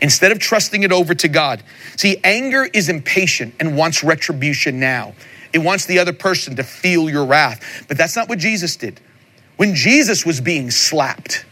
Instead 0.00 0.32
of 0.32 0.38
trusting 0.38 0.82
it 0.82 0.92
over 0.92 1.14
to 1.14 1.28
God. 1.28 1.62
See, 1.96 2.18
anger 2.22 2.68
is 2.72 2.88
impatient 2.88 3.54
and 3.60 3.76
wants 3.76 4.04
retribution 4.04 4.78
now. 4.78 5.14
It 5.52 5.58
wants 5.58 5.86
the 5.86 5.98
other 5.98 6.12
person 6.12 6.56
to 6.56 6.64
feel 6.64 7.08
your 7.08 7.24
wrath. 7.24 7.84
But 7.88 7.96
that's 7.96 8.16
not 8.16 8.28
what 8.28 8.38
Jesus 8.38 8.76
did. 8.76 9.00
When 9.56 9.74
Jesus 9.74 10.26
was 10.26 10.40
being 10.40 10.70
slapped, 10.70 11.44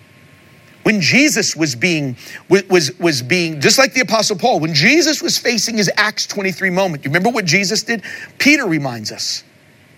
when 0.83 1.01
Jesus 1.01 1.55
was 1.55 1.75
being 1.75 2.17
was 2.49 2.99
was 2.99 3.23
being 3.23 3.61
just 3.61 3.79
like 3.79 3.95
the 3.95 4.01
apostle 4.01 4.37
Paul, 4.37 4.61
when 4.61 4.75
Jesus 4.75 5.23
was 5.23 5.39
facing 5.39 5.77
his 5.77 5.91
Acts 5.97 6.27
23 6.27 6.71
moment, 6.71 7.05
you 7.05 7.11
remember 7.11 7.31
what 7.31 7.45
Jesus 7.45 7.83
did? 7.83 8.03
Peter 8.39 8.67
reminds 8.67 9.13
us. 9.13 9.45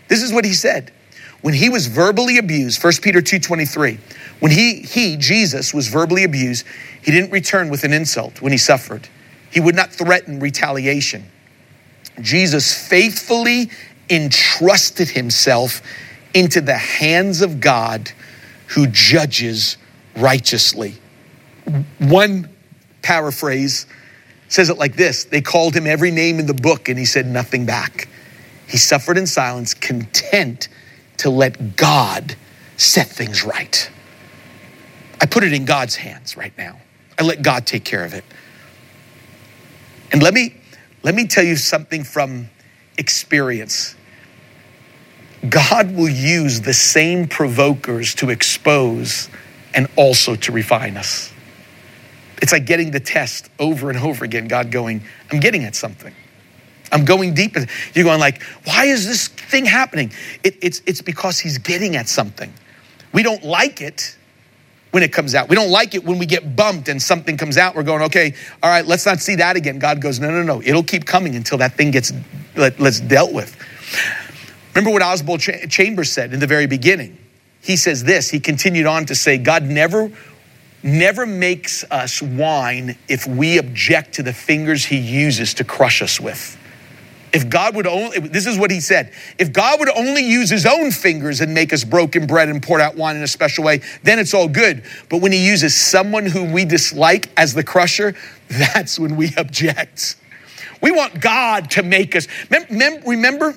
This 0.09 0.23
is 0.23 0.33
what 0.33 0.45
he 0.45 0.53
said. 0.53 0.93
When 1.41 1.55
he 1.55 1.69
was 1.69 1.87
verbally 1.87 2.39
abused, 2.39 2.83
1 2.83 3.03
Peter 3.03 3.21
2:23, 3.21 3.99
when 4.41 4.53
he 4.53 4.81
he 4.81 5.17
Jesus 5.17 5.73
was 5.73 5.89
verbally 5.89 6.25
abused, 6.25 6.65
he 7.03 7.11
didn't 7.11 7.31
return 7.31 7.69
with 7.69 7.85
an 7.85 7.93
insult 7.93 8.41
when 8.41 8.53
he 8.53 8.59
suffered. 8.59 9.09
He 9.51 9.61
would 9.61 9.75
not 9.75 9.93
threaten 9.93 10.41
retaliation. 10.41 11.25
Jesus 12.21 12.75
faithfully 12.75 13.71
entrusted 14.11 15.09
himself 15.11 15.83
into 16.35 16.61
the 16.61 16.77
hands 16.77 17.41
of 17.41 17.61
God 17.61 18.11
who 18.69 18.87
judges 18.87 19.77
righteously. 20.17 20.95
One 21.99 22.49
paraphrase 23.03 23.87
says 24.49 24.71
it 24.71 24.79
like 24.79 24.97
this 24.97 25.25
They 25.25 25.41
called 25.41 25.75
him 25.75 25.87
every 25.87 26.11
name 26.11 26.39
in 26.39 26.47
the 26.47 26.55
book, 26.55 26.89
and 26.89 26.99
he 26.99 27.05
said 27.05 27.27
nothing 27.27 27.67
back. 27.67 28.09
He 28.67 28.77
suffered 28.77 29.19
in 29.19 29.27
silence, 29.27 29.75
content 29.75 30.69
to 31.19 31.31
let 31.31 31.77
God 31.77 32.37
set 32.77 33.07
things 33.09 33.45
right. 33.45 33.91
I 35.21 35.27
put 35.27 35.45
it 35.45 35.53
in 35.53 35.65
God's 35.65 35.97
hands 35.97 36.37
right 36.37 36.57
now. 36.59 36.81
I 37.19 37.23
let 37.23 37.43
God 37.43 37.67
take 37.67 37.85
care 37.85 38.05
of 38.05 38.15
it. 38.15 38.25
And 40.13 40.23
let 40.23 40.35
me 40.35 40.55
let 41.03 41.15
me 41.15 41.27
tell 41.27 41.45
you 41.45 41.57
something 41.57 42.05
from 42.05 42.49
experience. 42.99 43.95
God 45.49 45.95
will 45.95 46.09
use 46.09 46.63
the 46.63 46.73
same 46.73 47.29
provokers 47.29 48.15
to 48.17 48.31
expose 48.31 49.29
and 49.75 49.89
also 49.97 50.37
to 50.37 50.53
refine 50.53 50.97
us. 50.97 51.33
It's 52.41 52.53
like 52.53 52.67
getting 52.67 52.91
the 52.91 53.01
test 53.01 53.51
over 53.59 53.91
and 53.91 53.99
over 53.99 54.25
again, 54.25 54.49
God 54.49 54.71
going, 54.71 55.03
I'm 55.31 55.41
getting 55.41 55.65
at 55.65 55.75
something. 55.75 56.15
I'm 56.93 57.05
going 57.05 57.35
deep. 57.35 57.57
You're 57.95 58.05
going 58.05 58.21
like, 58.21 58.43
why 58.65 58.85
is 58.85 59.07
this 59.07 59.29
thing 59.29 59.65
happening? 59.65 60.13
It, 60.43 60.57
it's, 60.63 60.83
it's 60.87 61.03
because 61.03 61.39
he's 61.39 61.59
getting 61.59 61.97
at 61.97 62.09
something. 62.09 62.53
We 63.13 63.23
don't 63.23 63.43
like 63.43 63.81
it 63.81 64.17
when 64.91 65.03
it 65.03 65.13
comes 65.13 65.35
out. 65.35 65.49
We 65.49 65.57
don't 65.57 65.71
like 65.71 65.95
it 65.95 66.05
when 66.05 66.19
we 66.19 66.27
get 66.27 66.55
bumped 66.55 66.89
and 66.89 67.03
something 67.03 67.37
comes 67.37 67.57
out. 67.57 67.75
We're 67.75 67.83
going, 67.83 68.03
okay, 68.03 68.35
all 68.63 68.71
right, 68.71 68.87
let's 68.87 69.07
not 69.07 69.21
see 69.21 69.35
that 69.37 69.57
again. 69.57 69.79
God 69.79 70.01
goes, 70.01 70.21
no, 70.21 70.31
no, 70.31 70.43
no. 70.43 70.63
It'll 70.63 70.85
keep 70.85 71.05
coming 71.05 71.35
until 71.35 71.59
that 71.59 71.75
thing 71.75 71.91
gets 71.91 72.13
let, 72.55 72.81
us 72.81 73.01
dealt 73.01 73.33
with. 73.33 73.57
Remember 74.75 74.91
what 74.91 75.03
Oswald 75.03 75.41
Chambers 75.41 76.13
said 76.13 76.33
in 76.33 76.41
the 76.41 76.47
very 76.47 76.67
beginning 76.67 77.19
he 77.65 77.77
says 77.77 78.05
this, 78.05 78.29
he 78.29 78.41
continued 78.41 78.87
on 78.87 79.07
to 79.07 79.15
say, 79.15 79.39
God 79.39 79.65
never 79.65 80.11
never 80.85 81.25
makes 81.25 81.83
us 81.91 82.21
wine 82.21 82.95
if 83.09 83.27
we 83.27 83.57
object 83.57 84.17
to 84.17 84.23
the 84.23 84.35
fingers 84.35 84.85
he 84.85 84.99
uses 84.99 85.55
to 85.55 85.65
crush 85.65 86.03
us 86.03 86.21
with. 86.21 86.59
If 87.33 87.49
God 87.49 87.75
would 87.75 87.87
only, 87.87 88.21
this 88.21 88.47
is 88.47 88.59
what 88.59 88.71
he 88.71 88.81
said, 88.81 89.13
if 89.39 89.53
God 89.53 89.81
would 89.81 89.89
only 89.89 90.23
use 90.23 90.51
his 90.51 90.67
own 90.67 90.93
fingers 90.93 91.41
and 91.41 91.53
make 91.53 91.73
us 91.73 91.83
broken 91.83 92.27
bread 92.27 92.49
and 92.51 92.63
pour 92.63 92.81
out 92.81 92.97
wine 92.97 93.17
in 93.17 93.23
a 93.23 93.27
special 93.27 93.65
way, 93.65 93.81
then 94.03 94.19
it's 94.19 94.35
all 94.35 94.47
good. 94.47 94.85
But 95.09 95.23
when 95.23 95.33
he 95.33 95.45
uses 95.45 95.75
someone 95.75 96.27
whom 96.27 96.53
we 96.53 96.67
dislike 96.67 97.31
as 97.37 97.55
the 97.55 97.65
crusher, 97.65 98.15
that's 98.49 98.99
when 98.99 99.17
we 99.17 99.35
object. 99.37 100.17
We 100.81 100.91
want 100.91 101.19
God 101.19 101.71
to 101.73 101.83
make 101.83 102.15
us. 102.15 102.29
Remember 102.71 103.57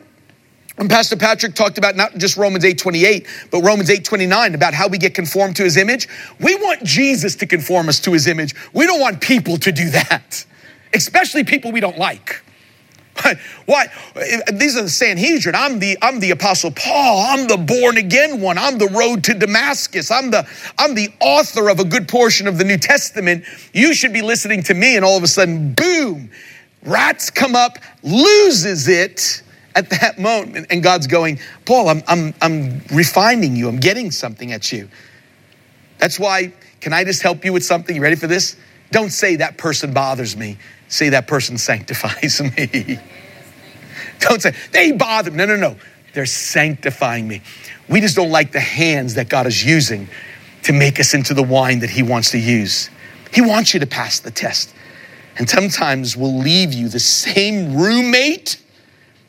when 0.77 0.87
Pastor 0.87 1.15
Patrick 1.15 1.55
talked 1.55 1.79
about 1.79 1.95
not 1.95 2.17
just 2.17 2.37
Romans 2.37 2.63
8:28, 2.63 3.25
but 3.49 3.61
Romans 3.61 3.89
8:29 3.89 4.53
about 4.53 4.75
how 4.75 4.87
we 4.87 4.99
get 4.99 5.15
conformed 5.15 5.55
to 5.57 5.63
his 5.63 5.75
image, 5.75 6.07
we 6.39 6.55
want 6.55 6.83
Jesus 6.83 7.35
to 7.37 7.47
conform 7.47 7.89
us 7.89 7.99
to 8.01 8.13
his 8.13 8.27
image. 8.27 8.53
We 8.73 8.85
don't 8.85 8.99
want 8.99 9.19
people 9.19 9.57
to 9.57 9.71
do 9.71 9.89
that, 9.89 10.45
especially 10.93 11.43
people 11.43 11.71
we 11.71 11.79
don't 11.79 11.97
like. 11.97 12.43
Why? 13.65 13.87
These 14.53 14.77
are 14.77 14.83
the 14.83 14.89
Sanhedrin. 14.89 15.55
I'm 15.55 15.79
the 15.79 15.97
I'm 16.03 16.19
the 16.19 16.29
Apostle 16.29 16.69
Paul. 16.69 17.25
I'm 17.27 17.47
the 17.47 17.57
born 17.57 17.97
again 17.97 18.39
one. 18.39 18.59
I'm 18.59 18.77
the 18.77 18.89
road 18.89 19.23
to 19.23 19.33
Damascus. 19.33 20.11
I'm 20.11 20.29
the 20.29 20.47
I'm 20.77 20.93
the 20.93 21.09
author 21.19 21.69
of 21.69 21.79
a 21.79 21.85
good 21.85 22.07
portion 22.07 22.47
of 22.47 22.59
the 22.59 22.63
New 22.63 22.77
Testament. 22.77 23.45
You 23.73 23.95
should 23.95 24.13
be 24.13 24.21
listening 24.21 24.61
to 24.63 24.75
me, 24.75 24.95
and 24.95 25.03
all 25.03 25.17
of 25.17 25.23
a 25.23 25.27
sudden, 25.27 25.73
boom, 25.73 26.29
rats 26.83 27.31
come 27.31 27.55
up, 27.55 27.79
loses 28.03 28.87
it 28.87 29.41
at 29.77 29.91
that 29.91 30.17
moment. 30.17 30.67
And 30.71 30.81
God's 30.81 31.05
going, 31.05 31.39
Paul, 31.65 31.87
I'm, 31.87 32.01
I'm, 32.07 32.33
I'm 32.41 32.81
refining 32.91 33.55
you. 33.55 33.69
I'm 33.69 33.79
getting 33.79 34.09
something 34.09 34.51
at 34.51 34.71
you. 34.71 34.89
That's 35.99 36.19
why, 36.19 36.51
can 36.81 36.93
I 36.93 37.03
just 37.03 37.21
help 37.21 37.45
you 37.45 37.53
with 37.53 37.63
something? 37.63 37.95
You 37.95 38.01
ready 38.01 38.15
for 38.15 38.27
this? 38.27 38.57
Don't 38.91 39.11
say 39.11 39.35
that 39.35 39.57
person 39.57 39.93
bothers 39.93 40.35
me. 40.35 40.57
Say 40.87 41.09
that 41.09 41.27
person 41.27 41.57
sanctifies 41.69 42.41
me. 42.41 42.99
don't 44.19 44.41
say, 44.41 44.55
they 44.71 44.93
bother 44.93 45.29
me. 45.29 45.37
No, 45.37 45.45
no, 45.45 45.55
no. 45.55 45.75
They're 46.13 46.25
sanctifying 46.25 47.27
me. 47.27 47.43
We 47.87 48.01
just 48.01 48.15
don't 48.15 48.31
like 48.31 48.51
the 48.51 48.59
hands 48.59 49.13
that 49.13 49.29
God 49.29 49.45
is 49.45 49.63
using 49.63 50.09
to 50.63 50.73
make 50.73 50.99
us 50.99 51.13
into 51.13 51.35
the 51.35 51.43
wine 51.43 51.79
that 51.79 51.91
He 51.91 52.01
wants 52.01 52.31
to 52.31 52.39
use. 52.39 52.89
He 53.31 53.41
wants 53.41 53.75
you 53.75 53.79
to 53.79 53.85
pass 53.85 54.19
the 54.19 54.31
test. 54.31 54.73
And 55.37 55.47
sometimes 55.47 56.17
we'll 56.17 56.35
leave 56.35 56.73
you 56.73 56.89
the 56.89 56.99
same 56.99 57.77
roommate 57.77 58.57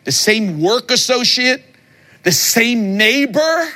the 0.09 0.13
same 0.13 0.59
work 0.63 0.91
associate, 0.91 1.63
the 2.23 2.33
same 2.33 2.97
neighbor. 2.97 3.69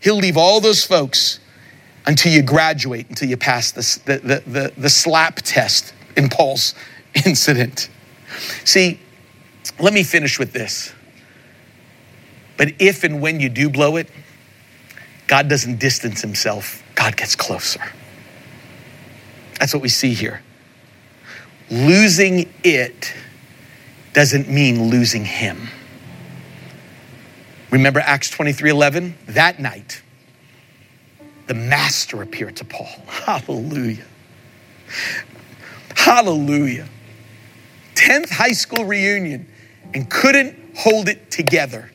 He'll 0.00 0.16
leave 0.16 0.38
all 0.38 0.58
those 0.58 0.86
folks 0.86 1.38
until 2.06 2.32
you 2.32 2.40
graduate, 2.40 3.10
until 3.10 3.28
you 3.28 3.36
pass 3.36 3.70
the, 3.72 4.00
the, 4.06 4.42
the, 4.46 4.72
the, 4.74 4.88
slap 4.88 5.36
test 5.42 5.92
in 6.16 6.30
Paul's 6.30 6.74
incident. 7.26 7.90
See, 8.64 9.00
let 9.78 9.92
me 9.92 10.02
finish 10.02 10.38
with 10.38 10.54
this. 10.54 10.94
But 12.56 12.72
if 12.78 13.04
and 13.04 13.20
when 13.20 13.38
you 13.38 13.50
do 13.50 13.68
blow 13.68 13.96
it, 13.96 14.08
God 15.26 15.46
doesn't 15.46 15.78
distance 15.78 16.22
himself, 16.22 16.82
God 16.94 17.18
gets 17.18 17.36
closer. 17.36 17.82
That's 19.60 19.74
what 19.74 19.82
we 19.82 19.90
see 19.90 20.14
here. 20.14 20.40
Losing 21.70 22.50
it 22.64 23.12
doesn't 24.18 24.48
mean 24.48 24.90
losing 24.90 25.24
him. 25.24 25.68
Remember 27.70 28.00
Acts 28.00 28.28
23 28.30 28.68
11? 28.68 29.14
That 29.26 29.60
night, 29.60 30.02
the 31.46 31.54
master 31.54 32.20
appeared 32.20 32.56
to 32.56 32.64
Paul. 32.64 32.88
Hallelujah. 33.06 34.04
Hallelujah. 35.94 36.88
10th 37.94 38.30
high 38.30 38.50
school 38.50 38.84
reunion 38.84 39.46
and 39.94 40.10
couldn't 40.10 40.58
hold 40.76 41.08
it 41.08 41.30
together. 41.30 41.88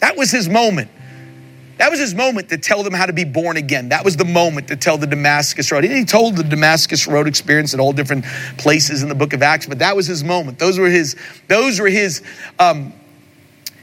That 0.00 0.18
was 0.18 0.30
his 0.30 0.50
moment. 0.50 0.90
That 1.82 1.90
was 1.90 1.98
his 1.98 2.14
moment 2.14 2.48
to 2.50 2.58
tell 2.58 2.84
them 2.84 2.92
how 2.92 3.06
to 3.06 3.12
be 3.12 3.24
born 3.24 3.56
again. 3.56 3.88
That 3.88 4.04
was 4.04 4.16
the 4.16 4.24
moment 4.24 4.68
to 4.68 4.76
tell 4.76 4.96
the 4.98 5.06
Damascus 5.08 5.72
Road. 5.72 5.82
He 5.82 6.04
told 6.04 6.36
the 6.36 6.44
Damascus 6.44 7.08
Road 7.08 7.26
experience 7.26 7.74
at 7.74 7.80
all 7.80 7.92
different 7.92 8.24
places 8.56 9.02
in 9.02 9.08
the 9.08 9.16
book 9.16 9.32
of 9.32 9.42
Acts, 9.42 9.66
but 9.66 9.80
that 9.80 9.96
was 9.96 10.06
his 10.06 10.22
moment. 10.22 10.60
Those 10.60 10.78
were 10.78 10.88
his, 10.88 11.16
those 11.48 11.80
were 11.80 11.88
his, 11.88 12.22
um, 12.60 12.92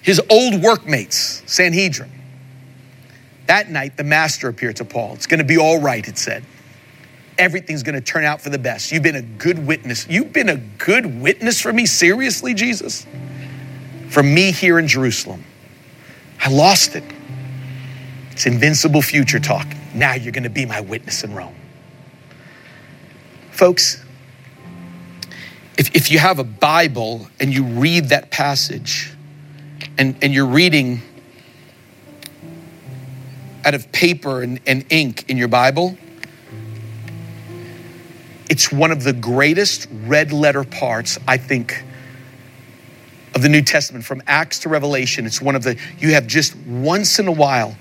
his 0.02 0.22
old 0.30 0.64
workmates, 0.64 1.44
Sanhedrin. 1.46 2.10
That 3.48 3.70
night, 3.70 3.98
the 3.98 4.06
master 4.06 4.48
appeared 4.48 4.78
to 4.78 4.86
Paul. 4.86 5.16
It's 5.16 5.28
going 5.28 5.40
to 5.40 5.44
be 5.44 5.58
all 5.58 5.82
right, 5.82 6.08
it 6.08 6.18
said. 6.18 6.46
Everything's 7.38 7.84
going 7.84 7.96
to 7.96 8.02
turn 8.02 8.24
out 8.24 8.40
for 8.40 8.50
the 8.50 8.60
best. 8.60 8.94
You've 8.94 9.04
been 9.04 9.18
a 9.18 9.22
good 9.22 9.68
witness. 9.68 10.08
You've 10.08 10.32
been 10.32 10.48
a 10.48 10.56
good 10.56 11.20
witness 11.20 11.60
for 11.60 11.74
me, 11.74 11.86
seriously, 11.86 12.54
Jesus? 12.54 13.06
For 14.08 14.24
me 14.24 14.54
here 14.54 14.80
in 14.80 14.88
Jerusalem. 14.88 15.44
I 16.40 16.50
lost 16.50 16.96
it. 16.96 17.04
It's 18.40 18.46
invincible 18.46 19.02
future 19.02 19.42
talk. 19.42 19.68
Now 19.94 20.14
you're 20.14 20.32
going 20.32 20.46
to 20.46 20.50
be 20.50 20.66
my 20.66 20.80
witness 20.80 21.26
in 21.26 21.36
Rome. 21.36 21.54
Folks, 23.52 24.02
if, 25.78 25.94
if 25.94 26.10
you 26.10 26.20
have 26.20 26.40
a 26.40 26.46
Bible 26.46 27.28
and 27.42 27.54
you 27.54 27.66
read 27.66 28.06
that 28.06 28.32
passage 28.32 29.14
and, 29.98 30.16
and 30.22 30.34
you're 30.34 30.46
reading 30.46 31.02
out 33.66 33.74
of 33.74 33.92
paper 33.92 34.42
and, 34.42 34.62
and 34.66 34.86
ink 34.90 35.30
in 35.30 35.36
your 35.36 35.50
Bible, 35.50 35.98
it's 38.50 38.72
one 38.72 38.92
of 38.92 39.04
the 39.04 39.12
greatest 39.12 39.90
red 40.06 40.32
letter 40.32 40.64
parts, 40.64 41.20
I 41.28 41.36
think, 41.36 41.84
of 43.36 43.42
the 43.42 43.50
New 43.50 43.64
Testament 43.64 44.06
from 44.06 44.24
Acts 44.28 44.60
to 44.60 44.70
Revelation. 44.70 45.26
It's 45.26 45.42
one 45.42 45.58
of 45.58 45.64
the, 45.64 45.78
you 45.98 46.14
have 46.14 46.26
just 46.26 46.56
once 46.56 47.20
in 47.20 47.28
a 47.28 47.34
while 47.34 47.76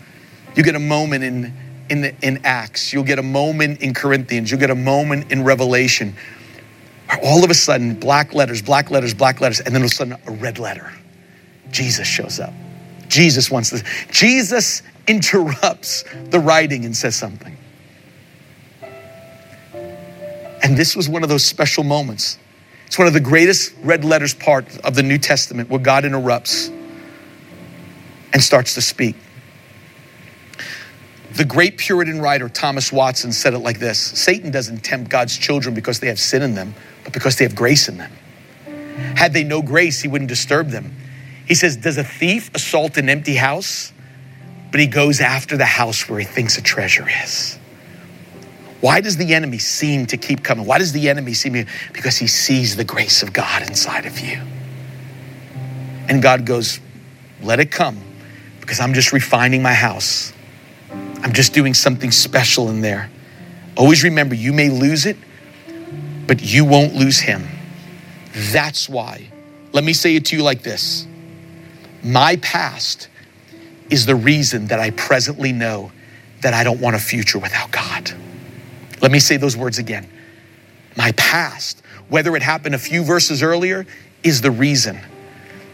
you 0.58 0.64
get 0.64 0.74
a 0.74 0.80
moment 0.80 1.22
in, 1.22 1.54
in, 1.88 2.00
the, 2.00 2.14
in 2.20 2.40
Acts, 2.44 2.92
you'll 2.92 3.04
get 3.04 3.20
a 3.20 3.22
moment 3.22 3.80
in 3.80 3.94
Corinthians, 3.94 4.50
you'll 4.50 4.60
get 4.60 4.70
a 4.70 4.74
moment 4.74 5.30
in 5.30 5.44
Revelation. 5.44 6.16
All 7.22 7.44
of 7.44 7.50
a 7.50 7.54
sudden, 7.54 7.94
black 7.94 8.34
letters, 8.34 8.60
black 8.60 8.90
letters, 8.90 9.14
black 9.14 9.40
letters, 9.40 9.60
and 9.60 9.74
then 9.74 9.82
all 9.82 9.86
of 9.86 9.92
a 9.92 9.94
sudden, 9.94 10.16
a 10.26 10.32
red 10.32 10.58
letter. 10.58 10.92
Jesus 11.70 12.08
shows 12.08 12.40
up. 12.40 12.52
Jesus 13.08 13.50
wants 13.50 13.70
this. 13.70 13.84
Jesus 14.10 14.82
interrupts 15.06 16.04
the 16.30 16.40
writing 16.40 16.84
and 16.84 16.94
says 16.94 17.14
something. 17.14 17.56
And 20.62 20.76
this 20.76 20.96
was 20.96 21.08
one 21.08 21.22
of 21.22 21.28
those 21.28 21.44
special 21.44 21.84
moments. 21.84 22.36
It's 22.86 22.98
one 22.98 23.06
of 23.06 23.12
the 23.12 23.20
greatest 23.20 23.74
red 23.82 24.04
letters 24.04 24.34
part 24.34 24.76
of 24.78 24.96
the 24.96 25.04
New 25.04 25.18
Testament 25.18 25.70
where 25.70 25.78
God 25.78 26.04
interrupts 26.04 26.68
and 28.32 28.42
starts 28.42 28.74
to 28.74 28.82
speak. 28.82 29.14
The 31.32 31.44
great 31.44 31.76
Puritan 31.76 32.20
writer 32.20 32.48
Thomas 32.48 32.90
Watson 32.90 33.32
said 33.32 33.54
it 33.54 33.58
like 33.58 33.78
this 33.78 33.98
Satan 33.98 34.50
doesn't 34.50 34.78
tempt 34.78 35.10
God's 35.10 35.36
children 35.36 35.74
because 35.74 36.00
they 36.00 36.08
have 36.08 36.18
sin 36.18 36.42
in 36.42 36.54
them, 36.54 36.74
but 37.04 37.12
because 37.12 37.36
they 37.36 37.44
have 37.44 37.54
grace 37.54 37.88
in 37.88 37.98
them. 37.98 38.12
Had 39.16 39.32
they 39.32 39.44
no 39.44 39.62
grace, 39.62 40.00
he 40.00 40.08
wouldn't 40.08 40.28
disturb 40.28 40.68
them. 40.68 40.94
He 41.46 41.54
says, 41.54 41.76
Does 41.76 41.98
a 41.98 42.04
thief 42.04 42.50
assault 42.54 42.96
an 42.96 43.08
empty 43.08 43.34
house? 43.34 43.92
But 44.70 44.80
he 44.80 44.86
goes 44.86 45.20
after 45.20 45.56
the 45.56 45.64
house 45.64 46.08
where 46.08 46.18
he 46.18 46.24
thinks 46.24 46.58
a 46.58 46.62
treasure 46.62 47.06
is. 47.24 47.58
Why 48.80 49.00
does 49.00 49.16
the 49.16 49.34
enemy 49.34 49.58
seem 49.58 50.06
to 50.06 50.16
keep 50.16 50.44
coming? 50.44 50.66
Why 50.66 50.78
does 50.78 50.92
the 50.92 51.08
enemy 51.08 51.34
seem 51.34 51.54
to? 51.54 51.66
Because 51.92 52.16
he 52.16 52.26
sees 52.26 52.76
the 52.76 52.84
grace 52.84 53.22
of 53.22 53.32
God 53.32 53.62
inside 53.62 54.06
of 54.06 54.20
you. 54.20 54.40
And 56.08 56.22
God 56.22 56.46
goes, 56.46 56.80
Let 57.42 57.60
it 57.60 57.70
come, 57.70 57.98
because 58.60 58.80
I'm 58.80 58.94
just 58.94 59.12
refining 59.12 59.62
my 59.62 59.74
house. 59.74 60.32
I'm 61.22 61.32
just 61.32 61.52
doing 61.52 61.74
something 61.74 62.10
special 62.10 62.70
in 62.70 62.80
there. 62.80 63.10
Always 63.76 64.04
remember, 64.04 64.34
you 64.34 64.52
may 64.52 64.70
lose 64.70 65.06
it, 65.06 65.16
but 66.26 66.42
you 66.42 66.64
won't 66.64 66.94
lose 66.94 67.20
him. 67.20 67.46
That's 68.52 68.88
why. 68.88 69.30
Let 69.72 69.84
me 69.84 69.92
say 69.92 70.16
it 70.16 70.26
to 70.26 70.36
you 70.36 70.42
like 70.42 70.62
this 70.62 71.06
My 72.02 72.36
past 72.36 73.08
is 73.90 74.06
the 74.06 74.14
reason 74.14 74.66
that 74.68 74.80
I 74.80 74.90
presently 74.90 75.52
know 75.52 75.92
that 76.40 76.54
I 76.54 76.62
don't 76.64 76.80
want 76.80 76.96
a 76.96 77.00
future 77.00 77.38
without 77.38 77.70
God. 77.70 78.12
Let 79.00 79.10
me 79.10 79.18
say 79.18 79.36
those 79.36 79.56
words 79.56 79.78
again. 79.78 80.08
My 80.96 81.12
past, 81.12 81.82
whether 82.08 82.34
it 82.36 82.42
happened 82.42 82.74
a 82.74 82.78
few 82.78 83.02
verses 83.02 83.42
earlier, 83.42 83.86
is 84.22 84.40
the 84.40 84.50
reason 84.50 85.00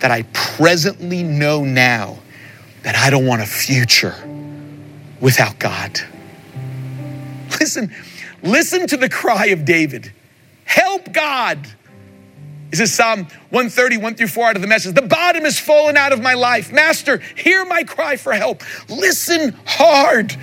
that 0.01 0.11
I 0.11 0.23
presently 0.33 1.23
know 1.23 1.65
now 1.65 2.19
that 2.83 2.95
I 2.95 3.11
don't 3.11 3.27
want 3.27 3.43
a 3.43 3.47
future 3.47 4.15
without 5.25 5.59
God. 5.59 5.99
Listen, 7.59 7.91
listen 8.43 8.87
to 8.89 8.99
the 8.99 9.09
cry 9.09 9.47
of 9.47 9.65
David. 9.65 10.13
Help 10.65 11.15
God. 11.15 11.67
This 12.71 12.81
is 12.81 12.93
Psalm 12.93 13.21
130, 13.49 13.97
1 13.97 14.15
through 14.17 14.27
4 14.27 14.49
out 14.49 14.57
of 14.57 14.61
the 14.61 14.69
message. 14.69 14.95
The 14.95 15.01
bottom 15.01 15.45
has 15.45 15.59
fallen 15.59 15.97
out 15.97 16.13
of 16.13 16.21
my 16.21 16.35
life. 16.35 16.75
Master, 16.75 17.23
hear 17.37 17.65
my 17.65 17.85
cry 17.85 18.17
for 18.17 18.35
help. 18.35 18.63
Listen 18.91 19.57
hard. 19.65 20.37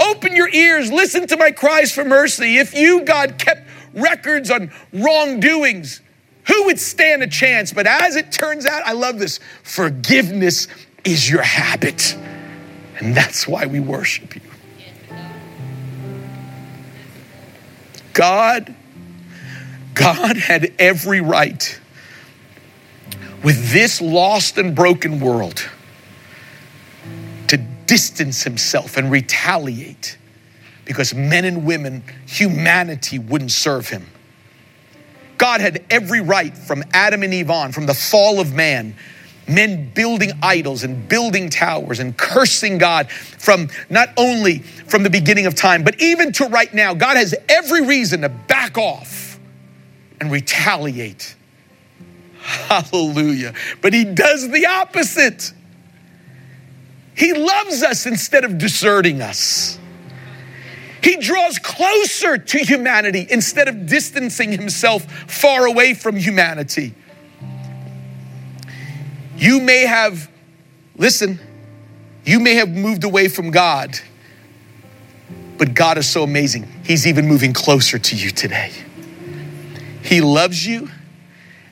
Open 0.00 0.34
your 0.34 0.48
ears. 0.48 0.90
Listen 0.90 1.26
to 1.26 1.36
my 1.36 1.50
cries 1.50 1.92
for 1.92 2.02
mercy. 2.02 2.56
If 2.56 2.74
you, 2.74 3.04
God, 3.04 3.36
kept 3.36 3.68
records 3.92 4.50
on 4.50 4.70
wrongdoings, 4.94 6.00
who 6.46 6.64
would 6.64 6.80
stand 6.80 7.22
a 7.22 7.28
chance? 7.28 7.74
But 7.74 7.86
as 7.86 8.16
it 8.16 8.32
turns 8.32 8.64
out, 8.64 8.86
I 8.86 8.92
love 8.92 9.18
this 9.18 9.38
forgiveness 9.64 10.66
is 11.04 11.28
your 11.28 11.42
habit. 11.42 12.16
And 12.98 13.14
that's 13.14 13.46
why 13.48 13.66
we 13.66 13.80
worship 13.80 14.34
you. 14.34 14.40
God, 18.12 18.74
God 19.94 20.36
had 20.36 20.72
every 20.78 21.20
right 21.20 21.80
with 23.42 23.72
this 23.72 24.00
lost 24.00 24.56
and 24.56 24.74
broken 24.74 25.20
world 25.20 25.68
to 27.48 27.56
distance 27.86 28.42
himself 28.42 28.96
and 28.96 29.10
retaliate 29.10 30.16
because 30.84 31.14
men 31.14 31.44
and 31.44 31.66
women, 31.66 32.02
humanity 32.26 33.18
wouldn't 33.18 33.52
serve 33.52 33.88
him. 33.88 34.06
God 35.36 35.60
had 35.60 35.84
every 35.90 36.20
right 36.20 36.56
from 36.56 36.84
Adam 36.92 37.22
and 37.22 37.34
Eve 37.34 37.50
on, 37.50 37.72
from 37.72 37.86
the 37.86 37.94
fall 37.94 38.40
of 38.40 38.54
man, 38.54 38.94
men 39.48 39.90
building 39.94 40.32
idols 40.42 40.84
and 40.84 41.08
building 41.08 41.50
towers 41.50 42.00
and 42.00 42.16
cursing 42.16 42.78
God 42.78 43.10
from 43.10 43.68
not 43.90 44.10
only 44.16 44.60
from 44.60 45.02
the 45.02 45.10
beginning 45.10 45.46
of 45.46 45.54
time, 45.54 45.84
but 45.84 46.00
even 46.00 46.32
to 46.32 46.46
right 46.46 46.72
now. 46.72 46.94
God 46.94 47.16
has 47.16 47.34
every 47.48 47.86
reason 47.86 48.22
to 48.22 48.28
back 48.28 48.78
off 48.78 49.38
and 50.20 50.30
retaliate. 50.30 51.34
Hallelujah. 52.40 53.54
But 53.80 53.92
he 53.92 54.04
does 54.04 54.50
the 54.50 54.66
opposite. 54.66 55.52
He 57.16 57.32
loves 57.32 57.82
us 57.82 58.06
instead 58.06 58.44
of 58.44 58.58
deserting 58.58 59.22
us. 59.22 59.78
He 61.02 61.16
draws 61.16 61.58
closer 61.58 62.38
to 62.38 62.58
humanity 62.58 63.26
instead 63.30 63.68
of 63.68 63.86
distancing 63.86 64.52
himself 64.52 65.04
far 65.30 65.66
away 65.66 65.92
from 65.92 66.16
humanity. 66.16 66.94
You 69.36 69.60
may 69.60 69.86
have, 69.86 70.30
listen, 70.96 71.38
you 72.24 72.40
may 72.40 72.54
have 72.54 72.68
moved 72.68 73.04
away 73.04 73.28
from 73.28 73.50
God, 73.50 73.98
but 75.58 75.74
God 75.74 75.98
is 75.98 76.08
so 76.08 76.22
amazing. 76.22 76.68
He's 76.84 77.06
even 77.06 77.26
moving 77.26 77.52
closer 77.52 77.98
to 77.98 78.16
you 78.16 78.30
today. 78.30 78.72
He 80.02 80.20
loves 80.20 80.66
you, 80.66 80.90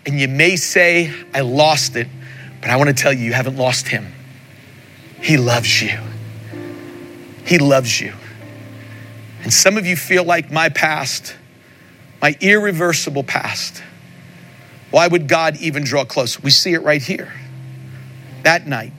and 0.07 0.19
you 0.19 0.29
may 0.29 0.57
say, 0.57 1.13
I 1.35 1.41
lost 1.41 1.97
it, 1.97 2.09
but 2.61 2.71
I 2.71 2.77
want 2.77 2.89
to 2.89 2.95
tell 2.95 3.13
you, 3.13 3.25
you 3.25 3.33
haven't 3.33 3.57
lost 3.57 3.89
Him. 3.89 4.13
He 5.21 5.37
loves 5.37 5.83
you. 5.83 5.99
He 7.45 7.59
loves 7.59 8.01
you. 8.01 8.13
And 9.43 9.53
some 9.53 9.77
of 9.77 9.87
you 9.87 9.97
feel 9.97 10.25
like 10.25 10.51
my 10.51 10.69
past, 10.69 11.37
my 12.21 12.37
irreversible 12.41 13.25
past. 13.25 13.83
Why 14.91 15.09
would 15.09 15.29
God 15.29 15.57
even 15.57 15.85
draw 15.85 16.05
close? 16.05 16.43
We 16.43 16.51
see 16.51 16.75
it 16.75 16.83
right 16.83 17.03
here. 17.03 17.33
That 18.43 18.67
night, 18.67 18.93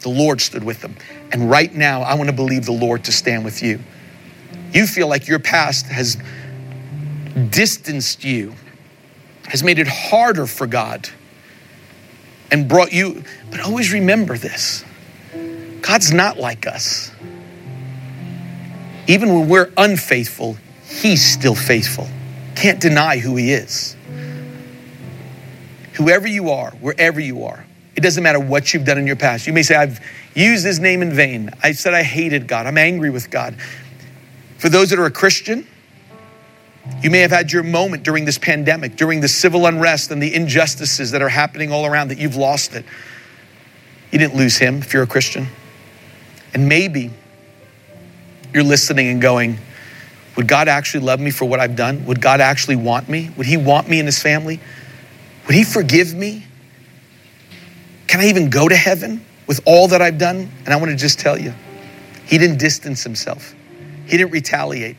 the 0.00 0.08
Lord 0.10 0.40
stood 0.40 0.64
with 0.64 0.80
them. 0.80 0.96
And 1.32 1.50
right 1.50 1.74
now, 1.74 2.02
I 2.02 2.14
want 2.14 2.30
to 2.30 2.36
believe 2.36 2.66
the 2.66 2.72
Lord 2.72 3.04
to 3.04 3.12
stand 3.12 3.44
with 3.44 3.62
you. 3.62 3.80
You 4.72 4.86
feel 4.86 5.08
like 5.08 5.28
your 5.28 5.38
past 5.38 5.86
has 5.86 6.16
distanced 7.50 8.24
you, 8.24 8.54
has 9.46 9.62
made 9.62 9.78
it 9.78 9.88
harder 9.88 10.46
for 10.46 10.66
God, 10.66 11.08
and 12.52 12.68
brought 12.68 12.92
you. 12.92 13.24
But 13.50 13.60
always 13.60 13.92
remember 13.92 14.38
this 14.38 14.84
God's 15.82 16.12
not 16.12 16.38
like 16.38 16.66
us. 16.66 17.12
Even 19.06 19.34
when 19.34 19.48
we're 19.48 19.72
unfaithful, 19.76 20.56
He's 20.88 21.24
still 21.24 21.54
faithful. 21.54 22.08
Can't 22.56 22.80
deny 22.80 23.18
who 23.18 23.36
He 23.36 23.52
is. 23.52 23.96
whoever 25.94 26.26
you 26.26 26.50
are, 26.50 26.70
wherever 26.80 27.20
you 27.20 27.44
are, 27.44 27.66
it 27.96 28.00
doesn't 28.00 28.22
matter 28.22 28.40
what 28.40 28.74
you've 28.74 28.84
done 28.84 28.98
in 28.98 29.06
your 29.06 29.16
past. 29.16 29.46
You 29.46 29.52
may 29.52 29.62
say, 29.62 29.76
I've 29.76 30.00
used 30.34 30.64
his 30.64 30.80
name 30.80 31.02
in 31.02 31.12
vain. 31.12 31.50
I 31.62 31.72
said 31.72 31.94
I 31.94 32.02
hated 32.02 32.48
God. 32.48 32.66
I'm 32.66 32.78
angry 32.78 33.10
with 33.10 33.30
God. 33.30 33.56
For 34.58 34.68
those 34.68 34.90
that 34.90 34.98
are 34.98 35.06
a 35.06 35.10
Christian, 35.10 35.66
you 37.02 37.10
may 37.10 37.20
have 37.20 37.30
had 37.30 37.52
your 37.52 37.62
moment 37.62 38.02
during 38.02 38.24
this 38.24 38.38
pandemic, 38.38 38.96
during 38.96 39.20
the 39.20 39.28
civil 39.28 39.66
unrest 39.66 40.10
and 40.10 40.22
the 40.22 40.34
injustices 40.34 41.12
that 41.12 41.22
are 41.22 41.28
happening 41.28 41.72
all 41.72 41.86
around 41.86 42.08
that 42.08 42.18
you've 42.18 42.36
lost 42.36 42.74
it. 42.74 42.84
You 44.10 44.18
didn't 44.18 44.36
lose 44.36 44.56
him 44.56 44.78
if 44.78 44.92
you're 44.92 45.02
a 45.02 45.08
Christian. 45.08 45.46
And 46.52 46.68
maybe 46.68 47.10
you're 48.52 48.62
listening 48.62 49.08
and 49.08 49.20
going, 49.20 49.58
Would 50.36 50.46
God 50.46 50.68
actually 50.68 51.04
love 51.04 51.20
me 51.20 51.30
for 51.30 51.44
what 51.44 51.58
I've 51.58 51.76
done? 51.76 52.06
Would 52.06 52.20
God 52.20 52.40
actually 52.40 52.76
want 52.76 53.08
me? 53.08 53.30
Would 53.36 53.46
He 53.46 53.56
want 53.56 53.88
me 53.88 53.98
in 53.98 54.06
His 54.06 54.22
family? 54.22 54.60
Would 55.46 55.56
He 55.56 55.64
forgive 55.64 56.14
me? 56.14 56.43
Can 58.14 58.20
I 58.20 58.28
even 58.28 58.48
go 58.48 58.68
to 58.68 58.76
heaven 58.76 59.24
with 59.48 59.60
all 59.66 59.88
that 59.88 60.00
I've 60.00 60.18
done? 60.18 60.48
And 60.64 60.68
I 60.68 60.76
want 60.76 60.92
to 60.92 60.96
just 60.96 61.18
tell 61.18 61.36
you, 61.36 61.52
He 62.24 62.38
didn't 62.38 62.60
distance 62.60 63.02
Himself, 63.02 63.56
He 64.06 64.16
didn't 64.16 64.30
retaliate. 64.30 64.96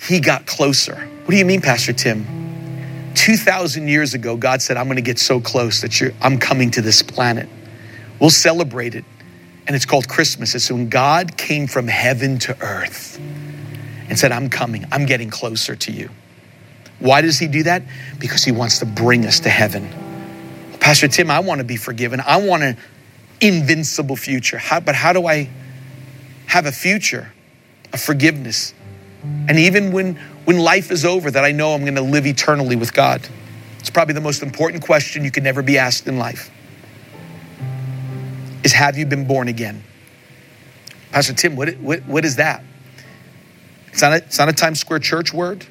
He 0.00 0.18
got 0.18 0.44
closer. 0.44 0.96
What 0.96 1.30
do 1.30 1.36
you 1.36 1.44
mean, 1.44 1.60
Pastor 1.60 1.92
Tim? 1.92 3.12
2,000 3.14 3.86
years 3.86 4.12
ago, 4.12 4.36
God 4.36 4.60
said, 4.60 4.76
I'm 4.76 4.86
going 4.86 4.96
to 4.96 5.02
get 5.02 5.20
so 5.20 5.38
close 5.38 5.82
that 5.82 6.12
I'm 6.20 6.36
coming 6.36 6.72
to 6.72 6.82
this 6.82 7.00
planet. 7.00 7.48
We'll 8.18 8.30
celebrate 8.30 8.96
it 8.96 9.04
and 9.68 9.76
it's 9.76 9.86
called 9.86 10.08
Christmas. 10.08 10.56
It's 10.56 10.72
when 10.72 10.88
God 10.88 11.36
came 11.36 11.68
from 11.68 11.86
heaven 11.86 12.40
to 12.40 12.60
earth 12.60 13.20
and 14.08 14.18
said, 14.18 14.32
I'm 14.32 14.50
coming, 14.50 14.84
I'm 14.90 15.06
getting 15.06 15.30
closer 15.30 15.76
to 15.76 15.92
you. 15.92 16.10
Why 16.98 17.20
does 17.20 17.38
he 17.38 17.46
do 17.46 17.62
that? 17.62 17.84
Because 18.18 18.42
he 18.42 18.50
wants 18.50 18.80
to 18.80 18.84
bring 18.84 19.26
us 19.26 19.38
to 19.38 19.48
heaven. 19.48 20.03
Pastor 20.84 21.08
Tim, 21.08 21.30
I 21.30 21.40
want 21.40 21.60
to 21.60 21.64
be 21.64 21.76
forgiven. 21.76 22.20
I 22.20 22.36
want 22.36 22.62
an 22.62 22.76
invincible 23.40 24.16
future. 24.16 24.58
How, 24.58 24.80
but 24.80 24.94
how 24.94 25.14
do 25.14 25.26
I 25.26 25.48
have 26.44 26.66
a 26.66 26.72
future 26.72 27.32
of 27.94 28.02
forgiveness? 28.02 28.74
And 29.48 29.58
even 29.58 29.92
when, 29.92 30.16
when 30.44 30.58
life 30.58 30.90
is 30.90 31.06
over, 31.06 31.30
that 31.30 31.42
I 31.42 31.52
know 31.52 31.72
I'm 31.72 31.84
going 31.84 31.94
to 31.94 32.02
live 32.02 32.26
eternally 32.26 32.76
with 32.76 32.92
God. 32.92 33.26
It's 33.78 33.88
probably 33.88 34.12
the 34.12 34.20
most 34.20 34.42
important 34.42 34.84
question 34.84 35.24
you 35.24 35.30
could 35.30 35.42
never 35.42 35.62
be 35.62 35.78
asked 35.78 36.06
in 36.06 36.18
life 36.18 36.50
is 38.62 38.74
have 38.74 38.98
you 38.98 39.06
been 39.06 39.26
born 39.26 39.48
again? 39.48 39.82
Pastor 41.12 41.32
Tim, 41.32 41.56
what, 41.56 41.78
what, 41.78 42.04
what 42.04 42.26
is 42.26 42.36
that? 42.36 42.62
It's 43.90 44.02
not, 44.02 44.12
a, 44.12 44.16
it's 44.16 44.38
not 44.38 44.50
a 44.50 44.52
Times 44.52 44.80
Square 44.80 44.98
church 44.98 45.32
word. 45.32 45.64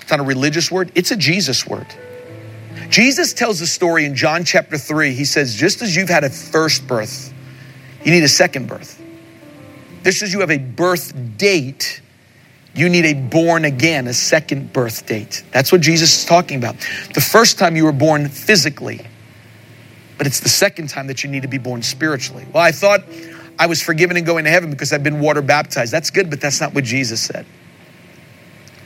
It's 0.00 0.10
not 0.10 0.18
a 0.18 0.24
religious 0.24 0.68
word. 0.68 0.90
It's 0.96 1.12
a 1.12 1.16
Jesus 1.16 1.64
word. 1.64 1.86
Jesus 2.92 3.32
tells 3.32 3.58
the 3.58 3.66
story 3.66 4.04
in 4.04 4.14
John 4.14 4.44
chapter 4.44 4.76
3. 4.76 5.14
He 5.14 5.24
says, 5.24 5.54
just 5.54 5.80
as 5.80 5.96
you've 5.96 6.10
had 6.10 6.24
a 6.24 6.30
first 6.30 6.86
birth, 6.86 7.32
you 8.04 8.12
need 8.12 8.22
a 8.22 8.28
second 8.28 8.68
birth. 8.68 9.02
Just 10.04 10.22
as 10.22 10.30
you 10.30 10.40
have 10.40 10.50
a 10.50 10.58
birth 10.58 11.14
date, 11.38 12.02
you 12.74 12.90
need 12.90 13.06
a 13.06 13.14
born 13.14 13.64
again, 13.64 14.08
a 14.08 14.12
second 14.12 14.74
birth 14.74 15.06
date. 15.06 15.42
That's 15.52 15.72
what 15.72 15.80
Jesus 15.80 16.18
is 16.18 16.26
talking 16.26 16.58
about. 16.58 16.76
The 17.14 17.22
first 17.22 17.58
time 17.58 17.76
you 17.76 17.84
were 17.84 17.92
born 17.92 18.28
physically, 18.28 19.00
but 20.18 20.26
it's 20.26 20.40
the 20.40 20.50
second 20.50 20.90
time 20.90 21.06
that 21.06 21.24
you 21.24 21.30
need 21.30 21.42
to 21.42 21.48
be 21.48 21.56
born 21.56 21.80
spiritually. 21.82 22.44
Well, 22.52 22.62
I 22.62 22.72
thought 22.72 23.04
I 23.58 23.68
was 23.68 23.80
forgiven 23.80 24.18
and 24.18 24.26
going 24.26 24.44
to 24.44 24.50
heaven 24.50 24.70
because 24.70 24.92
I've 24.92 25.02
been 25.02 25.20
water 25.20 25.40
baptized. 25.40 25.94
That's 25.94 26.10
good, 26.10 26.28
but 26.28 26.42
that's 26.42 26.60
not 26.60 26.74
what 26.74 26.84
Jesus 26.84 27.22
said. 27.22 27.46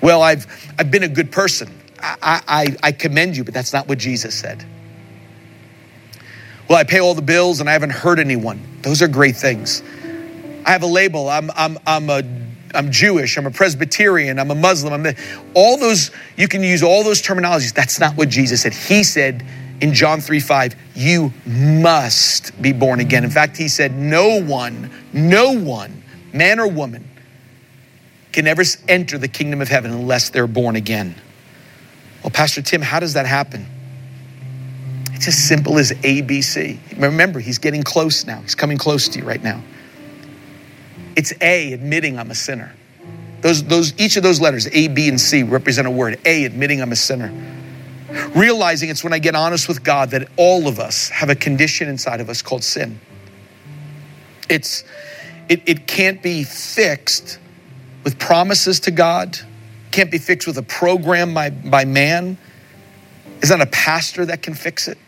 Well, 0.00 0.22
I've, 0.22 0.46
I've 0.78 0.92
been 0.92 1.02
a 1.02 1.08
good 1.08 1.32
person. 1.32 1.72
I, 2.00 2.42
I, 2.46 2.76
I 2.82 2.92
commend 2.92 3.36
you, 3.36 3.44
but 3.44 3.54
that's 3.54 3.72
not 3.72 3.88
what 3.88 3.98
Jesus 3.98 4.34
said. 4.34 4.64
Well, 6.68 6.78
I 6.78 6.84
pay 6.84 7.00
all 7.00 7.14
the 7.14 7.22
bills 7.22 7.60
and 7.60 7.68
I 7.68 7.72
haven't 7.72 7.90
hurt 7.90 8.18
anyone. 8.18 8.60
Those 8.82 9.02
are 9.02 9.08
great 9.08 9.36
things. 9.36 9.82
I 10.64 10.70
have 10.70 10.82
a 10.82 10.86
label. 10.86 11.28
I'm, 11.28 11.50
I'm, 11.54 11.78
I'm 11.86 12.10
a 12.10 12.22
I'm 12.74 12.90
Jewish, 12.90 13.38
I'm 13.38 13.46
a 13.46 13.50
Presbyterian, 13.50 14.38
I'm 14.38 14.50
a 14.50 14.54
Muslim. 14.54 14.92
I'm 14.92 15.14
all 15.54 15.78
those, 15.78 16.10
you 16.36 16.46
can 16.46 16.62
use 16.62 16.82
all 16.82 17.04
those 17.04 17.22
terminologies. 17.22 17.72
That's 17.72 17.98
not 17.98 18.16
what 18.16 18.28
Jesus 18.28 18.62
said. 18.62 18.74
He 18.74 19.02
said, 19.02 19.46
in 19.80 19.92
John 19.92 20.20
3 20.20 20.40
5, 20.40 20.74
you 20.94 21.32
must 21.46 22.60
be 22.60 22.72
born 22.72 23.00
again. 23.00 23.24
In 23.24 23.30
fact, 23.30 23.56
he 23.56 23.68
said, 23.68 23.94
No 23.94 24.40
one, 24.40 24.90
no 25.12 25.52
one, 25.52 26.02
man 26.32 26.60
or 26.60 26.66
woman, 26.66 27.08
can 28.32 28.46
ever 28.46 28.62
enter 28.88 29.18
the 29.18 29.28
kingdom 29.28 29.60
of 29.60 29.68
heaven 29.68 29.90
unless 29.90 30.30
they're 30.30 30.46
born 30.46 30.76
again. 30.76 31.14
Well, 32.26 32.32
Pastor 32.32 32.60
Tim, 32.60 32.82
how 32.82 32.98
does 32.98 33.12
that 33.12 33.24
happen? 33.24 33.64
It's 35.12 35.28
as 35.28 35.38
simple 35.38 35.78
as 35.78 35.92
ABC. 35.92 36.76
Remember, 36.96 37.38
he's 37.38 37.58
getting 37.58 37.84
close 37.84 38.26
now. 38.26 38.40
He's 38.40 38.56
coming 38.56 38.78
close 38.78 39.06
to 39.10 39.20
you 39.20 39.24
right 39.24 39.40
now. 39.40 39.62
It's 41.14 41.32
A, 41.40 41.72
admitting 41.72 42.18
I'm 42.18 42.32
a 42.32 42.34
sinner. 42.34 42.74
Those, 43.42 43.62
those, 43.62 43.96
each 43.96 44.16
of 44.16 44.24
those 44.24 44.40
letters, 44.40 44.66
A, 44.72 44.88
B, 44.88 45.08
and 45.08 45.20
C, 45.20 45.44
represent 45.44 45.86
a 45.86 45.90
word. 45.90 46.18
A, 46.24 46.44
admitting 46.44 46.82
I'm 46.82 46.90
a 46.90 46.96
sinner. 46.96 47.32
Realizing 48.34 48.90
it's 48.90 49.04
when 49.04 49.12
I 49.12 49.20
get 49.20 49.36
honest 49.36 49.68
with 49.68 49.84
God 49.84 50.10
that 50.10 50.28
all 50.36 50.66
of 50.66 50.80
us 50.80 51.08
have 51.10 51.30
a 51.30 51.36
condition 51.36 51.88
inside 51.88 52.20
of 52.20 52.28
us 52.28 52.42
called 52.42 52.64
sin. 52.64 52.98
It's, 54.48 54.82
it, 55.48 55.62
it 55.64 55.86
can't 55.86 56.20
be 56.20 56.42
fixed 56.42 57.38
with 58.02 58.18
promises 58.18 58.80
to 58.80 58.90
God, 58.90 59.38
can't 59.90 60.10
be 60.10 60.18
fixed 60.18 60.46
with 60.46 60.58
a 60.58 60.62
program 60.62 61.34
by, 61.34 61.50
by 61.50 61.84
man. 61.84 62.38
Is 63.42 63.50
that 63.50 63.60
a 63.60 63.66
pastor 63.66 64.26
that 64.26 64.42
can 64.42 64.54
fix 64.54 64.88
it? 64.88 64.98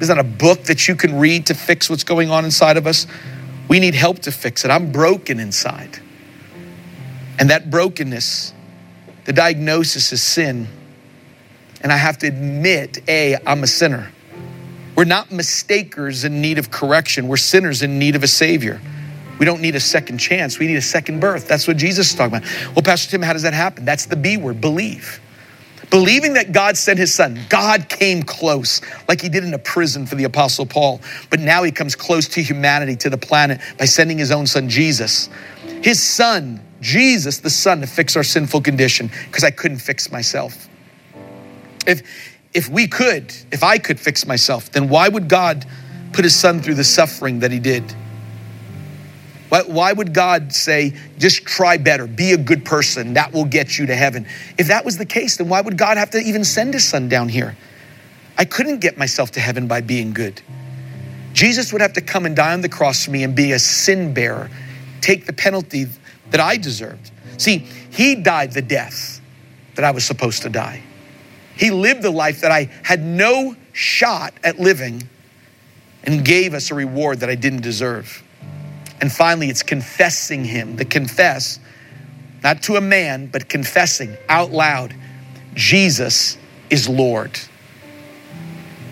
Is 0.00 0.08
that 0.08 0.18
a 0.18 0.24
book 0.24 0.64
that 0.64 0.86
you 0.86 0.94
can 0.94 1.18
read 1.18 1.46
to 1.46 1.54
fix 1.54 1.90
what's 1.90 2.04
going 2.04 2.30
on 2.30 2.44
inside 2.44 2.76
of 2.76 2.86
us? 2.86 3.06
We 3.68 3.80
need 3.80 3.94
help 3.94 4.20
to 4.20 4.32
fix 4.32 4.64
it. 4.64 4.70
I'm 4.70 4.92
broken 4.92 5.40
inside. 5.40 5.98
And 7.38 7.50
that 7.50 7.70
brokenness, 7.70 8.52
the 9.24 9.32
diagnosis 9.32 10.12
is 10.12 10.22
sin. 10.22 10.68
And 11.80 11.92
I 11.92 11.96
have 11.96 12.18
to 12.18 12.26
admit, 12.26 12.98
A, 13.08 13.36
I'm 13.46 13.62
a 13.62 13.66
sinner. 13.66 14.12
We're 14.96 15.04
not 15.04 15.30
mistakers 15.30 16.24
in 16.24 16.40
need 16.40 16.58
of 16.58 16.70
correction, 16.70 17.28
we're 17.28 17.36
sinners 17.36 17.82
in 17.82 17.98
need 17.98 18.16
of 18.16 18.24
a 18.24 18.28
Savior. 18.28 18.80
We 19.38 19.46
don't 19.46 19.60
need 19.60 19.76
a 19.76 19.80
second 19.80 20.18
chance. 20.18 20.58
We 20.58 20.66
need 20.66 20.76
a 20.76 20.82
second 20.82 21.20
birth. 21.20 21.46
That's 21.46 21.68
what 21.68 21.76
Jesus 21.76 22.10
is 22.10 22.14
talking 22.16 22.38
about. 22.38 22.74
Well, 22.74 22.82
Pastor 22.82 23.10
Tim, 23.10 23.22
how 23.22 23.32
does 23.32 23.42
that 23.42 23.54
happen? 23.54 23.84
That's 23.84 24.06
the 24.06 24.16
B 24.16 24.36
word 24.36 24.60
believe. 24.60 25.20
Believing 25.90 26.34
that 26.34 26.52
God 26.52 26.76
sent 26.76 26.98
his 26.98 27.14
son. 27.14 27.40
God 27.48 27.88
came 27.88 28.22
close, 28.22 28.82
like 29.08 29.22
he 29.22 29.28
did 29.28 29.44
in 29.44 29.54
a 29.54 29.58
prison 29.58 30.06
for 30.06 30.16
the 30.16 30.24
Apostle 30.24 30.66
Paul. 30.66 31.00
But 31.30 31.40
now 31.40 31.62
he 31.62 31.70
comes 31.70 31.94
close 31.94 32.28
to 32.28 32.42
humanity, 32.42 32.96
to 32.96 33.10
the 33.10 33.16
planet, 33.16 33.60
by 33.78 33.86
sending 33.86 34.18
his 34.18 34.30
own 34.30 34.46
son, 34.46 34.68
Jesus. 34.68 35.30
His 35.82 36.02
son, 36.02 36.60
Jesus, 36.80 37.38
the 37.38 37.48
son, 37.48 37.80
to 37.80 37.86
fix 37.86 38.16
our 38.16 38.22
sinful 38.22 38.60
condition, 38.60 39.10
because 39.26 39.44
I 39.44 39.50
couldn't 39.50 39.78
fix 39.78 40.12
myself. 40.12 40.68
If, 41.86 42.02
if 42.52 42.68
we 42.68 42.86
could, 42.86 43.32
if 43.50 43.62
I 43.62 43.78
could 43.78 43.98
fix 43.98 44.26
myself, 44.26 44.70
then 44.70 44.90
why 44.90 45.08
would 45.08 45.28
God 45.28 45.64
put 46.12 46.24
his 46.24 46.36
son 46.36 46.60
through 46.60 46.74
the 46.74 46.84
suffering 46.84 47.40
that 47.40 47.50
he 47.50 47.60
did? 47.60 47.94
Why, 49.48 49.62
why 49.62 49.92
would 49.92 50.12
God 50.12 50.52
say, 50.52 50.94
just 51.18 51.44
try 51.44 51.78
better, 51.78 52.06
be 52.06 52.32
a 52.32 52.36
good 52.36 52.64
person, 52.64 53.14
that 53.14 53.32
will 53.32 53.46
get 53.46 53.78
you 53.78 53.86
to 53.86 53.96
heaven? 53.96 54.26
If 54.58 54.68
that 54.68 54.84
was 54.84 54.98
the 54.98 55.06
case, 55.06 55.38
then 55.38 55.48
why 55.48 55.60
would 55.60 55.78
God 55.78 55.96
have 55.96 56.10
to 56.10 56.18
even 56.18 56.44
send 56.44 56.74
his 56.74 56.84
son 56.84 57.08
down 57.08 57.28
here? 57.28 57.56
I 58.36 58.44
couldn't 58.44 58.80
get 58.80 58.98
myself 58.98 59.32
to 59.32 59.40
heaven 59.40 59.66
by 59.66 59.80
being 59.80 60.12
good. 60.12 60.40
Jesus 61.32 61.72
would 61.72 61.82
have 61.82 61.94
to 61.94 62.00
come 62.00 62.26
and 62.26 62.36
die 62.36 62.52
on 62.52 62.60
the 62.60 62.68
cross 62.68 63.04
for 63.04 63.10
me 63.10 63.22
and 63.24 63.34
be 63.34 63.52
a 63.52 63.58
sin 63.58 64.12
bearer, 64.12 64.50
take 65.00 65.26
the 65.26 65.32
penalty 65.32 65.86
that 66.30 66.40
I 66.40 66.56
deserved. 66.56 67.10
See, 67.38 67.58
he 67.90 68.14
died 68.14 68.52
the 68.52 68.62
death 68.62 69.20
that 69.76 69.84
I 69.84 69.92
was 69.92 70.04
supposed 70.04 70.42
to 70.42 70.48
die. 70.48 70.82
He 71.56 71.70
lived 71.70 72.02
the 72.02 72.10
life 72.10 72.42
that 72.42 72.50
I 72.50 72.70
had 72.82 73.02
no 73.02 73.56
shot 73.72 74.34
at 74.44 74.60
living 74.60 75.08
and 76.04 76.24
gave 76.24 76.54
us 76.54 76.70
a 76.70 76.74
reward 76.74 77.20
that 77.20 77.30
I 77.30 77.34
didn't 77.34 77.62
deserve. 77.62 78.22
And 79.00 79.12
finally, 79.12 79.48
it's 79.48 79.62
confessing 79.62 80.44
Him. 80.44 80.76
The 80.76 80.84
confess, 80.84 81.60
not 82.42 82.62
to 82.64 82.76
a 82.76 82.80
man, 82.80 83.26
but 83.26 83.48
confessing 83.48 84.16
out 84.28 84.50
loud 84.50 84.94
Jesus 85.54 86.38
is 86.70 86.88
Lord. 86.88 87.38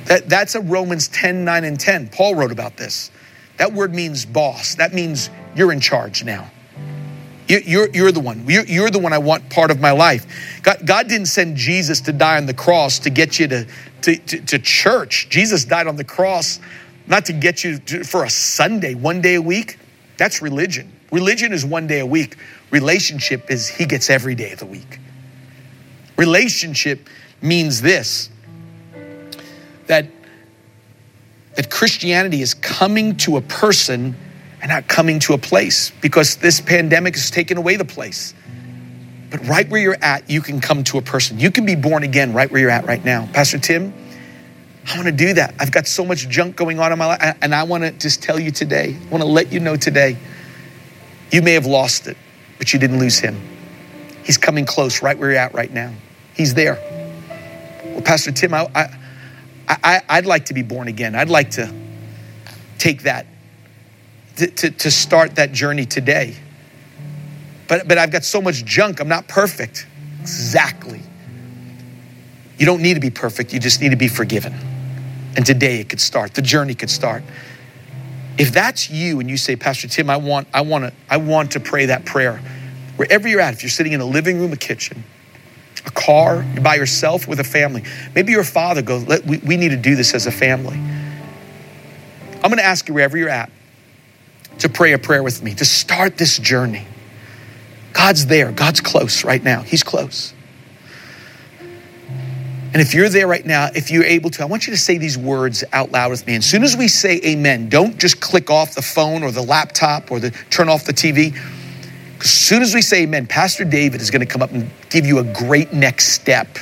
That, 0.07 0.29
that's 0.29 0.55
a 0.55 0.61
Romans 0.61 1.09
10, 1.09 1.45
9, 1.45 1.65
and 1.65 1.79
10. 1.79 2.09
Paul 2.09 2.35
wrote 2.35 2.53
about 2.53 2.77
this. 2.77 3.11
That 3.57 3.73
word 3.73 3.95
means 3.95 4.27
boss. 4.27 4.75
That 4.77 4.93
means 4.93 5.31
you're 5.55 5.73
in 5.73 5.81
charge 5.81 6.25
now. 6.25 6.51
You're, 7.49 7.89
you're 7.91 8.11
the 8.11 8.21
one. 8.21 8.45
You're, 8.49 8.65
you're, 8.65 8.91
the 8.91 8.99
one 8.99 9.13
I 9.13 9.19
want 9.19 9.49
part 9.51 9.71
of 9.71 9.79
my 9.79 9.93
life. 9.93 10.61
God, 10.63 10.85
God, 10.85 11.09
didn't 11.09 11.27
send 11.27 11.57
Jesus 11.57 12.01
to 12.03 12.13
die 12.13 12.39
on 12.39 12.47
the 12.47 12.55
cross 12.55 12.99
to 13.01 13.11
get 13.11 13.39
you 13.39 13.47
to, 13.47 13.67
to, 14.03 14.17
to, 14.17 14.41
to 14.41 14.59
church. 14.59 15.29
Jesus 15.29 15.65
died 15.65 15.87
on 15.87 15.95
the 15.95 16.05
cross 16.05 16.59
not 17.07 17.27
to 17.27 17.33
get 17.33 17.63
you 17.63 17.79
to, 17.79 18.03
for 18.03 18.25
a 18.25 18.31
Sunday, 18.31 18.95
one 18.95 19.21
day 19.21 19.37
a 19.37 19.43
week. 19.43 19.79
That's 20.17 20.43
religion. 20.43 20.93
Religion 21.13 21.53
is 21.53 21.65
one 21.65 21.87
day 21.87 22.01
a 22.01 22.07
week. 22.07 22.37
Relationship 22.71 23.51
is 23.51 23.69
he 23.69 23.85
gets 23.87 24.11
every 24.11 24.35
day 24.35 24.53
of 24.53 24.59
the 24.59 24.67
week. 24.67 24.99
Relationship 26.17 27.09
means 27.43 27.83
this 27.83 28.31
that, 29.87 30.09
that 31.55 31.71
Christianity 31.71 32.43
is 32.43 32.55
coming 32.55 33.17
to 33.19 33.37
a 33.37 33.41
person 33.41 34.17
and 34.61 34.71
not 34.71 34.89
coming 34.89 35.21
to 35.21 35.35
a 35.35 35.39
place 35.39 35.93
because 36.01 36.37
this 36.37 36.61
pandemic 36.61 37.15
has 37.15 37.31
taken 37.31 37.57
away 37.57 37.77
the 37.77 37.85
place. 37.85 38.35
But 39.31 39.47
right 39.47 39.69
where 39.69 39.81
you're 39.81 40.03
at, 40.03 40.29
you 40.29 40.41
can 40.41 40.61
come 40.61 40.83
to 40.85 40.99
a 40.99 41.03
person. 41.03 41.39
You 41.39 41.51
can 41.51 41.67
be 41.67 41.77
born 41.77 42.03
again 42.03 42.33
right 42.33 42.51
where 42.51 42.61
you're 42.61 42.71
at 42.71 42.85
right 42.87 43.05
now. 43.05 43.29
Pastor 43.33 43.59
Tim, 43.59 43.93
I 44.87 44.95
want 44.95 45.07
to 45.07 45.13
do 45.13 45.35
that. 45.35 45.55
I've 45.59 45.73
got 45.73 45.87
so 45.89 46.05
much 46.05 46.29
junk 46.29 46.55
going 46.55 46.79
on 46.79 46.93
in 46.93 46.99
my 46.99 47.07
life. 47.07 47.37
And 47.43 47.55
I 47.55 47.65
want 47.65 47.83
to 47.83 47.91
just 47.91 48.23
tell 48.23 48.39
you 48.39 48.53
today, 48.53 48.97
I 48.99 49.09
want 49.09 49.23
to 49.23 49.29
let 49.29 49.53
you 49.53 49.59
know 49.59 49.77
today, 49.77 50.17
you 51.33 51.43
may 51.43 51.55
have 51.55 51.67
lost 51.67 52.07
it, 52.07 52.17
but 52.59 52.73
you 52.73 52.79
didn't 52.79 53.01
lose 53.01 53.19
him. 53.19 53.37
He's 54.25 54.39
coming 54.39 54.65
close 54.65 55.03
right 55.03 55.19
where 55.19 55.31
you're 55.31 55.41
at 55.41 55.55
right 55.55 55.73
now. 55.73 55.93
He's 56.35 56.55
there. 56.55 56.79
Well, 57.85 58.03
Pastor 58.03 58.31
Tim, 58.31 58.55
I, 58.55 58.69
I, 58.75 58.89
I, 59.69 60.03
I'd 60.09 60.27
like 60.27 60.47
to 60.47 60.55
be 60.55 60.63
born 60.63 60.87
again. 60.87 61.17
I'd 61.17 61.31
like 61.31 61.51
to 61.53 61.73
take 62.79 63.03
that, 63.03 63.27
to, 64.37 64.47
to, 64.47 64.71
to 64.71 64.91
start 64.91 65.35
that 65.37 65.53
journey 65.53 65.85
today. 65.85 66.37
But, 67.67 67.89
but 67.89 67.99
I've 67.99 68.13
got 68.13 68.23
so 68.23 68.41
much 68.41 68.65
junk, 68.65 69.01
I'm 69.01 69.09
not 69.09 69.27
perfect. 69.27 69.87
Exactly. 70.21 71.03
You 72.59 72.67
don't 72.67 72.83
need 72.83 72.95
to 72.95 73.01
be 73.01 73.11
perfect, 73.11 73.53
you 73.53 73.59
just 73.59 73.81
need 73.81 73.91
to 73.91 73.97
be 73.97 74.09
forgiven. 74.09 74.55
And 75.37 75.45
today 75.45 75.81
it 75.81 75.89
could 75.89 76.01
start, 76.01 76.35
the 76.35 76.43
journey 76.43 76.75
could 76.75 76.91
start. 76.91 77.23
If 78.39 78.53
that's 78.53 78.91
you 78.91 79.21
and 79.21 79.31
you 79.31 79.37
say, 79.37 79.57
Pastor 79.57 79.89
Tim, 79.89 80.11
I 80.11 80.17
want, 80.17 80.49
I 80.53 80.63
want 80.63 80.85
to, 80.85 80.93
I 81.09 81.19
want 81.19 81.53
to 81.53 81.61
pray 81.61 81.87
that 81.87 82.05
prayer, 82.05 82.39
wherever 82.97 83.29
you're 83.29 83.41
at, 83.41 83.55
if 83.55 83.63
you're 83.63 83.71
sitting 83.71 83.93
in 83.93 84.01
a 84.01 84.07
living 84.07 84.39
room, 84.39 84.53
a 84.53 84.57
kitchen, 84.57 85.05
a 85.87 85.91
car, 85.91 86.45
you're 86.53 86.63
by 86.63 86.75
yourself 86.75 87.29
with 87.29 87.41
a 87.41 87.45
family. 87.45 87.83
Maybe 88.15 88.33
your 88.33 88.45
father 88.45 88.83
goes, 88.83 89.07
we, 89.25 89.39
we 89.39 89.57
need 89.57 89.71
to 89.71 89.77
do 89.77 89.95
this 89.95 90.15
as 90.15 90.27
a 90.27 90.33
family. 90.33 90.77
I'm 90.77 92.51
going 92.51 92.59
to 92.59 92.65
ask 92.65 92.89
you 92.89 92.95
wherever 92.95 93.17
you're 93.17 93.29
at 93.29 93.51
to 94.59 94.69
pray 94.69 94.93
a 94.93 94.99
prayer 94.99 95.23
with 95.23 95.43
me, 95.43 95.55
to 95.55 95.65
start 95.65 96.17
this 96.17 96.39
journey. 96.39 96.87
God's 97.93 98.27
there. 98.27 98.53
God's 98.53 98.81
close 98.81 99.25
right 99.25 99.43
now. 99.43 99.63
He's 99.63 99.83
close. 99.83 100.35
And 102.77 102.83
if 102.83 102.93
you're 102.93 103.09
there 103.09 103.27
right 103.27 103.47
now, 103.47 103.71
if 103.75 103.91
you're 103.91 104.05
able 104.05 104.29
to, 104.29 104.43
I 104.43 104.45
want 104.45 104.67
you 104.67 104.75
to 104.75 104.79
say 104.79 104.99
these 104.99 105.17
words 105.17 105.65
out 105.73 105.93
loud 105.93 106.11
with 106.11 106.27
me. 106.27 106.35
As 106.37 106.45
soon 106.45 106.63
as 106.63 106.77
we 106.77 106.89
say 106.89 107.23
amen, 107.25 107.71
don't 107.71 107.97
just 107.97 108.21
click 108.21 108.51
off 108.51 108.75
the 108.75 108.83
phone 108.83 109.23
or 109.23 109.31
the 109.31 109.41
laptop 109.41 110.11
or 110.11 110.21
the 110.21 110.31
turn 110.51 110.69
off 110.69 110.85
the 110.85 110.93
TV. 110.93 111.35
As 112.21 112.29
soon 112.29 112.61
as 112.61 112.75
we 112.75 112.83
say 112.83 113.05
amen, 113.05 113.29
Pastor 113.29 113.65
David 113.65 114.03
is 114.03 114.11
going 114.11 114.21
to 114.21 114.27
come 114.27 114.43
up 114.43 114.53
and 114.53 114.71
give 114.91 115.07
you 115.07 115.21
a 115.21 115.25
great 115.25 115.73
next 115.73 116.09
step 116.09 116.59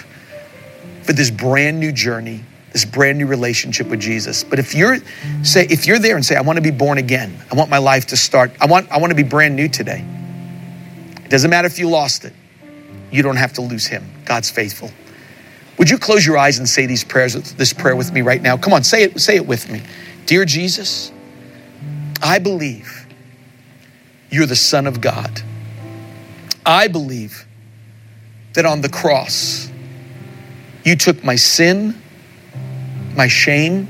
for 1.02 1.12
this 1.12 1.32
brand 1.32 1.80
new 1.80 1.90
journey, 1.90 2.44
this 2.72 2.84
brand 2.84 3.18
new 3.18 3.26
relationship 3.26 3.88
with 3.88 3.98
Jesus. 3.98 4.44
But 4.44 4.60
if 4.60 4.72
you're 4.72 4.98
say 5.42 5.66
if 5.68 5.84
you're 5.84 5.98
there 5.98 6.14
and 6.14 6.24
say 6.24 6.36
I 6.36 6.42
want 6.42 6.58
to 6.58 6.62
be 6.62 6.70
born 6.70 6.98
again, 6.98 7.36
I 7.50 7.56
want 7.56 7.70
my 7.70 7.78
life 7.78 8.06
to 8.06 8.16
start. 8.16 8.52
I 8.60 8.66
want 8.66 8.88
I 8.92 8.98
want 8.98 9.10
to 9.10 9.16
be 9.16 9.24
brand 9.24 9.56
new 9.56 9.66
today. 9.66 10.04
It 11.24 11.30
doesn't 11.30 11.50
matter 11.50 11.66
if 11.66 11.80
you 11.80 11.88
lost 11.88 12.24
it. 12.24 12.34
You 13.10 13.24
don't 13.24 13.34
have 13.34 13.54
to 13.54 13.62
lose 13.62 13.88
him. 13.88 14.08
God's 14.24 14.48
faithful. 14.48 14.92
Would 15.78 15.90
you 15.90 15.98
close 15.98 16.24
your 16.24 16.38
eyes 16.38 16.58
and 16.58 16.68
say 16.68 16.86
these 16.86 17.04
prayers, 17.04 17.34
this 17.54 17.72
prayer 17.72 17.96
with 17.96 18.12
me 18.12 18.22
right 18.22 18.40
now? 18.40 18.56
Come 18.56 18.72
on, 18.72 18.84
say 18.84 19.02
it, 19.04 19.20
say 19.20 19.36
it 19.36 19.46
with 19.46 19.70
me. 19.70 19.82
Dear 20.26 20.44
Jesus, 20.44 21.12
I 22.22 22.38
believe 22.38 23.06
you're 24.30 24.46
the 24.46 24.56
Son 24.56 24.86
of 24.86 25.00
God. 25.00 25.42
I 26.64 26.88
believe 26.88 27.46
that 28.54 28.64
on 28.64 28.80
the 28.80 28.88
cross, 28.88 29.70
you 30.84 30.96
took 30.96 31.22
my 31.24 31.36
sin, 31.36 32.00
my 33.16 33.28
shame, 33.28 33.88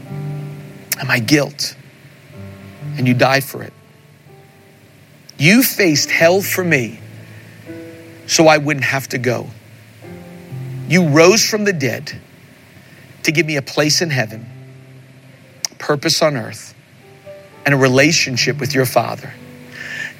and 0.98 1.08
my 1.08 1.18
guilt, 1.18 1.76
and 2.96 3.06
you 3.06 3.14
died 3.14 3.44
for 3.44 3.62
it. 3.62 3.72
You 5.38 5.62
faced 5.62 6.10
hell 6.10 6.40
for 6.40 6.64
me 6.64 7.00
so 8.26 8.46
I 8.46 8.58
wouldn't 8.58 8.84
have 8.84 9.08
to 9.08 9.18
go. 9.18 9.48
You 10.88 11.08
rose 11.08 11.48
from 11.48 11.64
the 11.64 11.72
dead 11.72 12.12
to 13.22 13.32
give 13.32 13.46
me 13.46 13.56
a 13.56 13.62
place 13.62 14.02
in 14.02 14.10
heaven, 14.10 14.46
purpose 15.78 16.22
on 16.22 16.36
earth, 16.36 16.74
and 17.64 17.74
a 17.74 17.78
relationship 17.78 18.60
with 18.60 18.74
your 18.74 18.86
Father. 18.86 19.32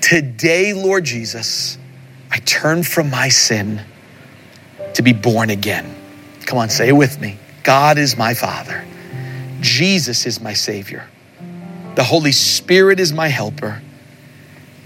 Today, 0.00 0.72
Lord 0.72 1.04
Jesus, 1.04 1.78
I 2.30 2.38
turn 2.38 2.82
from 2.82 3.10
my 3.10 3.28
sin 3.28 3.82
to 4.94 5.02
be 5.02 5.12
born 5.12 5.50
again. 5.50 5.94
Come 6.46 6.58
on, 6.58 6.70
say 6.70 6.88
it 6.88 6.92
with 6.92 7.20
me. 7.20 7.38
God 7.62 7.98
is 7.98 8.16
my 8.16 8.34
Father. 8.34 8.84
Jesus 9.60 10.26
is 10.26 10.40
my 10.40 10.52
Savior. 10.52 11.08
The 11.94 12.04
Holy 12.04 12.32
Spirit 12.32 13.00
is 13.00 13.12
my 13.12 13.28
helper. 13.28 13.80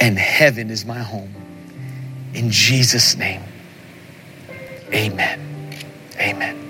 And 0.00 0.16
heaven 0.16 0.70
is 0.70 0.84
my 0.84 0.98
home. 0.98 1.34
In 2.34 2.50
Jesus' 2.50 3.16
name, 3.16 3.42
amen. 4.92 5.47
Amen. 6.20 6.67